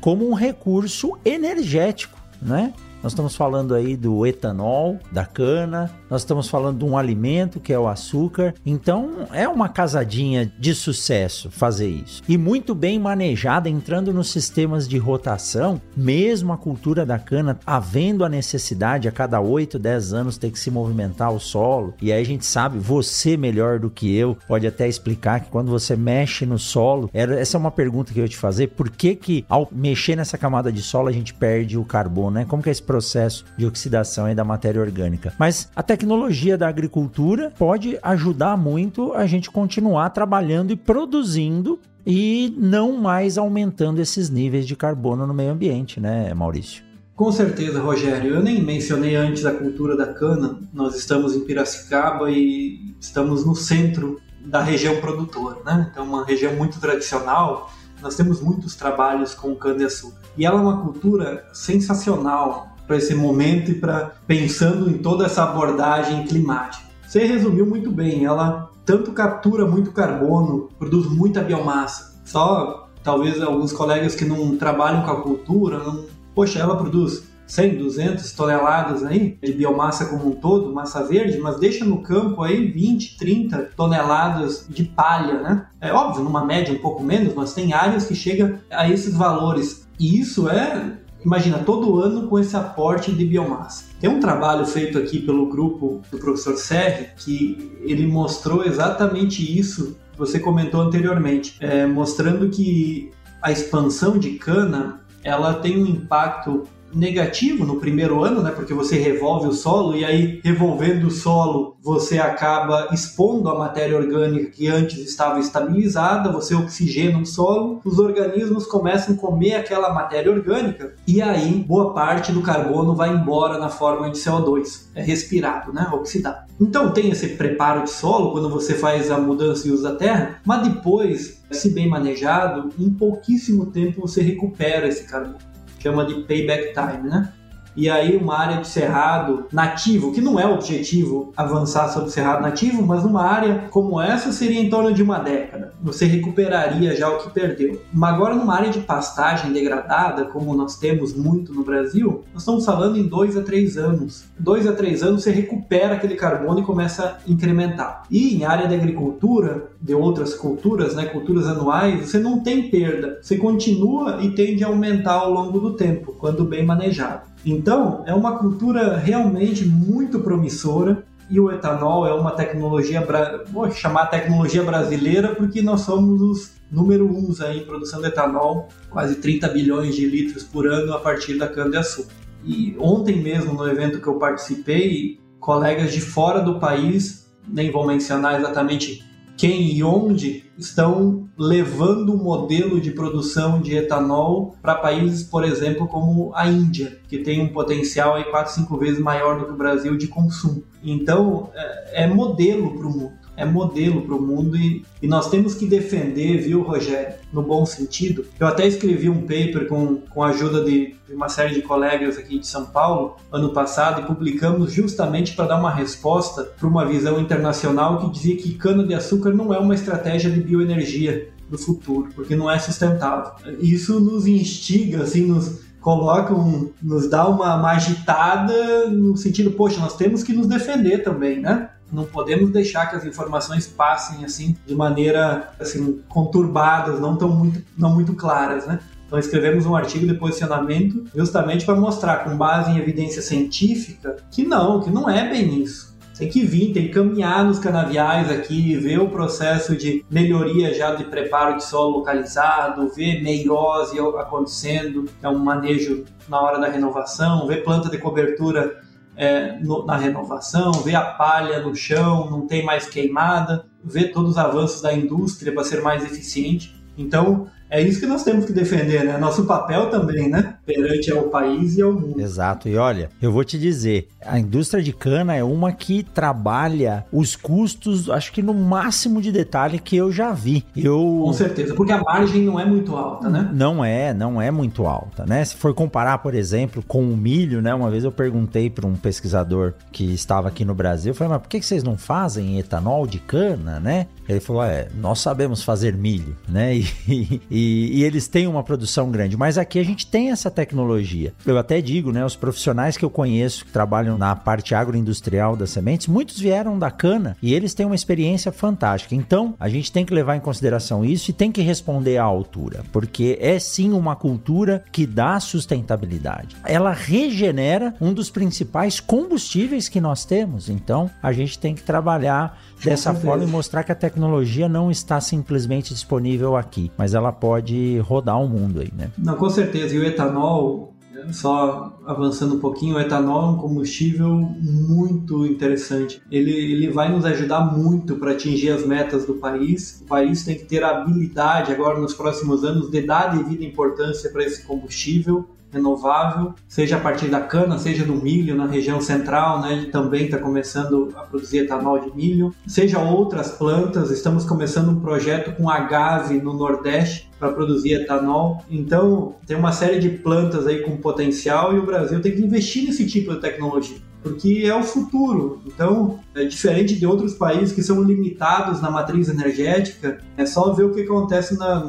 como 0.00 0.28
um 0.28 0.34
recurso 0.34 1.16
energético, 1.24 2.18
né? 2.40 2.74
nós 3.02 3.12
estamos 3.12 3.34
falando 3.34 3.74
aí 3.74 3.96
do 3.96 4.24
etanol, 4.24 4.98
da 5.10 5.26
cana, 5.26 5.90
nós 6.12 6.20
estamos 6.20 6.46
falando 6.46 6.80
de 6.80 6.84
um 6.84 6.98
alimento 6.98 7.58
que 7.58 7.72
é 7.72 7.78
o 7.78 7.88
açúcar. 7.88 8.54
Então 8.66 9.26
é 9.32 9.48
uma 9.48 9.66
casadinha 9.66 10.52
de 10.58 10.74
sucesso 10.74 11.50
fazer 11.50 11.88
isso. 11.88 12.22
E 12.28 12.36
muito 12.36 12.74
bem 12.74 12.98
manejada, 12.98 13.66
entrando 13.66 14.12
nos 14.12 14.28
sistemas 14.28 14.86
de 14.86 14.98
rotação, 14.98 15.80
mesmo 15.96 16.52
a 16.52 16.58
cultura 16.58 17.06
da 17.06 17.18
cana, 17.18 17.58
havendo 17.64 18.26
a 18.26 18.28
necessidade 18.28 19.08
a 19.08 19.10
cada 19.10 19.40
8, 19.40 19.78
10 19.78 20.12
anos 20.12 20.36
ter 20.36 20.50
que 20.50 20.58
se 20.58 20.70
movimentar 20.70 21.32
o 21.32 21.40
solo. 21.40 21.94
E 22.02 22.12
aí 22.12 22.20
a 22.20 22.26
gente 22.26 22.44
sabe, 22.44 22.78
você 22.78 23.34
melhor 23.38 23.78
do 23.78 23.88
que 23.88 24.14
eu, 24.14 24.36
pode 24.46 24.66
até 24.66 24.86
explicar 24.86 25.40
que 25.40 25.50
quando 25.50 25.70
você 25.70 25.96
mexe 25.96 26.44
no 26.44 26.58
solo, 26.58 27.08
essa 27.14 27.56
é 27.56 27.58
uma 27.58 27.70
pergunta 27.70 28.12
que 28.12 28.18
eu 28.18 28.24
ia 28.24 28.28
te 28.28 28.36
fazer, 28.36 28.66
por 28.66 28.90
que 28.90 29.14
que 29.14 29.46
ao 29.48 29.66
mexer 29.72 30.14
nessa 30.14 30.36
camada 30.36 30.70
de 30.70 30.82
solo 30.82 31.08
a 31.08 31.12
gente 31.12 31.32
perde 31.32 31.78
o 31.78 31.86
carbono, 31.86 32.32
né? 32.32 32.44
Como 32.44 32.62
que 32.62 32.68
é 32.68 32.72
esse 32.72 32.82
processo 32.82 33.46
de 33.56 33.64
oxidação 33.64 34.26
aí 34.26 34.34
da 34.34 34.44
matéria 34.44 34.78
orgânica? 34.78 35.32
Mas 35.38 35.70
a 35.74 35.82
tecnologia 36.02 36.58
da 36.58 36.66
agricultura 36.66 37.52
pode 37.56 37.96
ajudar 38.02 38.56
muito 38.56 39.12
a 39.12 39.24
gente 39.24 39.48
continuar 39.48 40.10
trabalhando 40.10 40.72
e 40.72 40.76
produzindo 40.76 41.78
e 42.04 42.52
não 42.58 42.98
mais 42.98 43.38
aumentando 43.38 44.00
esses 44.00 44.28
níveis 44.28 44.66
de 44.66 44.74
carbono 44.74 45.24
no 45.28 45.32
meio 45.32 45.52
ambiente, 45.52 46.00
né, 46.00 46.34
Maurício? 46.34 46.82
Com 47.14 47.30
certeza, 47.30 47.80
Rogério. 47.80 48.34
Eu 48.34 48.42
nem 48.42 48.60
mencionei 48.60 49.14
antes 49.14 49.46
a 49.46 49.52
cultura 49.52 49.96
da 49.96 50.12
cana. 50.12 50.58
Nós 50.72 50.96
estamos 50.96 51.36
em 51.36 51.44
Piracicaba 51.44 52.28
e 52.28 52.96
estamos 53.00 53.46
no 53.46 53.54
centro 53.54 54.20
da 54.44 54.60
região 54.60 55.00
produtora, 55.00 55.58
né? 55.64 55.88
Então, 55.92 56.04
uma 56.04 56.24
região 56.24 56.52
muito 56.56 56.80
tradicional. 56.80 57.70
Nós 58.02 58.16
temos 58.16 58.40
muitos 58.40 58.74
trabalhos 58.74 59.34
com 59.34 59.54
cana-de-açúcar. 59.54 60.20
E 60.36 60.44
ela 60.44 60.58
é 60.58 60.62
uma 60.62 60.82
cultura 60.82 61.44
sensacional 61.52 62.71
para 62.86 62.96
esse 62.96 63.14
momento 63.14 63.70
e 63.70 63.74
para 63.74 64.12
pensando 64.26 64.90
em 64.90 64.98
toda 64.98 65.26
essa 65.26 65.44
abordagem 65.44 66.24
climática. 66.24 66.84
Você 67.06 67.24
resumiu 67.24 67.66
muito 67.66 67.90
bem. 67.90 68.24
Ela 68.24 68.70
tanto 68.84 69.12
captura 69.12 69.66
muito 69.66 69.92
carbono, 69.92 70.68
produz 70.78 71.06
muita 71.06 71.42
biomassa. 71.42 72.20
Só 72.24 72.88
talvez 73.02 73.40
alguns 73.42 73.72
colegas 73.72 74.14
que 74.14 74.24
não 74.24 74.56
trabalham 74.56 75.02
com 75.02 75.10
a 75.10 75.20
cultura, 75.20 75.78
não... 75.78 76.06
poxa, 76.34 76.58
ela 76.58 76.76
produz 76.76 77.24
100, 77.46 77.76
200 77.76 78.32
toneladas 78.32 79.04
aí 79.04 79.38
de 79.42 79.52
biomassa 79.52 80.06
como 80.06 80.28
um 80.28 80.32
todo, 80.32 80.72
massa 80.72 81.04
verde, 81.04 81.38
mas 81.38 81.60
deixa 81.60 81.84
no 81.84 82.00
campo 82.00 82.42
aí 82.42 82.70
20, 82.70 83.18
30 83.18 83.70
toneladas 83.76 84.66
de 84.68 84.84
palha, 84.84 85.42
né? 85.42 85.66
É 85.80 85.92
óbvio, 85.92 86.24
numa 86.24 86.44
média 86.44 86.72
um 86.72 86.78
pouco 86.78 87.02
menos, 87.02 87.34
mas 87.34 87.52
tem 87.52 87.74
áreas 87.74 88.06
que 88.06 88.14
chegam 88.14 88.54
a 88.70 88.88
esses 88.88 89.14
valores. 89.14 89.86
E 90.00 90.18
isso 90.18 90.48
é 90.48 90.98
imagina, 91.24 91.58
todo 91.58 92.00
ano 92.00 92.28
com 92.28 92.38
esse 92.38 92.56
aporte 92.56 93.12
de 93.12 93.24
biomassa. 93.24 93.84
Tem 94.00 94.10
um 94.10 94.20
trabalho 94.20 94.66
feito 94.66 94.98
aqui 94.98 95.20
pelo 95.20 95.48
grupo 95.48 96.02
do 96.10 96.18
professor 96.18 96.56
Serri 96.56 97.08
que 97.16 97.72
ele 97.82 98.06
mostrou 98.06 98.64
exatamente 98.64 99.58
isso 99.58 99.96
que 100.12 100.18
você 100.18 100.38
comentou 100.38 100.80
anteriormente, 100.80 101.56
é, 101.60 101.86
mostrando 101.86 102.48
que 102.50 103.10
a 103.40 103.50
expansão 103.50 104.18
de 104.18 104.32
cana 104.32 105.00
ela 105.24 105.54
tem 105.54 105.82
um 105.82 105.86
impacto 105.86 106.64
negativo 106.94 107.64
no 107.64 107.76
primeiro 107.76 108.22
ano, 108.22 108.42
né? 108.42 108.50
Porque 108.50 108.74
você 108.74 108.98
revolve 108.98 109.48
o 109.48 109.52
solo 109.52 109.96
e 109.96 110.04
aí 110.04 110.40
revolvendo 110.44 111.06
o 111.06 111.10
solo 111.10 111.76
você 111.82 112.18
acaba 112.18 112.88
expondo 112.92 113.48
a 113.48 113.58
matéria 113.58 113.96
orgânica 113.96 114.50
que 114.50 114.68
antes 114.68 114.98
estava 114.98 115.40
estabilizada, 115.40 116.30
você 116.30 116.54
oxigena 116.54 117.18
o 117.18 117.26
solo, 117.26 117.80
os 117.84 117.98
organismos 117.98 118.66
começam 118.66 119.14
a 119.14 119.18
comer 119.18 119.54
aquela 119.54 119.92
matéria 119.92 120.30
orgânica 120.30 120.94
e 121.06 121.20
aí 121.20 121.64
boa 121.66 121.92
parte 121.92 122.30
do 122.30 122.40
carbono 122.40 122.94
vai 122.94 123.12
embora 123.12 123.58
na 123.58 123.68
forma 123.68 124.10
de 124.10 124.18
CO2, 124.18 124.86
é 124.94 125.02
respirado, 125.02 125.72
né? 125.72 125.90
Oxidado. 125.92 126.52
Então 126.60 126.92
tem 126.92 127.10
esse 127.10 127.30
preparo 127.30 127.82
de 127.82 127.90
solo 127.90 128.30
quando 128.30 128.48
você 128.48 128.74
faz 128.74 129.10
a 129.10 129.18
mudança 129.18 129.66
e 129.66 129.72
usa 129.72 129.90
a 129.90 129.96
terra, 129.96 130.40
mas 130.44 130.68
depois, 130.68 131.42
se 131.50 131.70
bem 131.70 131.88
manejado, 131.88 132.68
em 132.78 132.90
pouquíssimo 132.90 133.66
tempo 133.66 134.02
você 134.02 134.22
recupera 134.22 134.86
esse 134.86 135.04
carbono 135.04 135.51
chama 135.82 136.04
de 136.04 136.14
payback 136.22 136.72
time, 136.72 137.10
né? 137.10 137.32
E 137.76 137.88
aí 137.88 138.16
uma 138.16 138.38
área 138.38 138.58
de 138.58 138.68
cerrado 138.68 139.46
nativo, 139.52 140.12
que 140.12 140.20
não 140.20 140.38
é 140.38 140.46
o 140.46 140.54
objetivo 140.54 141.32
avançar 141.36 141.88
sobre 141.88 142.08
o 142.08 142.12
cerrado 142.12 142.42
nativo, 142.42 142.84
mas 142.84 143.02
numa 143.02 143.22
área 143.22 143.66
como 143.70 144.00
essa 144.00 144.32
seria 144.32 144.60
em 144.60 144.70
torno 144.70 144.92
de 144.92 145.02
uma 145.02 145.18
década. 145.18 145.72
Você 145.82 146.06
recuperaria 146.06 146.94
já 146.94 147.08
o 147.08 147.18
que 147.18 147.30
perdeu. 147.30 147.80
Mas 147.92 148.14
agora 148.14 148.34
numa 148.34 148.54
área 148.54 148.70
de 148.70 148.80
pastagem 148.80 149.52
degradada, 149.52 150.26
como 150.26 150.54
nós 150.54 150.76
temos 150.76 151.14
muito 151.14 151.52
no 151.52 151.64
Brasil, 151.64 152.24
nós 152.32 152.42
estamos 152.42 152.64
falando 152.64 152.98
em 152.98 153.06
dois 153.06 153.36
a 153.36 153.42
três 153.42 153.76
anos. 153.76 154.24
Dois 154.38 154.66
a 154.66 154.72
três 154.72 155.02
anos 155.02 155.22
você 155.22 155.30
recupera 155.30 155.94
aquele 155.94 156.14
carbono 156.14 156.60
e 156.60 156.64
começa 156.64 157.04
a 157.04 157.30
incrementar. 157.30 158.04
E 158.10 158.36
em 158.36 158.44
área 158.44 158.68
de 158.68 158.74
agricultura, 158.74 159.70
de 159.80 159.94
outras 159.94 160.34
culturas, 160.34 160.94
né, 160.94 161.06
culturas 161.06 161.46
anuais, 161.46 162.08
você 162.08 162.18
não 162.18 162.40
tem 162.40 162.70
perda. 162.70 163.18
Você 163.20 163.36
continua 163.36 164.18
e 164.22 164.30
tende 164.30 164.62
a 164.62 164.68
aumentar 164.68 165.14
ao 165.14 165.32
longo 165.32 165.58
do 165.58 165.74
tempo, 165.74 166.14
quando 166.18 166.44
bem 166.44 166.64
manejado. 166.64 167.31
Então, 167.44 168.04
é 168.06 168.14
uma 168.14 168.38
cultura 168.38 168.96
realmente 168.96 169.64
muito 169.66 170.20
promissora 170.20 171.04
e 171.28 171.40
o 171.40 171.50
etanol 171.50 172.06
é 172.06 172.14
uma 172.14 172.32
tecnologia, 172.32 173.06
vou 173.50 173.70
chamar 173.70 174.06
tecnologia 174.06 174.62
brasileira 174.62 175.34
porque 175.34 175.62
nós 175.62 175.80
somos 175.80 176.20
os 176.20 176.52
número 176.70 177.06
uns 177.06 177.40
aí 177.40 177.58
em 177.58 177.64
produção 177.64 178.00
de 178.00 178.08
etanol, 178.08 178.68
quase 178.90 179.16
30 179.16 179.48
bilhões 179.48 179.94
de 179.94 180.06
litros 180.06 180.42
por 180.42 180.66
ano 180.66 180.92
a 180.94 181.00
partir 181.00 181.36
da 181.36 181.48
cana-de-açúcar. 181.48 182.14
E 182.44 182.76
ontem 182.78 183.20
mesmo, 183.22 183.52
no 183.52 183.68
evento 183.68 184.00
que 184.00 184.06
eu 184.06 184.14
participei, 184.14 185.20
colegas 185.38 185.92
de 185.92 186.00
fora 186.00 186.40
do 186.40 186.58
país, 186.58 187.30
nem 187.46 187.70
vou 187.70 187.86
mencionar 187.86 188.38
exatamente 188.38 189.04
quem 189.36 189.74
e 189.74 189.82
onde 189.82 190.44
estão 190.56 191.28
levando 191.36 192.14
o 192.14 192.22
modelo 192.22 192.80
de 192.80 192.90
produção 192.90 193.60
de 193.60 193.74
etanol 193.74 194.56
para 194.60 194.74
países, 194.76 195.24
por 195.24 195.44
exemplo, 195.44 195.88
como 195.88 196.32
a 196.34 196.46
Índia, 196.46 196.98
que 197.08 197.18
tem 197.18 197.40
um 197.40 197.48
potencial 197.48 198.14
aí 198.14 198.24
4, 198.24 198.52
5 198.54 198.76
vezes 198.76 199.00
maior 199.00 199.38
do 199.38 199.46
que 199.46 199.52
o 199.52 199.56
Brasil 199.56 199.96
de 199.96 200.08
consumo. 200.08 200.62
Então, 200.82 201.50
é, 201.54 202.04
é 202.04 202.06
modelo 202.06 202.76
para 202.76 202.86
o 202.86 202.90
mundo 202.90 203.21
é 203.42 203.46
modelo 203.46 204.02
para 204.02 204.14
o 204.14 204.22
mundo 204.22 204.56
e, 204.56 204.84
e, 205.00 205.06
nós 205.06 205.28
temos 205.28 205.54
que 205.54 205.66
defender, 205.66 206.38
viu, 206.38 206.62
Rogério, 206.62 207.14
no 207.32 207.42
bom 207.42 207.66
sentido. 207.66 208.24
Eu 208.38 208.46
até 208.46 208.66
escrevi 208.66 209.08
um 209.08 209.22
paper 209.22 209.66
com, 209.68 209.96
com 209.96 210.22
a 210.22 210.28
ajuda 210.28 210.64
de, 210.64 210.94
de 211.06 211.14
uma 211.14 211.28
série 211.28 211.54
de 211.54 211.62
colegas 211.62 212.16
aqui 212.16 212.38
de 212.38 212.46
São 212.46 212.66
Paulo 212.66 213.16
ano 213.30 213.52
passado 213.52 214.02
e 214.02 214.04
publicamos 214.06 214.72
justamente 214.72 215.34
para 215.34 215.46
dar 215.46 215.58
uma 215.58 215.70
resposta 215.70 216.44
para 216.44 216.68
uma 216.68 216.86
visão 216.86 217.20
internacional 217.20 217.98
que 217.98 218.10
dizia 218.10 218.36
que 218.36 218.54
cana-de-açúcar 218.54 219.30
não 219.30 219.52
é 219.52 219.58
uma 219.58 219.74
estratégia 219.74 220.30
de 220.30 220.40
bioenergia 220.40 221.30
do 221.50 221.58
futuro, 221.58 222.08
porque 222.14 222.34
não 222.34 222.50
é 222.50 222.58
sustentável. 222.58 223.32
Isso 223.60 224.00
nos 224.00 224.26
instiga, 224.26 225.02
assim, 225.02 225.26
nos, 225.26 225.60
coloca 225.82 226.32
um, 226.32 226.70
nos 226.80 227.10
dá 227.10 227.28
uma, 227.28 227.56
uma 227.56 227.72
agitada 227.72 228.88
no 228.88 229.16
sentido, 229.16 229.50
poxa, 229.50 229.80
nós 229.80 229.96
temos 229.96 230.22
que 230.22 230.32
nos 230.32 230.46
defender 230.46 231.02
também, 231.02 231.40
né? 231.40 231.68
Não 231.92 232.04
podemos 232.04 232.50
deixar 232.50 232.86
que 232.86 232.96
as 232.96 233.04
informações 233.04 233.66
passem 233.66 234.24
assim 234.24 234.56
de 234.66 234.74
maneira 234.74 235.52
assim 235.60 236.00
conturbadas, 236.08 236.98
não 236.98 237.16
tão 237.16 237.28
muito, 237.28 237.62
não 237.76 237.94
muito 237.94 238.14
claras, 238.14 238.66
né? 238.66 238.80
Então 239.06 239.18
escrevemos 239.18 239.66
um 239.66 239.76
artigo 239.76 240.06
de 240.06 240.14
posicionamento 240.14 241.04
justamente 241.14 241.66
para 241.66 241.74
mostrar 241.76 242.24
com 242.24 242.34
base 242.36 242.70
em 242.70 242.78
evidência 242.78 243.20
científica 243.20 244.16
que 244.30 244.42
não, 244.42 244.80
que 244.80 244.90
não 244.90 245.08
é 245.08 245.28
bem 245.28 245.62
isso. 245.62 245.92
Tem 246.16 246.28
que 246.28 246.44
vir, 246.44 246.72
tem 246.72 246.86
que 246.86 246.94
caminhar 246.94 247.44
nos 247.44 247.58
canaviais 247.58 248.30
aqui, 248.30 248.76
ver 248.76 249.00
o 249.00 249.08
processo 249.08 249.76
de 249.76 250.04
melhoria 250.10 250.72
já 250.72 250.94
de 250.94 251.04
preparo 251.04 251.56
de 251.56 251.64
solo 251.64 251.98
localizado, 251.98 252.88
ver 252.88 253.22
meiose 253.22 253.98
acontecendo, 253.98 255.06
é 255.22 255.28
um 255.28 255.38
manejo 255.38 256.04
na 256.28 256.40
hora 256.40 256.60
da 256.60 256.68
renovação, 256.68 257.46
ver 257.46 257.64
planta 257.64 257.90
de 257.90 257.98
cobertura 257.98 258.80
é, 259.16 259.58
no, 259.60 259.84
na 259.84 259.96
renovação, 259.96 260.72
ver 260.72 260.94
a 260.94 261.02
palha 261.02 261.60
no 261.60 261.74
chão, 261.74 262.30
não 262.30 262.46
tem 262.46 262.64
mais 262.64 262.86
queimada, 262.86 263.66
ver 263.84 264.12
todos 264.12 264.32
os 264.32 264.38
avanços 264.38 264.80
da 264.80 264.92
indústria 264.92 265.52
para 265.52 265.64
ser 265.64 265.82
mais 265.82 266.04
eficiente. 266.04 266.74
Então, 266.96 267.48
é 267.72 267.80
isso 267.80 268.00
que 268.00 268.06
nós 268.06 268.22
temos 268.22 268.44
que 268.44 268.52
defender, 268.52 269.02
né? 269.02 269.16
Nosso 269.16 269.46
papel 269.46 269.88
também, 269.88 270.28
né? 270.28 270.56
Perante 270.66 271.10
ao 271.10 271.22
país 271.22 271.78
e 271.78 271.80
ao 271.80 271.90
mundo. 271.90 272.20
Exato. 272.20 272.68
E 272.68 272.76
olha, 272.76 273.08
eu 273.20 273.32
vou 273.32 273.42
te 273.42 273.58
dizer, 273.58 274.08
a 274.20 274.38
indústria 274.38 274.82
de 274.82 274.92
cana 274.92 275.34
é 275.34 275.42
uma 275.42 275.72
que 275.72 276.02
trabalha 276.02 277.06
os 277.10 277.34
custos, 277.34 278.10
acho 278.10 278.30
que 278.30 278.42
no 278.42 278.52
máximo 278.52 279.22
de 279.22 279.32
detalhe 279.32 279.78
que 279.78 279.96
eu 279.96 280.12
já 280.12 280.32
vi. 280.32 280.66
Eu... 280.76 281.22
Com 281.24 281.32
certeza, 281.32 281.74
porque 281.74 281.92
a 281.92 282.02
margem 282.02 282.42
não 282.42 282.60
é 282.60 282.66
muito 282.66 282.94
alta, 282.94 283.30
né? 283.30 283.48
Não 283.54 283.82
é, 283.82 284.12
não 284.12 284.40
é 284.40 284.50
muito 284.50 284.86
alta, 284.86 285.24
né? 285.24 285.42
Se 285.42 285.56
for 285.56 285.72
comparar, 285.72 286.18
por 286.18 286.34
exemplo, 286.34 286.84
com 286.86 287.02
o 287.02 287.16
milho, 287.16 287.62
né? 287.62 287.72
Uma 287.74 287.90
vez 287.90 288.04
eu 288.04 288.12
perguntei 288.12 288.68
para 288.68 288.86
um 288.86 288.96
pesquisador 288.96 289.72
que 289.90 290.12
estava 290.12 290.48
aqui 290.48 290.62
no 290.62 290.74
Brasil, 290.74 291.12
eu 291.12 291.14
falei, 291.14 291.32
mas 291.32 291.40
por 291.40 291.48
que 291.48 291.62
vocês 291.62 291.82
não 291.82 291.96
fazem 291.96 292.58
etanol 292.58 293.06
de 293.06 293.18
cana, 293.18 293.80
né? 293.80 294.08
Ele 294.28 294.40
falou, 294.40 294.62
é, 294.62 294.88
nós 294.94 295.20
sabemos 295.20 295.62
fazer 295.62 295.96
milho, 295.96 296.36
né? 296.46 296.82
E, 297.12 297.40
e 297.50 297.61
e, 297.62 298.02
eles 298.02 298.28
têm 298.28 298.46
uma 298.46 298.62
produção 298.62 299.10
grande. 299.10 299.36
Mas 299.36 299.58
aqui 299.58 299.78
a 299.78 299.84
gente 299.84 300.06
tem 300.06 300.30
essa 300.30 300.50
tecnologia. 300.50 301.32
Eu 301.46 301.58
até 301.58 301.80
digo, 301.80 302.12
né? 302.12 302.24
Os 302.24 302.36
profissionais 302.36 302.96
que 302.96 303.04
eu 303.04 303.10
conheço 303.10 303.64
que 303.64 303.72
trabalham 303.72 304.18
na 304.18 304.34
parte 304.34 304.74
agroindustrial 304.74 305.56
das 305.56 305.70
sementes, 305.70 306.06
muitos 306.06 306.38
vieram 306.38 306.78
da 306.78 306.90
cana 306.90 307.36
e 307.42 307.54
eles 307.54 307.74
têm 307.74 307.86
uma 307.86 307.94
experiência 307.94 308.50
fantástica. 308.50 309.14
Então, 309.14 309.54
a 309.58 309.68
gente 309.68 309.92
tem 309.92 310.04
que 310.04 310.14
levar 310.14 310.36
em 310.36 310.40
consideração 310.40 311.04
isso 311.04 311.30
e 311.30 311.34
tem 311.34 311.52
que 311.52 311.62
responder 311.62 312.18
à 312.18 312.24
altura, 312.24 312.84
porque 312.92 313.38
é 313.40 313.58
sim 313.58 313.92
uma 313.92 314.16
cultura 314.16 314.84
que 314.90 315.06
dá 315.06 315.38
sustentabilidade. 315.40 316.56
Ela 316.64 316.92
regenera 316.92 317.94
um 318.00 318.12
dos 318.12 318.30
principais 318.30 319.00
combustíveis 319.00 319.88
que 319.88 320.00
nós 320.00 320.24
temos. 320.24 320.68
Então, 320.68 321.10
a 321.22 321.32
gente 321.32 321.58
tem 321.58 321.74
que 321.74 321.82
trabalhar 321.82 322.58
dessa 322.84 323.14
forma 323.14 323.44
e 323.44 323.46
mostrar 323.46 323.84
que 323.84 323.92
a 323.92 323.94
tecnologia 323.94 324.68
não 324.68 324.90
está 324.90 325.20
simplesmente 325.20 325.92
disponível 325.92 326.56
aqui, 326.56 326.90
mas 326.96 327.14
ela 327.14 327.32
pode 327.32 327.98
rodar 328.00 328.40
o 328.40 328.48
mundo 328.48 328.80
aí, 328.80 328.92
né? 328.96 329.10
Não, 329.18 329.36
com 329.36 329.48
certeza. 329.48 329.94
E 329.94 329.98
o 329.98 330.04
etanol, 330.04 330.94
só 331.30 331.98
avançando 332.06 332.56
um 332.56 332.58
pouquinho, 332.58 332.96
o 332.96 333.00
etanol 333.00 333.42
é 333.42 333.50
um 333.52 333.56
combustível 333.56 334.28
muito 334.30 335.46
interessante. 335.46 336.20
Ele, 336.30 336.50
ele 336.50 336.90
vai 336.90 337.10
nos 337.10 337.24
ajudar 337.24 337.60
muito 337.60 338.16
para 338.16 338.32
atingir 338.32 338.70
as 338.70 338.84
metas 338.86 339.24
do 339.26 339.34
país. 339.34 340.00
O 340.02 340.06
país 340.06 340.44
tem 340.44 340.56
que 340.56 340.64
ter 340.64 340.82
a 340.82 340.90
habilidade, 340.90 341.72
agora 341.72 341.98
nos 342.00 342.14
próximos 342.14 342.64
anos, 342.64 342.90
de 342.90 343.02
dar 343.02 343.36
devida 343.36 343.64
importância 343.64 344.30
para 344.30 344.44
esse 344.44 344.64
combustível 344.64 345.48
renovável, 345.72 346.54
seja 346.68 346.96
a 346.96 347.00
partir 347.00 347.28
da 347.28 347.40
cana, 347.40 347.78
seja 347.78 348.04
do 348.04 348.14
milho 348.14 348.54
na 348.54 348.66
região 348.66 349.00
central, 349.00 349.60
né? 349.62 349.88
Também 349.90 350.26
está 350.26 350.38
começando 350.38 351.08
a 351.16 351.20
produzir 351.20 351.58
etanol 351.58 351.98
de 351.98 352.14
milho, 352.14 352.54
seja 352.66 352.98
outras 352.98 353.50
plantas. 353.50 354.10
Estamos 354.10 354.44
começando 354.44 354.90
um 354.90 355.00
projeto 355.00 355.56
com 355.56 355.70
agave 355.70 356.40
no 356.40 356.52
Nordeste 356.52 357.30
para 357.38 357.50
produzir 357.50 357.94
etanol. 357.94 358.62
Então, 358.70 359.36
tem 359.46 359.56
uma 359.56 359.72
série 359.72 359.98
de 359.98 360.10
plantas 360.10 360.66
aí 360.66 360.82
com 360.82 360.96
potencial 360.96 361.74
e 361.74 361.78
o 361.78 361.86
Brasil 361.86 362.20
tem 362.20 362.32
que 362.32 362.42
investir 362.42 362.84
nesse 362.84 363.06
tipo 363.06 363.32
de 363.34 363.40
tecnologia 363.40 364.11
porque 364.22 364.62
é 364.64 364.74
o 364.74 364.82
futuro. 364.82 365.60
Então, 365.66 366.20
é 366.34 366.44
diferente 366.44 366.94
de 366.94 367.06
outros 367.06 367.34
países 367.34 367.74
que 367.74 367.82
são 367.82 368.02
limitados 368.02 368.80
na 368.80 368.90
matriz 368.90 369.28
energética, 369.28 370.20
é 370.36 370.46
só 370.46 370.72
ver 370.72 370.84
o 370.84 370.94
que 370.94 371.02
acontece 371.02 371.58
na. 371.58 371.86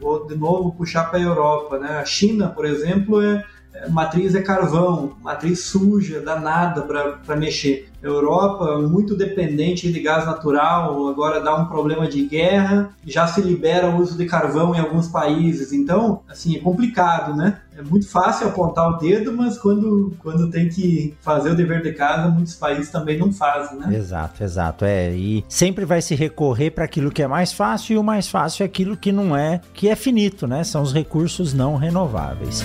Vou 0.00 0.26
de 0.26 0.34
novo 0.34 0.72
puxar 0.72 1.04
para 1.04 1.18
a 1.18 1.22
Europa. 1.22 1.78
Né? 1.78 1.88
A 1.98 2.04
China, 2.04 2.48
por 2.48 2.64
exemplo, 2.64 3.22
é, 3.22 3.44
é, 3.72 3.88
matriz 3.88 4.34
é 4.34 4.42
carvão, 4.42 5.16
matriz 5.22 5.60
suja, 5.60 6.20
danada 6.20 6.82
para 6.82 7.36
mexer. 7.36 7.87
Europa 8.02 8.78
muito 8.78 9.16
dependente 9.16 9.92
de 9.92 10.00
gás 10.00 10.24
natural, 10.24 11.08
agora 11.08 11.40
dá 11.40 11.56
um 11.56 11.66
problema 11.66 12.06
de 12.06 12.26
guerra, 12.26 12.90
já 13.04 13.26
se 13.26 13.40
libera 13.40 13.90
o 13.90 14.00
uso 14.00 14.16
de 14.16 14.26
carvão 14.26 14.74
em 14.74 14.78
alguns 14.78 15.08
países. 15.08 15.72
Então, 15.72 16.20
assim, 16.28 16.56
é 16.56 16.60
complicado, 16.60 17.36
né? 17.36 17.58
É 17.76 17.82
muito 17.82 18.08
fácil 18.08 18.48
apontar 18.48 18.88
o 18.88 18.96
dedo, 18.96 19.32
mas 19.32 19.56
quando, 19.56 20.12
quando 20.18 20.50
tem 20.50 20.68
que 20.68 21.14
fazer 21.20 21.50
o 21.50 21.54
dever 21.54 21.80
de 21.80 21.92
casa, 21.92 22.28
muitos 22.28 22.54
países 22.54 22.90
também 22.90 23.18
não 23.18 23.32
fazem, 23.32 23.78
né? 23.78 23.96
Exato, 23.96 24.42
exato. 24.42 24.84
É, 24.84 25.12
e 25.12 25.44
sempre 25.48 25.84
vai 25.84 26.02
se 26.02 26.14
recorrer 26.14 26.70
para 26.70 26.84
aquilo 26.84 27.10
que 27.10 27.22
é 27.22 27.28
mais 27.28 27.52
fácil, 27.52 27.94
e 27.94 27.98
o 27.98 28.02
mais 28.02 28.28
fácil 28.28 28.64
é 28.64 28.66
aquilo 28.66 28.96
que 28.96 29.12
não 29.12 29.36
é, 29.36 29.60
que 29.72 29.88
é 29.88 29.94
finito, 29.94 30.46
né? 30.46 30.64
São 30.64 30.82
os 30.82 30.92
recursos 30.92 31.54
não 31.54 31.76
renováveis. 31.76 32.64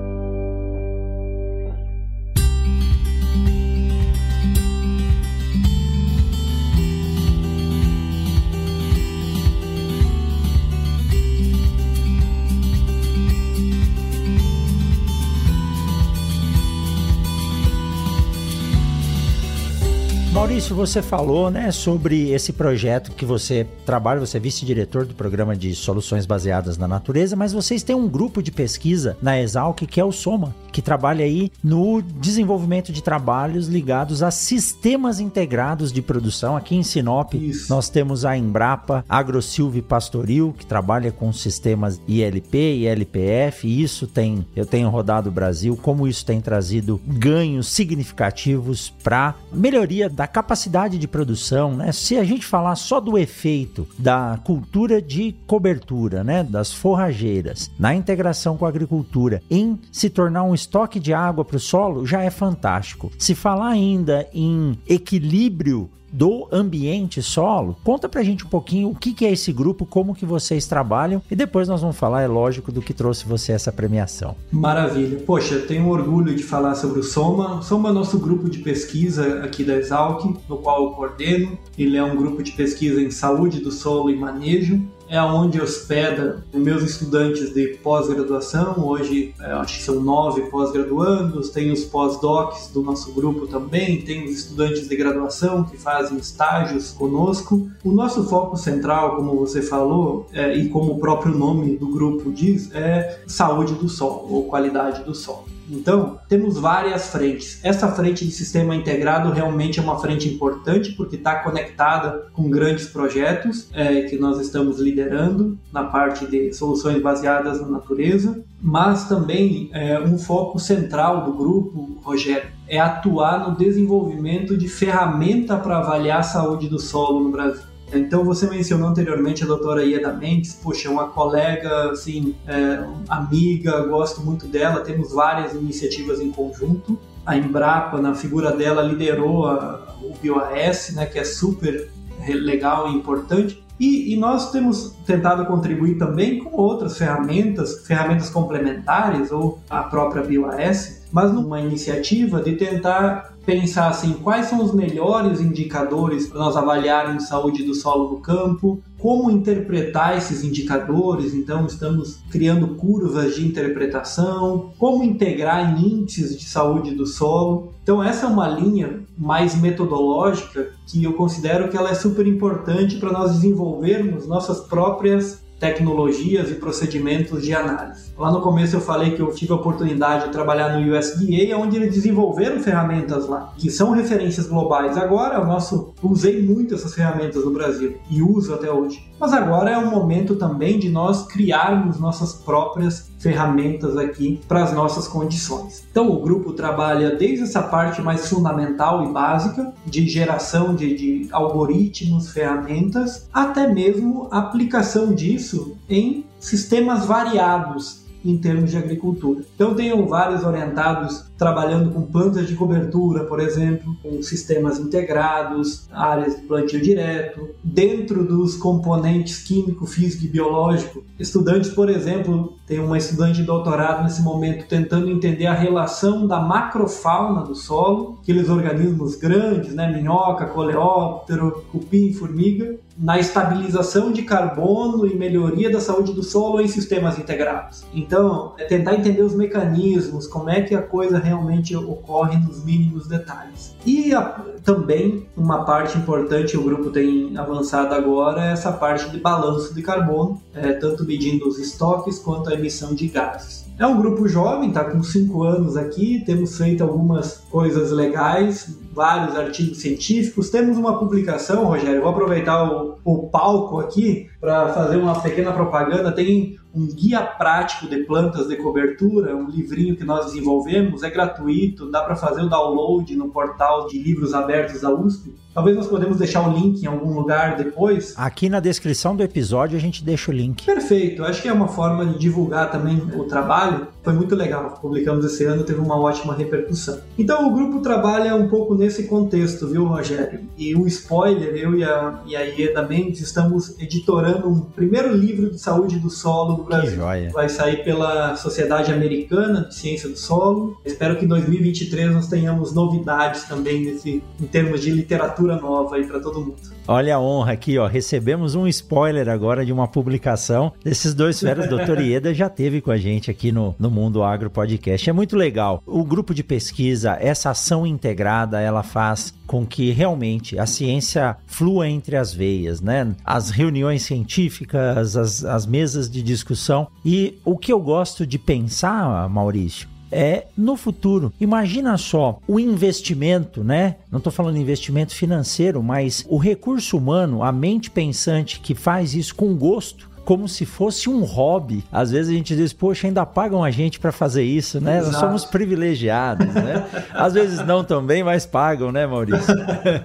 Maurício, 20.41 20.75
você 20.75 21.03
falou 21.03 21.51
né, 21.51 21.71
sobre 21.71 22.31
esse 22.31 22.51
projeto 22.51 23.11
que 23.11 23.23
você 23.23 23.67
trabalha, 23.85 24.19
você 24.19 24.37
é 24.37 24.39
vice-diretor 24.39 25.05
do 25.05 25.13
programa 25.13 25.55
de 25.55 25.75
soluções 25.75 26.25
baseadas 26.25 26.79
na 26.79 26.87
natureza, 26.87 27.35
mas 27.35 27.53
vocês 27.53 27.83
têm 27.83 27.95
um 27.95 28.09
grupo 28.09 28.41
de 28.41 28.51
pesquisa 28.51 29.15
na 29.21 29.39
Exalc 29.39 29.85
que 29.85 29.99
é 29.99 30.03
o 30.03 30.11
Soma, 30.11 30.55
que 30.71 30.81
trabalha 30.81 31.25
aí 31.25 31.51
no 31.63 32.01
desenvolvimento 32.01 32.91
de 32.91 33.03
trabalhos 33.03 33.67
ligados 33.67 34.23
a 34.23 34.31
sistemas 34.31 35.19
integrados 35.19 35.91
de 35.91 36.01
produção. 36.01 36.55
Aqui 36.55 36.75
em 36.75 36.83
Sinop, 36.83 37.33
Isso. 37.33 37.69
nós 37.69 37.89
temos 37.89 38.25
a 38.25 38.37
Embrapa 38.37 39.03
AgroSilve 39.07 39.81
Pastoril, 39.81 40.55
que 40.57 40.65
trabalha 40.65 41.11
com 41.11 41.31
sistemas 41.33 41.99
ILP 42.07 42.55
e 42.55 42.87
LPF, 42.87 43.67
e 43.67 43.81
isso 43.81 44.07
tem, 44.07 44.45
eu 44.55 44.65
tenho 44.65 44.89
rodado 44.89 45.29
o 45.29 45.31
Brasil, 45.31 45.77
como 45.77 46.07
isso 46.07 46.25
tem 46.25 46.39
trazido 46.41 47.01
ganhos 47.05 47.67
significativos 47.67 48.89
para 49.03 49.35
melhoria 49.51 50.09
da 50.09 50.27
capacidade 50.27 50.97
de 50.97 51.07
produção, 51.07 51.75
né? 51.75 51.91
Se 51.91 52.17
a 52.17 52.23
gente 52.23 52.45
falar 52.45 52.75
só 52.75 52.99
do 52.99 53.17
efeito 53.17 53.87
da 53.97 54.39
cultura 54.43 55.01
de 55.01 55.35
cobertura, 55.45 56.23
né, 56.23 56.43
das 56.43 56.73
forrageiras, 56.73 57.71
na 57.77 57.93
integração 57.93 58.57
com 58.57 58.65
a 58.65 58.69
agricultura, 58.69 59.41
em 59.49 59.79
se 59.91 60.09
tornar 60.09 60.43
um 60.43 60.53
estoque 60.61 60.99
de 60.99 61.13
água 61.13 61.43
para 61.43 61.57
o 61.57 61.59
solo, 61.59 62.05
já 62.05 62.23
é 62.23 62.29
fantástico. 62.29 63.11
Se 63.17 63.35
falar 63.35 63.69
ainda 63.69 64.27
em 64.33 64.77
equilíbrio 64.87 65.89
do 66.11 66.47
ambiente 66.51 67.21
solo. 67.21 67.77
Conta 67.83 68.09
pra 68.09 68.21
gente 68.21 68.45
um 68.45 68.49
pouquinho 68.49 68.89
o 68.89 68.95
que, 68.95 69.25
é 69.25 69.31
esse 69.31 69.53
grupo, 69.53 69.85
como 69.85 70.13
que 70.13 70.25
vocês 70.25 70.67
trabalham 70.67 71.21
e 71.31 71.35
depois 71.35 71.67
nós 71.67 71.81
vamos 71.81 71.95
falar, 71.95 72.21
é 72.21 72.27
lógico, 72.27 72.71
do 72.71 72.81
que 72.81 72.93
trouxe 72.93 73.25
você 73.25 73.53
essa 73.53 73.71
premiação. 73.71 74.35
Maravilha. 74.51 75.19
Poxa, 75.19 75.59
tenho 75.59 75.87
orgulho 75.87 76.35
de 76.35 76.43
falar 76.43 76.75
sobre 76.75 76.99
o 76.99 77.03
Soma. 77.03 77.59
O 77.59 77.61
Soma 77.61 77.89
é 77.89 77.93
nosso 77.93 78.19
grupo 78.19 78.49
de 78.49 78.59
pesquisa 78.59 79.41
aqui 79.43 79.63
da 79.63 79.77
Exalc, 79.77 80.25
no 80.49 80.57
qual 80.57 80.83
eu 80.83 80.91
coordeno. 80.91 81.57
Ele 81.77 81.95
é 81.95 82.03
um 82.03 82.15
grupo 82.15 82.43
de 82.43 82.51
pesquisa 82.51 83.01
em 83.01 83.09
saúde 83.09 83.61
do 83.61 83.71
solo 83.71 84.09
e 84.09 84.17
manejo 84.17 84.81
é 85.11 85.21
onde 85.21 85.61
hospeda 85.61 86.41
meus 86.53 86.83
estudantes 86.83 87.53
de 87.53 87.77
pós-graduação. 87.83 88.75
Hoje 88.87 89.35
é, 89.41 89.51
acho 89.51 89.79
que 89.79 89.83
são 89.83 89.99
nove 89.99 90.43
pós-graduandos, 90.43 91.49
tem 91.49 91.69
os 91.69 91.83
pós-docs 91.83 92.69
do 92.69 92.81
nosso 92.81 93.11
grupo 93.11 93.45
também, 93.45 94.01
tem 94.03 94.23
os 94.23 94.31
estudantes 94.31 94.87
de 94.87 94.95
graduação 94.95 95.65
que 95.65 95.75
fazem 95.75 96.17
estágios 96.17 96.91
conosco. 96.91 97.69
O 97.83 97.91
nosso 97.91 98.23
foco 98.23 98.55
central, 98.55 99.17
como 99.17 99.35
você 99.35 99.61
falou, 99.61 100.27
é, 100.31 100.55
e 100.55 100.69
como 100.69 100.93
o 100.93 100.99
próprio 100.99 101.37
nome 101.37 101.75
do 101.75 101.89
grupo 101.89 102.31
diz, 102.31 102.73
é 102.73 103.19
saúde 103.27 103.73
do 103.73 103.89
solo 103.89 104.33
ou 104.33 104.45
qualidade 104.45 105.03
do 105.03 105.13
solo. 105.13 105.43
Então, 105.71 106.19
temos 106.27 106.57
várias 106.57 107.07
frentes. 107.07 107.59
Essa 107.63 107.87
frente 107.87 108.25
de 108.25 108.31
sistema 108.31 108.75
integrado 108.75 109.31
realmente 109.31 109.79
é 109.79 109.83
uma 109.83 109.97
frente 109.99 110.27
importante 110.27 110.91
porque 110.91 111.15
está 111.15 111.35
conectada 111.35 112.27
com 112.33 112.49
grandes 112.49 112.87
projetos 112.87 113.69
é, 113.73 114.01
que 114.01 114.17
nós 114.17 114.39
estamos 114.39 114.79
liderando 114.79 115.57
na 115.71 115.85
parte 115.85 116.25
de 116.27 116.53
soluções 116.53 117.01
baseadas 117.01 117.61
na 117.61 117.67
natureza, 117.67 118.43
mas 118.61 119.07
também 119.07 119.69
é, 119.73 119.99
um 119.99 120.17
foco 120.17 120.59
central 120.59 121.23
do 121.23 121.33
grupo, 121.33 121.99
Rogério, 122.03 122.49
é 122.67 122.79
atuar 122.79 123.49
no 123.49 123.55
desenvolvimento 123.55 124.57
de 124.57 124.67
ferramenta 124.67 125.57
para 125.57 125.77
avaliar 125.77 126.19
a 126.19 126.23
saúde 126.23 126.67
do 126.67 126.79
solo 126.79 127.23
no 127.23 127.31
Brasil. 127.31 127.70
Então 127.93 128.23
você 128.23 128.47
mencionou 128.47 128.89
anteriormente 128.89 129.43
a 129.43 129.47
doutora 129.47 129.83
Ieda 129.83 130.13
Mendes, 130.13 130.53
poxa, 130.53 130.89
uma 130.89 131.09
colega, 131.09 131.91
assim, 131.91 132.35
é, 132.47 132.83
amiga, 133.09 133.85
gosto 133.85 134.21
muito 134.21 134.47
dela, 134.47 134.81
temos 134.81 135.11
várias 135.11 135.53
iniciativas 135.53 136.21
em 136.21 136.31
conjunto. 136.31 136.97
A 137.25 137.37
Embrapa, 137.37 137.99
na 138.01 138.15
figura 138.15 138.51
dela, 138.51 138.81
liderou 138.81 139.45
a, 139.45 139.95
o 140.01 140.13
BioAS, 140.21 140.93
né, 140.95 141.05
que 141.05 141.19
é 141.19 141.23
super 141.23 141.89
legal 142.27 142.89
e 142.89 142.95
importante. 142.95 143.61
E, 143.79 144.13
e, 144.13 144.17
nós 144.17 144.51
temos 144.51 144.95
tentado 145.07 145.43
contribuir 145.45 145.97
também 145.97 146.37
com 146.37 146.55
outras 146.55 146.97
ferramentas, 146.97 147.85
ferramentas 147.87 148.29
complementares 148.29 149.31
ou 149.31 149.59
a 149.67 149.81
própria 149.81 150.21
BioAS, 150.21 151.00
mas 151.11 151.31
numa 151.33 151.59
iniciativa 151.59 152.41
de 152.41 152.55
tentar 152.55 153.31
pensar 153.45 153.89
assim, 153.89 154.13
quais 154.13 154.47
são 154.47 154.63
os 154.63 154.73
melhores 154.73 155.41
indicadores 155.41 156.27
para 156.27 156.39
nós 156.39 156.55
avaliarmos 156.55 157.27
saúde 157.27 157.63
do 157.63 157.73
solo 157.73 158.09
do 158.09 158.17
campo, 158.17 158.81
como 158.99 159.31
interpretar 159.31 160.15
esses 160.15 160.43
indicadores, 160.43 161.33
então 161.33 161.65
estamos 161.65 162.19
criando 162.29 162.75
curvas 162.75 163.35
de 163.35 163.45
interpretação, 163.45 164.71
como 164.77 165.03
integrar 165.03 165.75
em 165.75 166.01
índices 166.01 166.37
de 166.37 166.45
saúde 166.45 166.93
do 166.93 167.07
solo. 167.07 167.73
Então 167.81 168.03
essa 168.03 168.27
é 168.27 168.29
uma 168.29 168.47
linha 168.47 169.01
mais 169.17 169.59
metodológica 169.59 170.69
que 170.87 171.03
eu 171.03 171.13
considero 171.13 171.67
que 171.69 171.77
ela 171.77 171.89
é 171.89 171.95
super 171.95 172.27
importante 172.27 172.97
para 172.97 173.11
nós 173.11 173.33
desenvolvermos 173.33 174.27
nossas 174.27 174.59
próprias 174.59 175.41
tecnologias 175.61 176.49
e 176.49 176.55
procedimentos 176.55 177.43
de 177.43 177.53
análise. 177.53 178.11
Lá 178.17 178.31
no 178.31 178.41
começo 178.41 178.75
eu 178.75 178.81
falei 178.81 179.11
que 179.11 179.21
eu 179.21 179.31
tive 179.31 179.53
a 179.53 179.55
oportunidade 179.55 180.25
de 180.25 180.31
trabalhar 180.31 180.69
no 180.69 180.97
USDA, 180.97 181.55
onde 181.55 181.77
eles 181.77 181.93
desenvolveram 181.93 182.59
ferramentas 182.59 183.27
lá, 183.27 183.53
que 183.55 183.69
são 183.69 183.91
referências 183.91 184.47
globais. 184.47 184.97
Agora, 184.97 185.39
o 185.39 185.45
nosso, 185.45 185.93
usei 186.01 186.41
muito 186.41 186.73
essas 186.73 186.95
ferramentas 186.95 187.45
no 187.45 187.51
Brasil 187.51 187.97
e 188.09 188.23
uso 188.23 188.55
até 188.55 188.71
hoje. 188.71 189.07
Mas 189.19 189.33
agora 189.33 189.69
é 189.69 189.77
o 189.77 189.91
momento 189.91 190.35
também 190.35 190.79
de 190.79 190.89
nós 190.89 191.27
criarmos 191.27 191.99
nossas 191.99 192.33
próprias 192.33 193.11
ferramentas 193.19 193.95
aqui 193.95 194.41
para 194.47 194.63
as 194.63 194.73
nossas 194.73 195.07
condições. 195.07 195.85
Então, 195.91 196.09
o 196.09 196.21
grupo 196.21 196.53
trabalha 196.53 197.15
desde 197.15 197.43
essa 197.43 197.61
parte 197.61 198.01
mais 198.01 198.27
fundamental 198.27 199.03
e 199.03 199.13
básica 199.13 199.71
de 199.85 200.07
geração 200.09 200.73
de, 200.73 200.95
de 200.95 201.27
algoritmos, 201.31 202.31
ferramentas, 202.31 203.29
até 203.31 203.67
mesmo 203.71 204.27
aplicação 204.31 205.13
disso 205.13 205.50
em 205.89 206.25
sistemas 206.39 207.05
variados 207.05 208.01
em 208.23 208.37
termos 208.37 208.71
de 208.71 208.77
agricultura. 208.77 209.43
Então, 209.55 209.73
tenho 209.73 210.07
vários 210.07 210.43
orientados 210.43 211.25
trabalhando 211.37 211.91
com 211.91 212.03
plantas 212.03 212.47
de 212.47 212.55
cobertura, 212.55 213.23
por 213.23 213.39
exemplo, 213.39 213.95
com 214.01 214.21
sistemas 214.21 214.77
integrados, 214.77 215.87
áreas 215.91 216.35
de 216.35 216.43
plantio 216.43 216.79
direto, 216.79 217.49
dentro 217.63 218.23
dos 218.23 218.55
componentes 218.55 219.39
químico, 219.39 219.87
físico 219.87 220.25
e 220.25 220.27
biológico. 220.27 221.03
Estudantes, 221.17 221.71
por 221.71 221.89
exemplo, 221.89 222.53
tem 222.67 222.79
uma 222.79 222.97
estudante 222.97 223.37
de 223.37 223.43
doutorado 223.43 224.03
nesse 224.03 224.21
momento 224.21 224.67
tentando 224.67 225.09
entender 225.09 225.47
a 225.47 225.53
relação 225.53 226.27
da 226.27 226.39
macrofauna 226.39 227.41
do 227.41 227.55
solo, 227.55 228.19
aqueles 228.21 228.49
organismos 228.49 229.15
grandes, 229.15 229.73
né, 229.73 229.91
minhoca, 229.91 230.45
coleóptero, 230.45 231.63
cupim, 231.71 232.13
formiga, 232.13 232.77
na 233.01 233.17
estabilização 233.17 234.11
de 234.11 234.21
carbono 234.21 235.07
e 235.07 235.15
melhoria 235.15 235.71
da 235.71 235.81
saúde 235.81 236.13
do 236.13 236.21
solo 236.21 236.61
em 236.61 236.67
sistemas 236.67 237.17
integrados. 237.17 237.83
Então, 237.91 238.53
é 238.59 238.65
tentar 238.65 238.93
entender 238.93 239.23
os 239.23 239.33
mecanismos, 239.33 240.27
como 240.27 240.51
é 240.51 240.61
que 240.61 240.75
a 240.75 240.81
coisa 240.83 241.17
realmente 241.17 241.75
ocorre 241.75 242.37
nos 242.37 242.63
mínimos 242.63 243.07
detalhes. 243.07 243.75
E 243.83 244.13
a, 244.13 244.39
também 244.63 245.25
uma 245.35 245.65
parte 245.65 245.97
importante 245.97 246.55
o 246.55 246.63
grupo 246.63 246.91
tem 246.91 247.35
avançado 247.35 247.95
agora 247.95 248.45
é 248.45 248.51
essa 248.51 248.71
parte 248.71 249.09
de 249.09 249.19
balanço 249.19 249.73
de 249.73 249.81
carbono, 249.81 250.39
é, 250.53 250.73
tanto 250.73 251.03
medindo 251.03 251.47
os 251.47 251.57
estoques 251.57 252.19
quanto 252.19 252.51
a 252.51 252.53
emissão 252.53 252.93
de 252.93 253.07
gases. 253.07 253.65
É 253.81 253.87
um 253.87 253.99
grupo 253.99 254.27
jovem, 254.27 254.69
está 254.69 254.83
com 254.83 255.01
5 255.01 255.41
anos 255.41 255.75
aqui, 255.75 256.23
temos 256.23 256.55
feito 256.55 256.83
algumas 256.83 257.37
coisas 257.49 257.89
legais, 257.89 258.77
vários 258.93 259.35
artigos 259.35 259.79
científicos. 259.79 260.51
Temos 260.51 260.77
uma 260.77 260.99
publicação, 260.99 261.65
Rogério, 261.65 261.99
vou 261.99 262.11
aproveitar 262.11 262.63
o, 262.63 262.99
o 263.03 263.27
palco 263.29 263.79
aqui 263.79 264.29
para 264.39 264.71
fazer 264.71 264.97
uma 264.97 265.19
pequena 265.19 265.51
propaganda. 265.51 266.11
Tem 266.11 266.59
um 266.71 266.85
guia 266.85 267.21
prático 267.21 267.87
de 267.87 268.03
plantas 268.03 268.47
de 268.47 268.55
cobertura, 268.57 269.35
um 269.35 269.49
livrinho 269.49 269.95
que 269.95 270.03
nós 270.03 270.27
desenvolvemos, 270.27 271.01
é 271.01 271.09
gratuito, 271.09 271.89
dá 271.89 272.03
para 272.03 272.15
fazer 272.15 272.43
o 272.43 272.49
download 272.49 273.15
no 273.15 273.29
portal 273.29 273.87
de 273.87 273.97
livros 273.97 274.35
abertos 274.35 274.81
da 274.81 274.93
USP. 274.93 275.33
Talvez 275.53 275.75
nós 275.75 275.87
podemos 275.87 276.17
deixar 276.17 276.47
o 276.47 276.53
link 276.53 276.81
em 276.81 276.87
algum 276.87 277.13
lugar 277.13 277.57
depois. 277.57 278.13
Aqui 278.15 278.47
na 278.47 278.61
descrição 278.61 279.15
do 279.15 279.21
episódio 279.21 279.77
a 279.77 279.81
gente 279.81 280.03
deixa 280.03 280.31
o 280.31 280.33
link. 280.33 280.65
Perfeito, 280.65 281.23
acho 281.25 281.41
que 281.41 281.49
é 281.49 281.53
uma 281.53 281.67
forma 281.67 282.05
de 282.05 282.17
divulgar 282.17 282.71
também 282.71 282.97
o 282.97 283.25
trabalho. 283.25 283.87
Foi 284.01 284.13
muito 284.13 284.33
legal, 284.33 284.79
publicamos 284.81 285.25
esse 285.25 285.43
ano, 285.43 285.63
teve 285.63 285.79
uma 285.79 285.99
ótima 285.99 286.33
repercussão. 286.33 286.99
Então 287.19 287.47
o 287.49 287.53
grupo 287.53 287.81
trabalha 287.81 288.33
um 288.35 288.47
pouco 288.47 288.75
nesse 288.75 289.03
contexto, 289.03 289.67
viu, 289.67 289.85
Rogério? 289.85 290.39
E 290.57 290.73
o 290.73 290.87
spoiler, 290.87 291.53
eu 291.55 291.75
e 291.77 291.83
a, 291.83 292.19
e 292.25 292.35
a 292.35 292.41
Ieda 292.41 292.81
Mendes 292.83 293.19
estamos 293.19 293.77
editorando 293.79 294.49
um 294.49 294.61
primeiro 294.61 295.13
livro 295.13 295.51
de 295.51 295.59
saúde 295.59 295.99
do 295.99 296.09
solo 296.09 296.55
do 296.55 296.63
Brasil. 296.63 296.91
Que 296.91 296.95
joia. 296.95 297.29
Vai 297.31 297.49
sair 297.49 297.83
pela 297.83 298.35
Sociedade 298.37 298.91
Americana 298.91 299.65
de 299.65 299.75
Ciência 299.75 300.07
do 300.07 300.17
Solo. 300.17 300.79
Espero 300.85 301.17
que 301.17 301.25
em 301.25 301.27
2023 301.27 302.11
nós 302.11 302.27
tenhamos 302.27 302.73
novidades 302.73 303.43
também 303.43 303.83
nesse, 303.83 304.23
em 304.39 304.47
termos 304.47 304.81
de 304.81 304.91
literatura 304.91 305.40
nova 305.47 305.95
aí 305.95 306.05
para 306.05 306.19
todo 306.19 306.39
mundo. 306.39 306.55
Olha 306.87 307.15
a 307.15 307.19
honra 307.19 307.53
aqui, 307.53 307.77
ó. 307.77 307.87
Recebemos 307.87 308.55
um 308.55 308.67
spoiler 308.67 309.29
agora 309.29 309.65
de 309.65 309.71
uma 309.71 309.87
publicação 309.87 310.73
desses 310.83 311.13
dois 311.13 311.39
férias. 311.39 311.69
Doutor 311.69 311.99
Ieda 311.99 312.33
já 312.33 312.49
teve 312.49 312.81
com 312.81 312.91
a 312.91 312.97
gente 312.97 313.29
aqui 313.29 313.51
no, 313.51 313.75
no 313.79 313.89
Mundo 313.89 314.23
Agro 314.23 314.49
Podcast. 314.49 315.09
É 315.09 315.13
muito 315.13 315.35
legal. 315.35 315.81
O 315.85 316.03
grupo 316.03 316.33
de 316.33 316.43
pesquisa, 316.43 317.17
essa 317.19 317.51
ação 317.51 317.85
integrada, 317.85 318.59
ela 318.59 318.83
faz 318.83 319.33
com 319.45 319.65
que 319.65 319.91
realmente 319.91 320.57
a 320.57 320.65
ciência 320.65 321.37
flua 321.45 321.87
entre 321.87 322.15
as 322.15 322.33
veias, 322.33 322.81
né? 322.81 323.13
As 323.23 323.49
reuniões 323.49 324.03
científicas, 324.03 325.15
as, 325.15 325.43
as 325.43 325.65
mesas 325.65 326.09
de 326.09 326.21
discussão. 326.21 326.87
E 327.05 327.39
o 327.45 327.57
que 327.57 327.71
eu 327.71 327.79
gosto 327.79 328.25
de 328.25 328.39
pensar, 328.39 329.27
Maurício, 329.29 329.87
é 330.11 330.45
no 330.57 330.75
futuro. 330.75 331.31
Imagina 331.39 331.97
só 331.97 332.39
o 332.47 332.59
investimento, 332.59 333.63
né? 333.63 333.95
Não 334.11 334.17
estou 334.17 334.31
falando 334.31 334.57
investimento 334.57 335.15
financeiro, 335.15 335.81
mas 335.81 336.25
o 336.29 336.37
recurso 336.37 336.97
humano, 336.97 337.43
a 337.43 337.51
mente 337.51 337.89
pensante 337.89 338.59
que 338.59 338.75
faz 338.75 339.15
isso 339.15 339.33
com 339.33 339.55
gosto 339.55 340.10
como 340.25 340.47
se 340.47 340.65
fosse 340.65 341.09
um 341.09 341.23
hobby. 341.23 341.83
Às 341.91 342.11
vezes 342.11 342.31
a 342.31 342.35
gente 342.35 342.55
diz, 342.55 342.73
poxa, 342.73 343.07
ainda 343.07 343.25
pagam 343.25 343.63
a 343.63 343.71
gente 343.71 343.99
para 343.99 344.11
fazer 344.11 344.43
isso, 344.43 344.79
né? 344.79 344.97
Exato. 344.97 345.11
Nós 345.11 345.19
somos 345.19 345.45
privilegiados, 345.45 346.47
né? 346.53 346.85
Às 347.13 347.33
vezes 347.33 347.65
não 347.65 347.83
também, 347.83 348.23
mas 348.23 348.45
pagam, 348.45 348.91
né, 348.91 349.07
Maurício? 349.07 349.53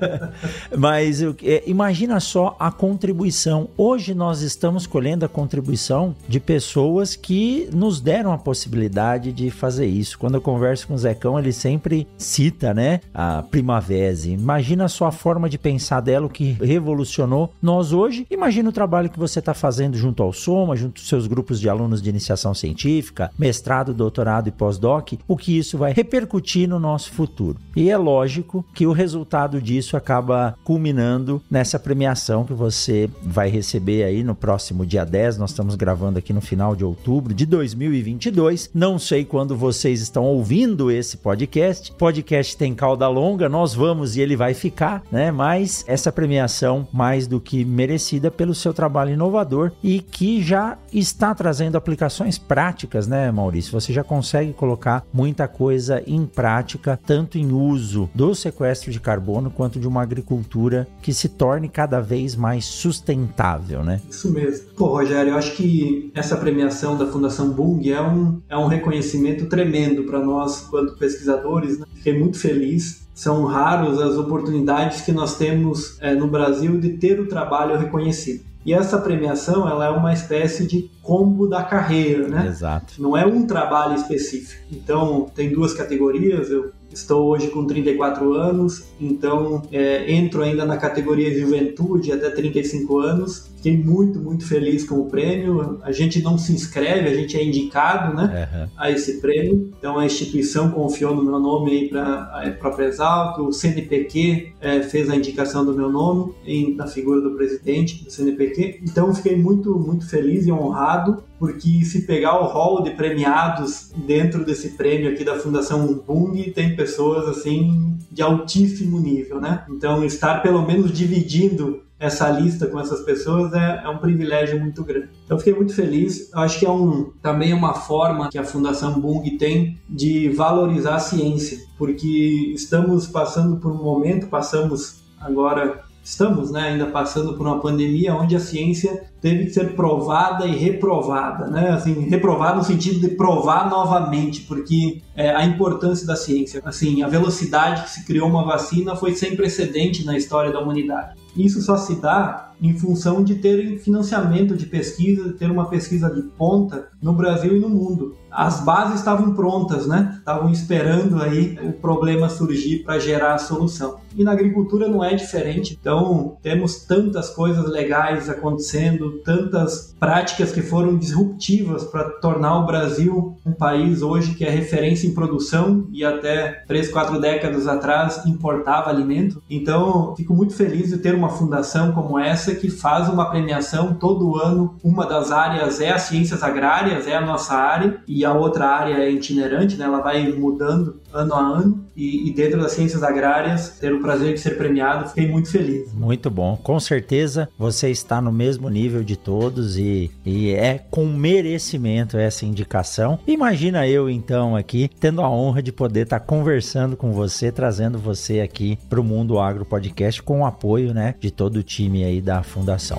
mas 0.77 1.23
é, 1.23 1.63
imagina 1.67 2.21
só 2.21 2.57
a 2.59 2.71
contribuição. 2.71 3.69
Hoje 3.77 4.15
nós 4.15 4.41
estamos 4.43 4.87
colhendo 4.87 5.25
a 5.25 5.29
contribuição 5.29 6.15
de 6.29 6.41
pessoas 6.41 7.17
que 7.17 7.69
nos 7.73 8.01
deram 8.01 8.33
a 8.33 8.39
possibilidade 8.39 9.33
de 9.33 9.51
fazer 9.51 9.87
isso. 9.87 10.19
Quando 10.19 10.35
eu 10.35 10.41
converso 10.41 10.87
com 10.87 10.95
o 10.95 10.99
Zecão, 10.99 11.39
ele 11.39 11.53
sempre 11.53 12.07
cita, 12.17 12.73
né, 12.73 13.01
a 13.13 13.43
Primavera. 13.43 13.97
Imagina 14.27 14.89
só 14.89 15.07
a 15.07 15.13
forma 15.13 15.49
de 15.49 15.59
pensar 15.59 16.01
dela, 16.01 16.27
o 16.27 16.31
que 16.31 16.53
revolucionou 16.63 17.53
nós 17.63 17.93
hoje. 17.93 18.27
Imagina 18.31 18.69
o 18.69 18.73
trabalho 18.73 19.11
que 19.11 19.19
você 19.19 19.39
está 19.39 19.55
fazendo 19.55 19.97
junto 19.97 20.06
ao 20.23 20.33
Soma, 20.33 20.77
junto 20.77 21.01
aos 21.01 21.09
seus 21.09 21.27
grupos 21.27 21.61
de 21.61 21.69
alunos 21.69 22.03
de 22.03 22.11
iniciação 22.11 22.55
científica, 22.55 23.31
mestrado, 23.39 23.95
doutorado 23.95 24.49
e 24.49 24.53
pós-doc, 24.53 25.15
o 25.27 25.37
que 25.37 25.57
isso 25.57 25.79
vai 25.79 25.93
repercutir 25.93 26.69
no 26.69 26.79
nosso 26.79 27.11
futuro. 27.13 27.59
E 27.75 27.91
é 27.91 27.97
lógico 27.97 28.65
que 28.75 28.87
o 28.87 28.93
resultado 28.93 29.61
disso 29.61 29.97
acaba 29.97 30.57
culminando 30.65 31.43
nessa 31.51 31.79
premiação 31.79 32.45
que 32.45 32.53
você 32.53 33.09
vai 33.23 33.49
receber 33.49 34.05
aí 34.05 34.23
no 34.23 34.35
próximo 34.35 34.85
dia 34.85 35.05
10. 35.05 35.39
Nós 35.39 35.51
estamos 35.51 35.75
gravando 35.75 36.19
aqui 36.19 36.33
no 36.33 36.41
final 36.41 36.75
de 36.75 36.85
outubro 36.85 37.35
de 37.35 37.47
2022. 37.47 38.71
Não 38.75 38.99
sei 38.99 39.25
quando 39.25 39.57
vocês 39.57 40.01
estão 40.01 40.25
ouvindo 40.25 40.91
esse 40.91 41.17
podcast. 41.17 41.93
Podcast 41.93 42.57
tem 42.57 42.75
cauda 42.75 43.09
longa, 43.09 43.49
nós 43.49 43.75
vamos 43.75 44.17
e 44.17 44.21
ele 44.21 44.37
vai 44.37 44.55
ficar, 44.55 45.03
né? 45.11 45.31
Mas 45.31 45.85
essa 45.87 46.13
premiação 46.13 46.87
mais 46.93 47.27
do 47.27 47.41
que 47.41 47.65
merecida 47.65 48.31
pelo 48.31 48.55
seu 48.55 48.73
trabalho 48.73 49.13
inovador 49.13 49.73
e 49.83 49.96
e 49.97 50.01
que 50.01 50.43
já 50.43 50.77
está 50.93 51.35
trazendo 51.35 51.75
aplicações 51.75 52.37
práticas, 52.37 53.07
né, 53.07 53.33
Maurício? 53.33 53.73
Você 53.73 53.95
já 53.95 54.05
consegue 54.05 54.53
colocar 54.53 55.03
muita 55.11 55.49
coisa 55.49 56.03
em 56.07 56.27
prática, 56.27 57.01
tanto 57.07 57.39
em 57.39 57.51
uso 57.51 58.11
do 58.15 58.35
sequestro 58.35 58.93
de 58.93 59.01
carbono 59.01 59.51
quanto 59.51 59.81
de 59.81 59.89
uma 59.89 60.03
agricultura 60.03 60.87
que 61.01 61.15
se 61.15 61.31
torne 61.31 61.67
cada 61.67 61.99
vez 61.99 62.37
mais 62.37 62.67
sustentável, 62.67 63.83
né? 63.83 64.03
Isso 64.11 64.31
mesmo. 64.31 64.67
Pô, 64.77 64.89
Rogério, 64.89 65.33
eu 65.33 65.39
acho 65.39 65.57
que 65.57 66.11
essa 66.15 66.37
premiação 66.37 66.99
da 66.99 67.07
Fundação 67.07 67.49
Bung 67.49 67.91
é 67.91 68.03
um, 68.03 68.43
é 68.51 68.57
um 68.59 68.67
reconhecimento 68.67 69.47
tremendo 69.47 70.05
para 70.05 70.21
nós, 70.21 70.61
quanto 70.61 70.99
pesquisadores. 70.99 71.79
Né? 71.79 71.87
Fiquei 71.95 72.19
muito 72.19 72.39
feliz 72.39 73.07
são 73.17 73.47
raros 73.47 73.99
as 73.99 74.19
oportunidades 74.19 75.01
que 75.01 75.11
nós 75.11 75.39
temos 75.39 75.97
é, 76.03 76.15
no 76.15 76.29
Brasil 76.29 76.79
de 76.79 76.99
ter 76.99 77.19
o 77.19 77.27
trabalho 77.27 77.79
reconhecido. 77.79 78.45
E 78.67 78.75
essa 78.75 78.99
premiação 78.99 79.69
ela 79.69 79.87
é 79.87 79.91
uma 79.91 80.13
espécie 80.13 80.67
de 80.67 80.91
combo 81.01 81.47
da 81.47 81.63
carreira, 81.63 82.27
né? 82.27 82.49
Exato. 82.49 83.01
Não 83.01 83.17
é 83.17 83.25
um 83.25 83.47
trabalho 83.47 83.95
específico. 83.95 84.61
Então, 84.73 85.31
tem 85.33 85.53
duas 85.53 85.73
categorias. 85.73 86.51
Eu 86.51 86.73
Estou 86.97 87.27
hoje 87.27 87.49
com 87.49 87.67
34 87.67 88.33
anos, 88.33 88.85
então 88.99 89.61
é, 89.71 90.11
entro 90.11 90.43
ainda 90.43 90.65
na 90.65 90.79
categoria 90.79 91.39
juventude 91.39 92.11
até 92.11 92.31
35 92.31 92.99
anos. 92.99 93.51
Fiquei 93.57 93.77
muito, 93.77 94.19
muito 94.19 94.47
feliz 94.47 94.83
com 94.83 95.01
o 95.01 95.05
prêmio. 95.05 95.79
A 95.83 95.93
gente 95.93 96.23
não 96.23 96.39
se 96.39 96.55
inscreve, 96.55 97.07
a 97.07 97.15
gente 97.15 97.37
é 97.37 97.45
indicado 97.45 98.17
né, 98.17 98.49
uhum. 98.51 98.69
a 98.79 98.91
esse 98.91 99.21
prêmio. 99.21 99.75
Então 99.79 99.99
a 99.99 100.07
instituição 100.07 100.71
confiou 100.71 101.15
no 101.15 101.23
meu 101.23 101.39
nome 101.39 101.87
para 101.91 102.23
a 102.33 102.51
própria 102.53 102.87
Exalto. 102.87 103.43
O 103.43 103.53
CNPq 103.53 104.55
é, 104.59 104.81
fez 104.81 105.11
a 105.11 105.17
indicação 105.17 105.67
do 105.67 105.75
meu 105.75 105.91
nome 105.91 106.33
em, 106.47 106.75
na 106.75 106.87
figura 106.87 107.21
do 107.21 107.33
presidente 107.33 108.05
do 108.05 108.11
CNPq. 108.11 108.81
Então 108.83 109.15
fiquei 109.15 109.37
muito, 109.37 109.79
muito 109.79 110.09
feliz 110.09 110.47
e 110.47 110.53
honrado 110.53 111.23
porque 111.39 111.85
se 111.85 112.07
pegar 112.07 112.41
o 112.41 112.47
hall 112.47 112.83
de 112.83 112.91
premiados 112.91 113.91
dentro 114.07 114.45
desse 114.45 114.71
prêmio 114.71 115.11
aqui 115.11 115.25
da 115.25 115.39
Fundação 115.39 116.03
Bung, 116.07 116.51
tem 116.53 116.77
pessoas 116.77 117.29
assim 117.29 117.99
de 118.11 118.23
altíssimo 118.23 118.99
nível, 118.99 119.41
né? 119.41 119.65
Então 119.69 120.05
estar 120.05 120.43
pelo 120.43 120.63
menos 120.63 120.93
dividindo 120.93 121.83
essa 121.99 122.29
lista 122.29 122.67
com 122.67 122.79
essas 122.79 123.01
pessoas 123.01 123.53
é, 123.55 123.83
é, 123.85 123.89
um 123.89 123.99
privilégio 123.99 124.61
muito 124.61 124.85
grande. 124.85 125.09
Então 125.25 125.39
fiquei 125.39 125.55
muito 125.55 125.75
feliz. 125.75 126.31
Eu 126.33 126.41
acho 126.41 126.59
que 126.59 126.67
é 126.67 126.71
um 126.71 127.11
também 127.23 127.53
uma 127.55 127.75
forma 127.75 128.29
que 128.29 128.39
a 128.39 128.45
Fundação 128.45 129.01
Bung 129.01 129.29
tem 129.39 129.79
de 129.89 130.29
valorizar 130.31 130.97
a 130.97 131.01
ciência, 131.01 131.59
porque 131.79 132.53
estamos 132.55 133.07
passando 133.07 133.57
por 133.57 133.73
um 133.73 133.83
momento, 133.83 134.29
passamos 134.29 135.01
agora 135.19 135.86
estamos 136.07 136.53
né, 136.53 136.69
ainda 136.69 136.87
passando 136.87 137.35
por 137.35 137.45
uma 137.45 137.59
pandemia 137.59 138.15
onde 138.15 138.37
a 138.37 138.41
ciência 138.41 139.11
teve 139.21 139.47
que 139.47 139.51
ser 139.51 139.75
provada 139.75 140.47
e 140.47 140.55
reprovada, 140.55 141.49
né? 141.49 141.71
Assim, 141.71 142.09
reprovada 142.09 142.59
no 142.59 142.63
sentido 142.63 143.01
de 143.01 143.09
provar 143.09 143.69
novamente, 143.69 144.43
porque 144.43 145.03
é, 145.17 145.35
a 145.35 145.45
importância 145.45 146.07
da 146.07 146.15
ciência, 146.15 146.63
assim, 146.65 147.03
a 147.03 147.09
velocidade 147.09 147.83
que 147.83 147.91
se 147.91 148.05
criou 148.05 148.29
uma 148.29 148.45
vacina 148.45 148.95
foi 148.95 149.17
sem 149.17 149.35
precedente 149.35 150.07
na 150.07 150.17
história 150.17 150.53
da 150.53 150.61
humanidade. 150.61 151.17
Isso 151.37 151.61
só 151.61 151.77
se 151.77 151.97
dá 151.97 152.53
em 152.63 152.79
função 152.79 153.23
de 153.23 153.35
ter 153.35 153.79
financiamento 153.81 154.57
de 154.57 154.65
pesquisa, 154.65 155.25
de 155.25 155.33
ter 155.33 155.51
uma 155.51 155.69
pesquisa 155.69 156.09
de 156.09 156.23
ponta 156.23 156.89
no 157.03 157.13
Brasil 157.13 157.57
e 157.57 157.61
no 157.61 157.69
mundo. 157.69 158.17
As 158.31 158.61
bases 158.61 159.01
estavam 159.01 159.35
prontas, 159.35 159.87
né? 159.87 160.15
Estavam 160.19 160.51
esperando 160.51 161.21
aí 161.21 161.59
o 161.63 161.73
problema 161.73 162.29
surgir 162.29 162.85
para 162.85 162.99
gerar 162.99 163.35
a 163.35 163.39
solução. 163.39 163.99
E 164.17 164.25
na 164.25 164.33
agricultura 164.33 164.89
não 164.89 165.05
é 165.05 165.15
diferente. 165.15 165.77
Então, 165.79 166.37
temos 166.43 166.85
tantas 166.85 167.31
coisas 167.31 167.71
legais 167.71 168.29
acontecendo, 168.29 169.21
tantas 169.25 169.95
práticas 170.01 170.53
que 170.53 170.63
foram 170.63 170.97
disruptivas 170.97 171.85
para 171.85 172.05
tornar 172.05 172.59
o 172.61 172.67
Brasil 172.67 173.37
um 173.45 173.53
país 173.53 174.03
hoje 174.03 174.35
que 174.35 174.45
é 174.45 174.51
referência 174.51 175.07
em 175.07 175.15
produção 175.15 175.87
e 175.93 176.05
até 176.05 176.65
três, 176.67 176.91
quatro 176.91 177.21
décadas 177.21 177.67
atrás 177.67 178.25
importava 178.27 178.91
alimento. 178.91 179.43
Então, 179.49 180.15
fico 180.17 180.35
muito 180.35 180.55
feliz 180.55 180.89
de 180.89 180.99
ter 180.99 181.15
uma 181.15 181.29
fundação 181.29 181.93
como 181.93 182.19
essa 182.19 182.55
que 182.55 182.71
faz 182.71 183.09
uma 183.09 183.31
premiação 183.31 183.95
todo 183.95 184.37
ano. 184.37 184.77
Uma 184.83 185.07
das 185.07 185.31
áreas 185.31 185.81
é 185.81 185.93
as 185.93 186.03
ciências 186.03 186.43
agrárias, 186.43 187.07
é 187.07 187.17
a 187.17 187.21
nossa 187.21 187.55
área, 187.55 188.01
e 188.07 188.25
a 188.25 188.33
outra 188.33 188.67
área 188.67 188.95
é 188.95 189.11
itinerante, 189.11 189.77
né? 189.77 189.85
ela 189.85 190.01
vai 190.01 190.33
mudando 190.33 191.01
ano 191.17 191.35
a 191.35 191.41
ano. 191.41 191.87
E, 191.97 192.29
e, 192.29 192.35
dentro 192.35 192.61
das 192.61 192.73
ciências 192.73 193.03
agrárias, 193.03 193.79
ter 193.81 193.93
o 193.93 194.01
prazer 194.01 194.35
de 194.35 194.41
ser 194.41 194.59
premiado, 194.59 195.09
fiquei 195.09 195.27
muito 195.27 195.51
feliz. 195.51 195.93
Muito 195.95 196.31
bom. 196.31 196.57
Com 196.63 196.79
certeza 196.79 197.49
você 197.59 197.91
está 197.91 198.21
no 198.21 198.31
mesmo 198.31 198.69
nível 198.69 199.03
de 199.03 199.17
todos 199.17 199.79
e, 199.79 200.11
e 200.25 200.51
é 200.51 200.79
com 200.91 201.07
merecimento 201.07 202.19
essa 202.19 202.45
indicação. 202.45 203.19
Imagina 203.27 203.89
eu, 203.89 204.11
então, 204.11 204.55
aqui, 204.55 204.91
tendo 205.01 205.23
a 205.23 205.31
honra 205.31 205.63
de 205.63 205.73
poder 205.73 206.03
estar 206.03 206.21
conversando 206.21 206.97
com 206.97 207.13
você, 207.13 207.51
trazendo 207.51 207.99
você 207.99 208.41
aqui 208.41 208.79
para 208.89 209.01
o 209.01 209.05
Mundo 209.05 209.39
Agro 209.39 209.65
Podcast 209.65 210.23
com 210.23 210.41
o 210.41 210.47
apoio 210.47 210.93
né, 210.93 211.15
de 211.19 211.31
todo 211.31 211.57
o 211.57 211.63
time 211.63 212.05
aí 212.05 212.21
da 212.21 212.43
Fundação. 212.43 212.99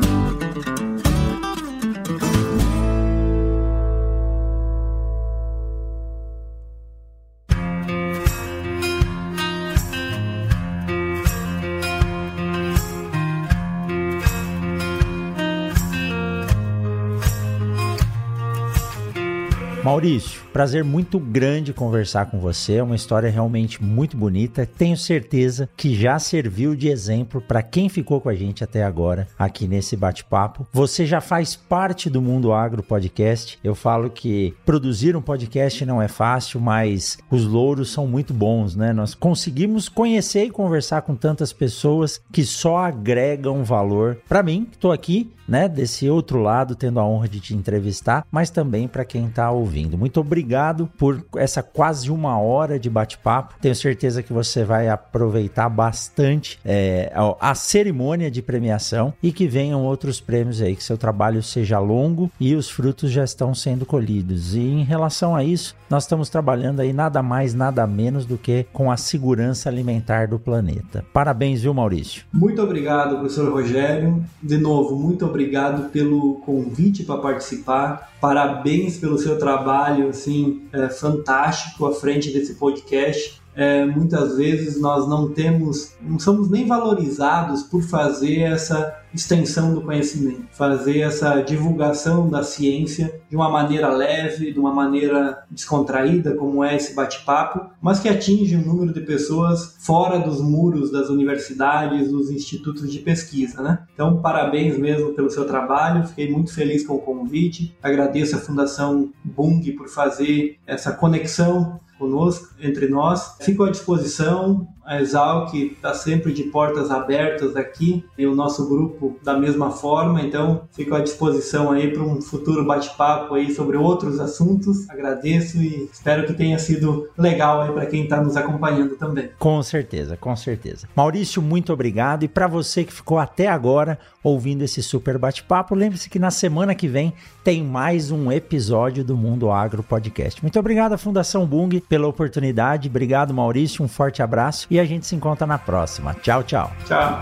Maurício, 20.01 20.41
prazer 20.51 20.83
muito 20.83 21.19
grande 21.19 21.73
conversar 21.73 22.25
com 22.25 22.39
você. 22.39 22.77
É 22.77 22.83
uma 22.83 22.95
história 22.95 23.29
realmente 23.29 23.83
muito 23.83 24.17
bonita. 24.17 24.65
Tenho 24.65 24.97
certeza 24.97 25.69
que 25.77 25.93
já 25.93 26.17
serviu 26.17 26.75
de 26.75 26.87
exemplo 26.87 27.39
para 27.39 27.61
quem 27.61 27.87
ficou 27.87 28.19
com 28.19 28.27
a 28.27 28.33
gente 28.33 28.63
até 28.63 28.83
agora 28.83 29.27
aqui 29.37 29.67
nesse 29.67 29.95
bate-papo. 29.95 30.65
Você 30.73 31.05
já 31.05 31.21
faz 31.21 31.55
parte 31.55 32.09
do 32.09 32.19
Mundo 32.19 32.51
Agro 32.51 32.81
Podcast. 32.81 33.59
Eu 33.63 33.75
falo 33.75 34.09
que 34.09 34.55
produzir 34.65 35.15
um 35.15 35.21
podcast 35.21 35.85
não 35.85 36.01
é 36.01 36.07
fácil, 36.07 36.59
mas 36.59 37.19
os 37.29 37.45
louros 37.45 37.91
são 37.91 38.07
muito 38.07 38.33
bons, 38.33 38.75
né? 38.75 38.91
Nós 38.93 39.13
conseguimos 39.13 39.87
conhecer 39.87 40.45
e 40.45 40.49
conversar 40.49 41.03
com 41.03 41.13
tantas 41.15 41.53
pessoas 41.53 42.19
que 42.31 42.43
só 42.43 42.77
agregam 42.77 43.63
valor. 43.63 44.17
Para 44.27 44.41
mim, 44.41 44.67
estou 44.71 44.91
aqui 44.91 45.31
né, 45.51 45.67
desse 45.67 46.09
outro 46.09 46.41
lado, 46.41 46.75
tendo 46.75 46.97
a 46.97 47.05
honra 47.05 47.27
de 47.27 47.41
te 47.41 47.53
entrevistar, 47.53 48.25
mas 48.31 48.49
também 48.49 48.87
para 48.87 49.03
quem 49.03 49.25
está 49.25 49.51
ouvindo. 49.51 49.90
Muito 49.97 50.19
obrigado 50.19 50.89
por 50.97 51.23
essa 51.35 51.61
quase 51.63 52.11
uma 52.11 52.39
hora 52.39 52.79
de 52.79 52.89
bate-papo. 52.89 53.55
Tenho 53.61 53.75
certeza 53.75 54.23
que 54.23 54.33
você 54.33 54.63
vai 54.63 54.89
aproveitar 54.89 55.69
bastante 55.69 56.59
é, 56.65 57.11
a 57.39 57.55
cerimônia 57.55 58.29
de 58.29 58.41
premiação 58.41 59.13
e 59.21 59.31
que 59.31 59.47
venham 59.47 59.83
outros 59.83 60.19
prêmios 60.19 60.61
aí, 60.61 60.75
que 60.75 60.83
seu 60.83 60.97
trabalho 60.97 61.41
seja 61.41 61.79
longo 61.79 62.31
e 62.39 62.55
os 62.55 62.69
frutos 62.69 63.11
já 63.11 63.23
estão 63.23 63.53
sendo 63.53 63.85
colhidos. 63.85 64.55
E 64.55 64.59
em 64.59 64.83
relação 64.83 65.35
a 65.35 65.43
isso, 65.43 65.75
nós 65.89 66.03
estamos 66.03 66.29
trabalhando 66.29 66.79
aí 66.79 66.93
nada 66.93 67.21
mais, 67.21 67.53
nada 67.53 67.85
menos 67.85 68.25
do 68.25 68.37
que 68.37 68.65
com 68.71 68.91
a 68.91 68.97
segurança 68.97 69.69
alimentar 69.69 70.27
do 70.27 70.39
planeta. 70.39 71.03
Parabéns, 71.13 71.61
viu, 71.61 71.73
Maurício? 71.73 72.23
Muito 72.31 72.61
obrigado, 72.61 73.17
professor 73.17 73.51
Rogério. 73.51 74.23
De 74.41 74.57
novo, 74.57 74.95
muito 74.95 75.25
obrigado 75.25 75.89
pelo 75.89 76.35
convite 76.45 77.03
para 77.03 77.17
participar. 77.17 78.11
Parabéns 78.21 78.97
pelo 78.97 79.17
seu 79.17 79.37
trabalho, 79.37 79.70
assim, 80.09 80.67
é, 80.71 80.89
fantástico 80.89 81.85
à 81.85 81.93
frente 81.93 82.31
desse 82.31 82.55
podcast 82.55 83.40
é, 83.55 83.85
muitas 83.85 84.37
vezes 84.37 84.79
nós 84.79 85.07
não 85.07 85.29
temos, 85.31 85.93
não 86.01 86.19
somos 86.19 86.49
nem 86.49 86.65
valorizados 86.65 87.63
por 87.63 87.81
fazer 87.81 88.39
essa 88.41 88.97
extensão 89.13 89.73
do 89.73 89.81
conhecimento, 89.81 90.45
fazer 90.51 90.99
essa 90.99 91.41
divulgação 91.41 92.29
da 92.29 92.43
ciência 92.43 93.21
de 93.29 93.35
uma 93.35 93.49
maneira 93.49 93.89
leve, 93.89 94.53
de 94.53 94.59
uma 94.59 94.73
maneira 94.73 95.43
descontraída, 95.51 96.33
como 96.35 96.63
é 96.63 96.77
esse 96.77 96.95
bate-papo, 96.95 97.69
mas 97.81 97.99
que 97.99 98.07
atinge 98.07 98.55
um 98.55 98.65
número 98.65 98.93
de 98.93 99.01
pessoas 99.01 99.75
fora 99.79 100.17
dos 100.17 100.41
muros 100.41 100.91
das 100.91 101.09
universidades, 101.09 102.09
dos 102.09 102.31
institutos 102.31 102.89
de 102.89 102.99
pesquisa, 102.99 103.61
né? 103.61 103.79
Então, 103.93 104.21
parabéns 104.21 104.77
mesmo 104.77 105.13
pelo 105.13 105.29
seu 105.29 105.45
trabalho, 105.45 106.07
fiquei 106.07 106.31
muito 106.31 106.53
feliz 106.53 106.85
com 106.85 106.95
o 106.95 106.99
convite, 106.99 107.75
agradeço 107.83 108.35
a 108.37 108.39
Fundação 108.39 109.09
Bung 109.23 109.61
por 109.73 109.89
fazer 109.89 110.57
essa 110.65 110.93
conexão 110.93 111.79
conosco, 112.01 112.49
entre 112.59 112.87
nós. 112.87 113.35
Fico 113.41 113.63
à 113.63 113.69
disposição 113.69 114.67
a 114.85 114.99
Exalc 114.99 115.53
está 115.53 115.93
sempre 115.93 116.33
de 116.33 116.43
portas 116.43 116.91
abertas 116.91 117.55
aqui 117.55 118.05
e 118.17 118.25
o 118.25 118.35
nosso 118.35 118.67
grupo 118.67 119.17
da 119.23 119.37
mesma 119.37 119.71
forma, 119.71 120.21
então 120.21 120.63
fico 120.71 120.95
à 120.95 120.99
disposição 120.99 121.71
aí 121.71 121.91
para 121.91 122.03
um 122.03 122.21
futuro 122.21 122.65
bate-papo 122.65 123.35
aí 123.35 123.53
sobre 123.53 123.77
outros 123.77 124.19
assuntos. 124.19 124.89
Agradeço 124.89 125.57
e 125.61 125.89
espero 125.91 126.25
que 126.25 126.33
tenha 126.33 126.57
sido 126.59 127.09
legal 127.17 127.61
aí 127.61 127.71
para 127.71 127.85
quem 127.85 128.03
está 128.03 128.21
nos 128.21 128.35
acompanhando 128.35 128.95
também. 128.95 129.29
Com 129.39 129.61
certeza, 129.63 130.17
com 130.17 130.35
certeza. 130.35 130.87
Maurício, 130.95 131.41
muito 131.41 131.71
obrigado 131.71 132.23
e 132.23 132.27
para 132.27 132.47
você 132.47 132.83
que 132.83 132.93
ficou 132.93 133.19
até 133.19 133.47
agora 133.47 133.99
ouvindo 134.23 134.63
esse 134.63 134.83
super 134.83 135.17
bate-papo, 135.17 135.73
lembre-se 135.73 136.09
que 136.09 136.19
na 136.19 136.29
semana 136.29 136.75
que 136.75 136.87
vem 136.87 137.13
tem 137.43 137.63
mais 137.63 138.11
um 138.11 138.31
episódio 138.31 139.03
do 139.03 139.17
Mundo 139.17 139.49
Agro 139.49 139.81
Podcast. 139.81 140.41
Muito 140.43 140.59
obrigado 140.59 140.93
à 140.93 140.97
Fundação 140.97 141.45
Bung 141.45 141.81
pela 141.89 142.07
oportunidade. 142.07 142.87
Obrigado, 142.87 143.33
Maurício. 143.33 143.83
Um 143.83 143.87
forte 143.87 144.21
abraço 144.21 144.67
e 144.71 144.79
a 144.79 144.85
gente 144.85 145.05
se 145.05 145.13
encontra 145.13 145.45
na 145.45 145.57
próxima. 145.57 146.13
Tchau, 146.21 146.41
tchau. 146.43 146.71
Tchau. 146.85 147.19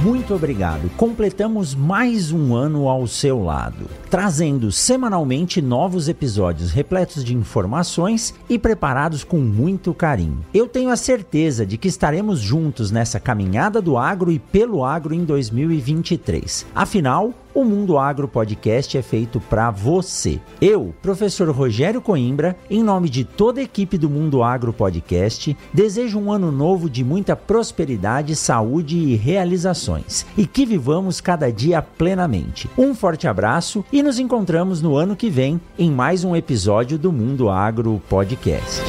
Muito 0.00 0.23
obrigado. 0.32 0.88
Completamos 0.96 1.74
mais 1.74 2.32
um 2.32 2.54
ano 2.54 2.88
ao 2.88 3.06
seu 3.06 3.42
lado, 3.42 3.86
trazendo 4.08 4.72
semanalmente 4.72 5.60
novos 5.60 6.08
episódios 6.08 6.70
repletos 6.70 7.24
de 7.24 7.34
informações 7.34 8.32
e 8.48 8.58
preparados 8.58 9.24
com 9.24 9.38
muito 9.38 9.92
carinho. 9.92 10.38
Eu 10.54 10.68
tenho 10.68 10.90
a 10.90 10.96
certeza 10.96 11.66
de 11.66 11.76
que 11.76 11.88
estaremos 11.88 12.40
juntos 12.40 12.90
nessa 12.90 13.20
caminhada 13.20 13.82
do 13.82 13.98
agro 13.98 14.30
e 14.30 14.38
pelo 14.38 14.84
agro 14.84 15.12
em 15.12 15.24
2023. 15.24 16.64
Afinal, 16.74 17.34
o 17.54 17.64
Mundo 17.64 17.96
Agro 17.96 18.26
Podcast 18.26 18.98
é 18.98 19.02
feito 19.02 19.40
para 19.40 19.70
você. 19.70 20.40
Eu, 20.60 20.92
professor 21.00 21.48
Rogério 21.50 22.00
Coimbra, 22.00 22.56
em 22.68 22.82
nome 22.82 23.08
de 23.08 23.24
toda 23.24 23.60
a 23.60 23.62
equipe 23.62 23.96
do 23.96 24.10
Mundo 24.10 24.42
Agro 24.42 24.72
Podcast, 24.72 25.56
desejo 25.72 26.18
um 26.18 26.32
ano 26.32 26.50
novo 26.50 26.90
de 26.90 27.04
muita 27.04 27.36
prosperidade, 27.36 28.34
saúde 28.34 28.98
e 28.98 29.14
realizações. 29.14 30.13
E 30.36 30.46
que 30.46 30.66
vivamos 30.66 31.20
cada 31.20 31.50
dia 31.50 31.80
plenamente. 31.80 32.68
Um 32.76 32.94
forte 32.94 33.26
abraço 33.26 33.84
e 33.92 34.02
nos 34.02 34.18
encontramos 34.18 34.82
no 34.82 34.96
ano 34.96 35.16
que 35.16 35.30
vem 35.30 35.60
em 35.78 35.90
mais 35.90 36.24
um 36.24 36.36
episódio 36.36 36.98
do 36.98 37.12
Mundo 37.12 37.48
Agro 37.48 38.02
Podcast. 38.08 38.82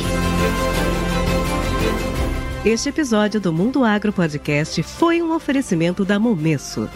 Este 2.66 2.90
episódio 2.90 3.40
do 3.40 3.54
Mundo 3.54 3.84
Agro 3.84 4.12
Podcast 4.12 4.82
foi 4.82 5.22
um 5.22 5.36
oferecimento 5.36 6.04
da 6.04 6.18
Momesso. 6.18 6.90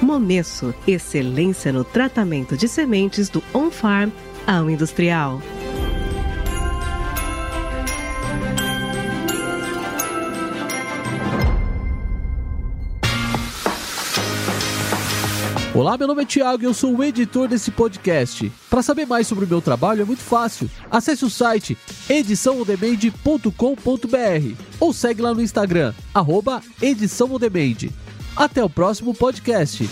Momesso, 0.00 0.74
excelência 0.86 1.72
no 1.72 1.84
tratamento 1.84 2.56
de 2.56 2.66
sementes 2.66 3.28
do 3.28 3.42
on-farm 3.52 4.10
ao 4.46 4.70
industrial. 4.70 5.40
Olá, 15.76 15.98
meu 15.98 16.08
nome 16.08 16.22
é 16.22 16.24
Thiago 16.24 16.62
e 16.62 16.64
eu 16.64 16.72
sou 16.72 16.96
o 16.96 17.04
editor 17.04 17.48
desse 17.48 17.70
podcast. 17.70 18.50
Para 18.70 18.80
saber 18.80 19.06
mais 19.06 19.26
sobre 19.26 19.44
o 19.44 19.48
meu 19.48 19.60
trabalho 19.60 20.00
é 20.00 20.04
muito 20.06 20.22
fácil. 20.22 20.70
Acesse 20.90 21.22
o 21.22 21.28
site 21.28 21.76
ediçãoondemand.com.br 22.08 24.62
ou 24.80 24.94
segue 24.94 25.20
lá 25.20 25.34
no 25.34 25.42
Instagram, 25.42 25.92
arroba. 26.14 26.62
Até 28.34 28.64
o 28.64 28.70
próximo 28.70 29.12
podcast. 29.12 29.86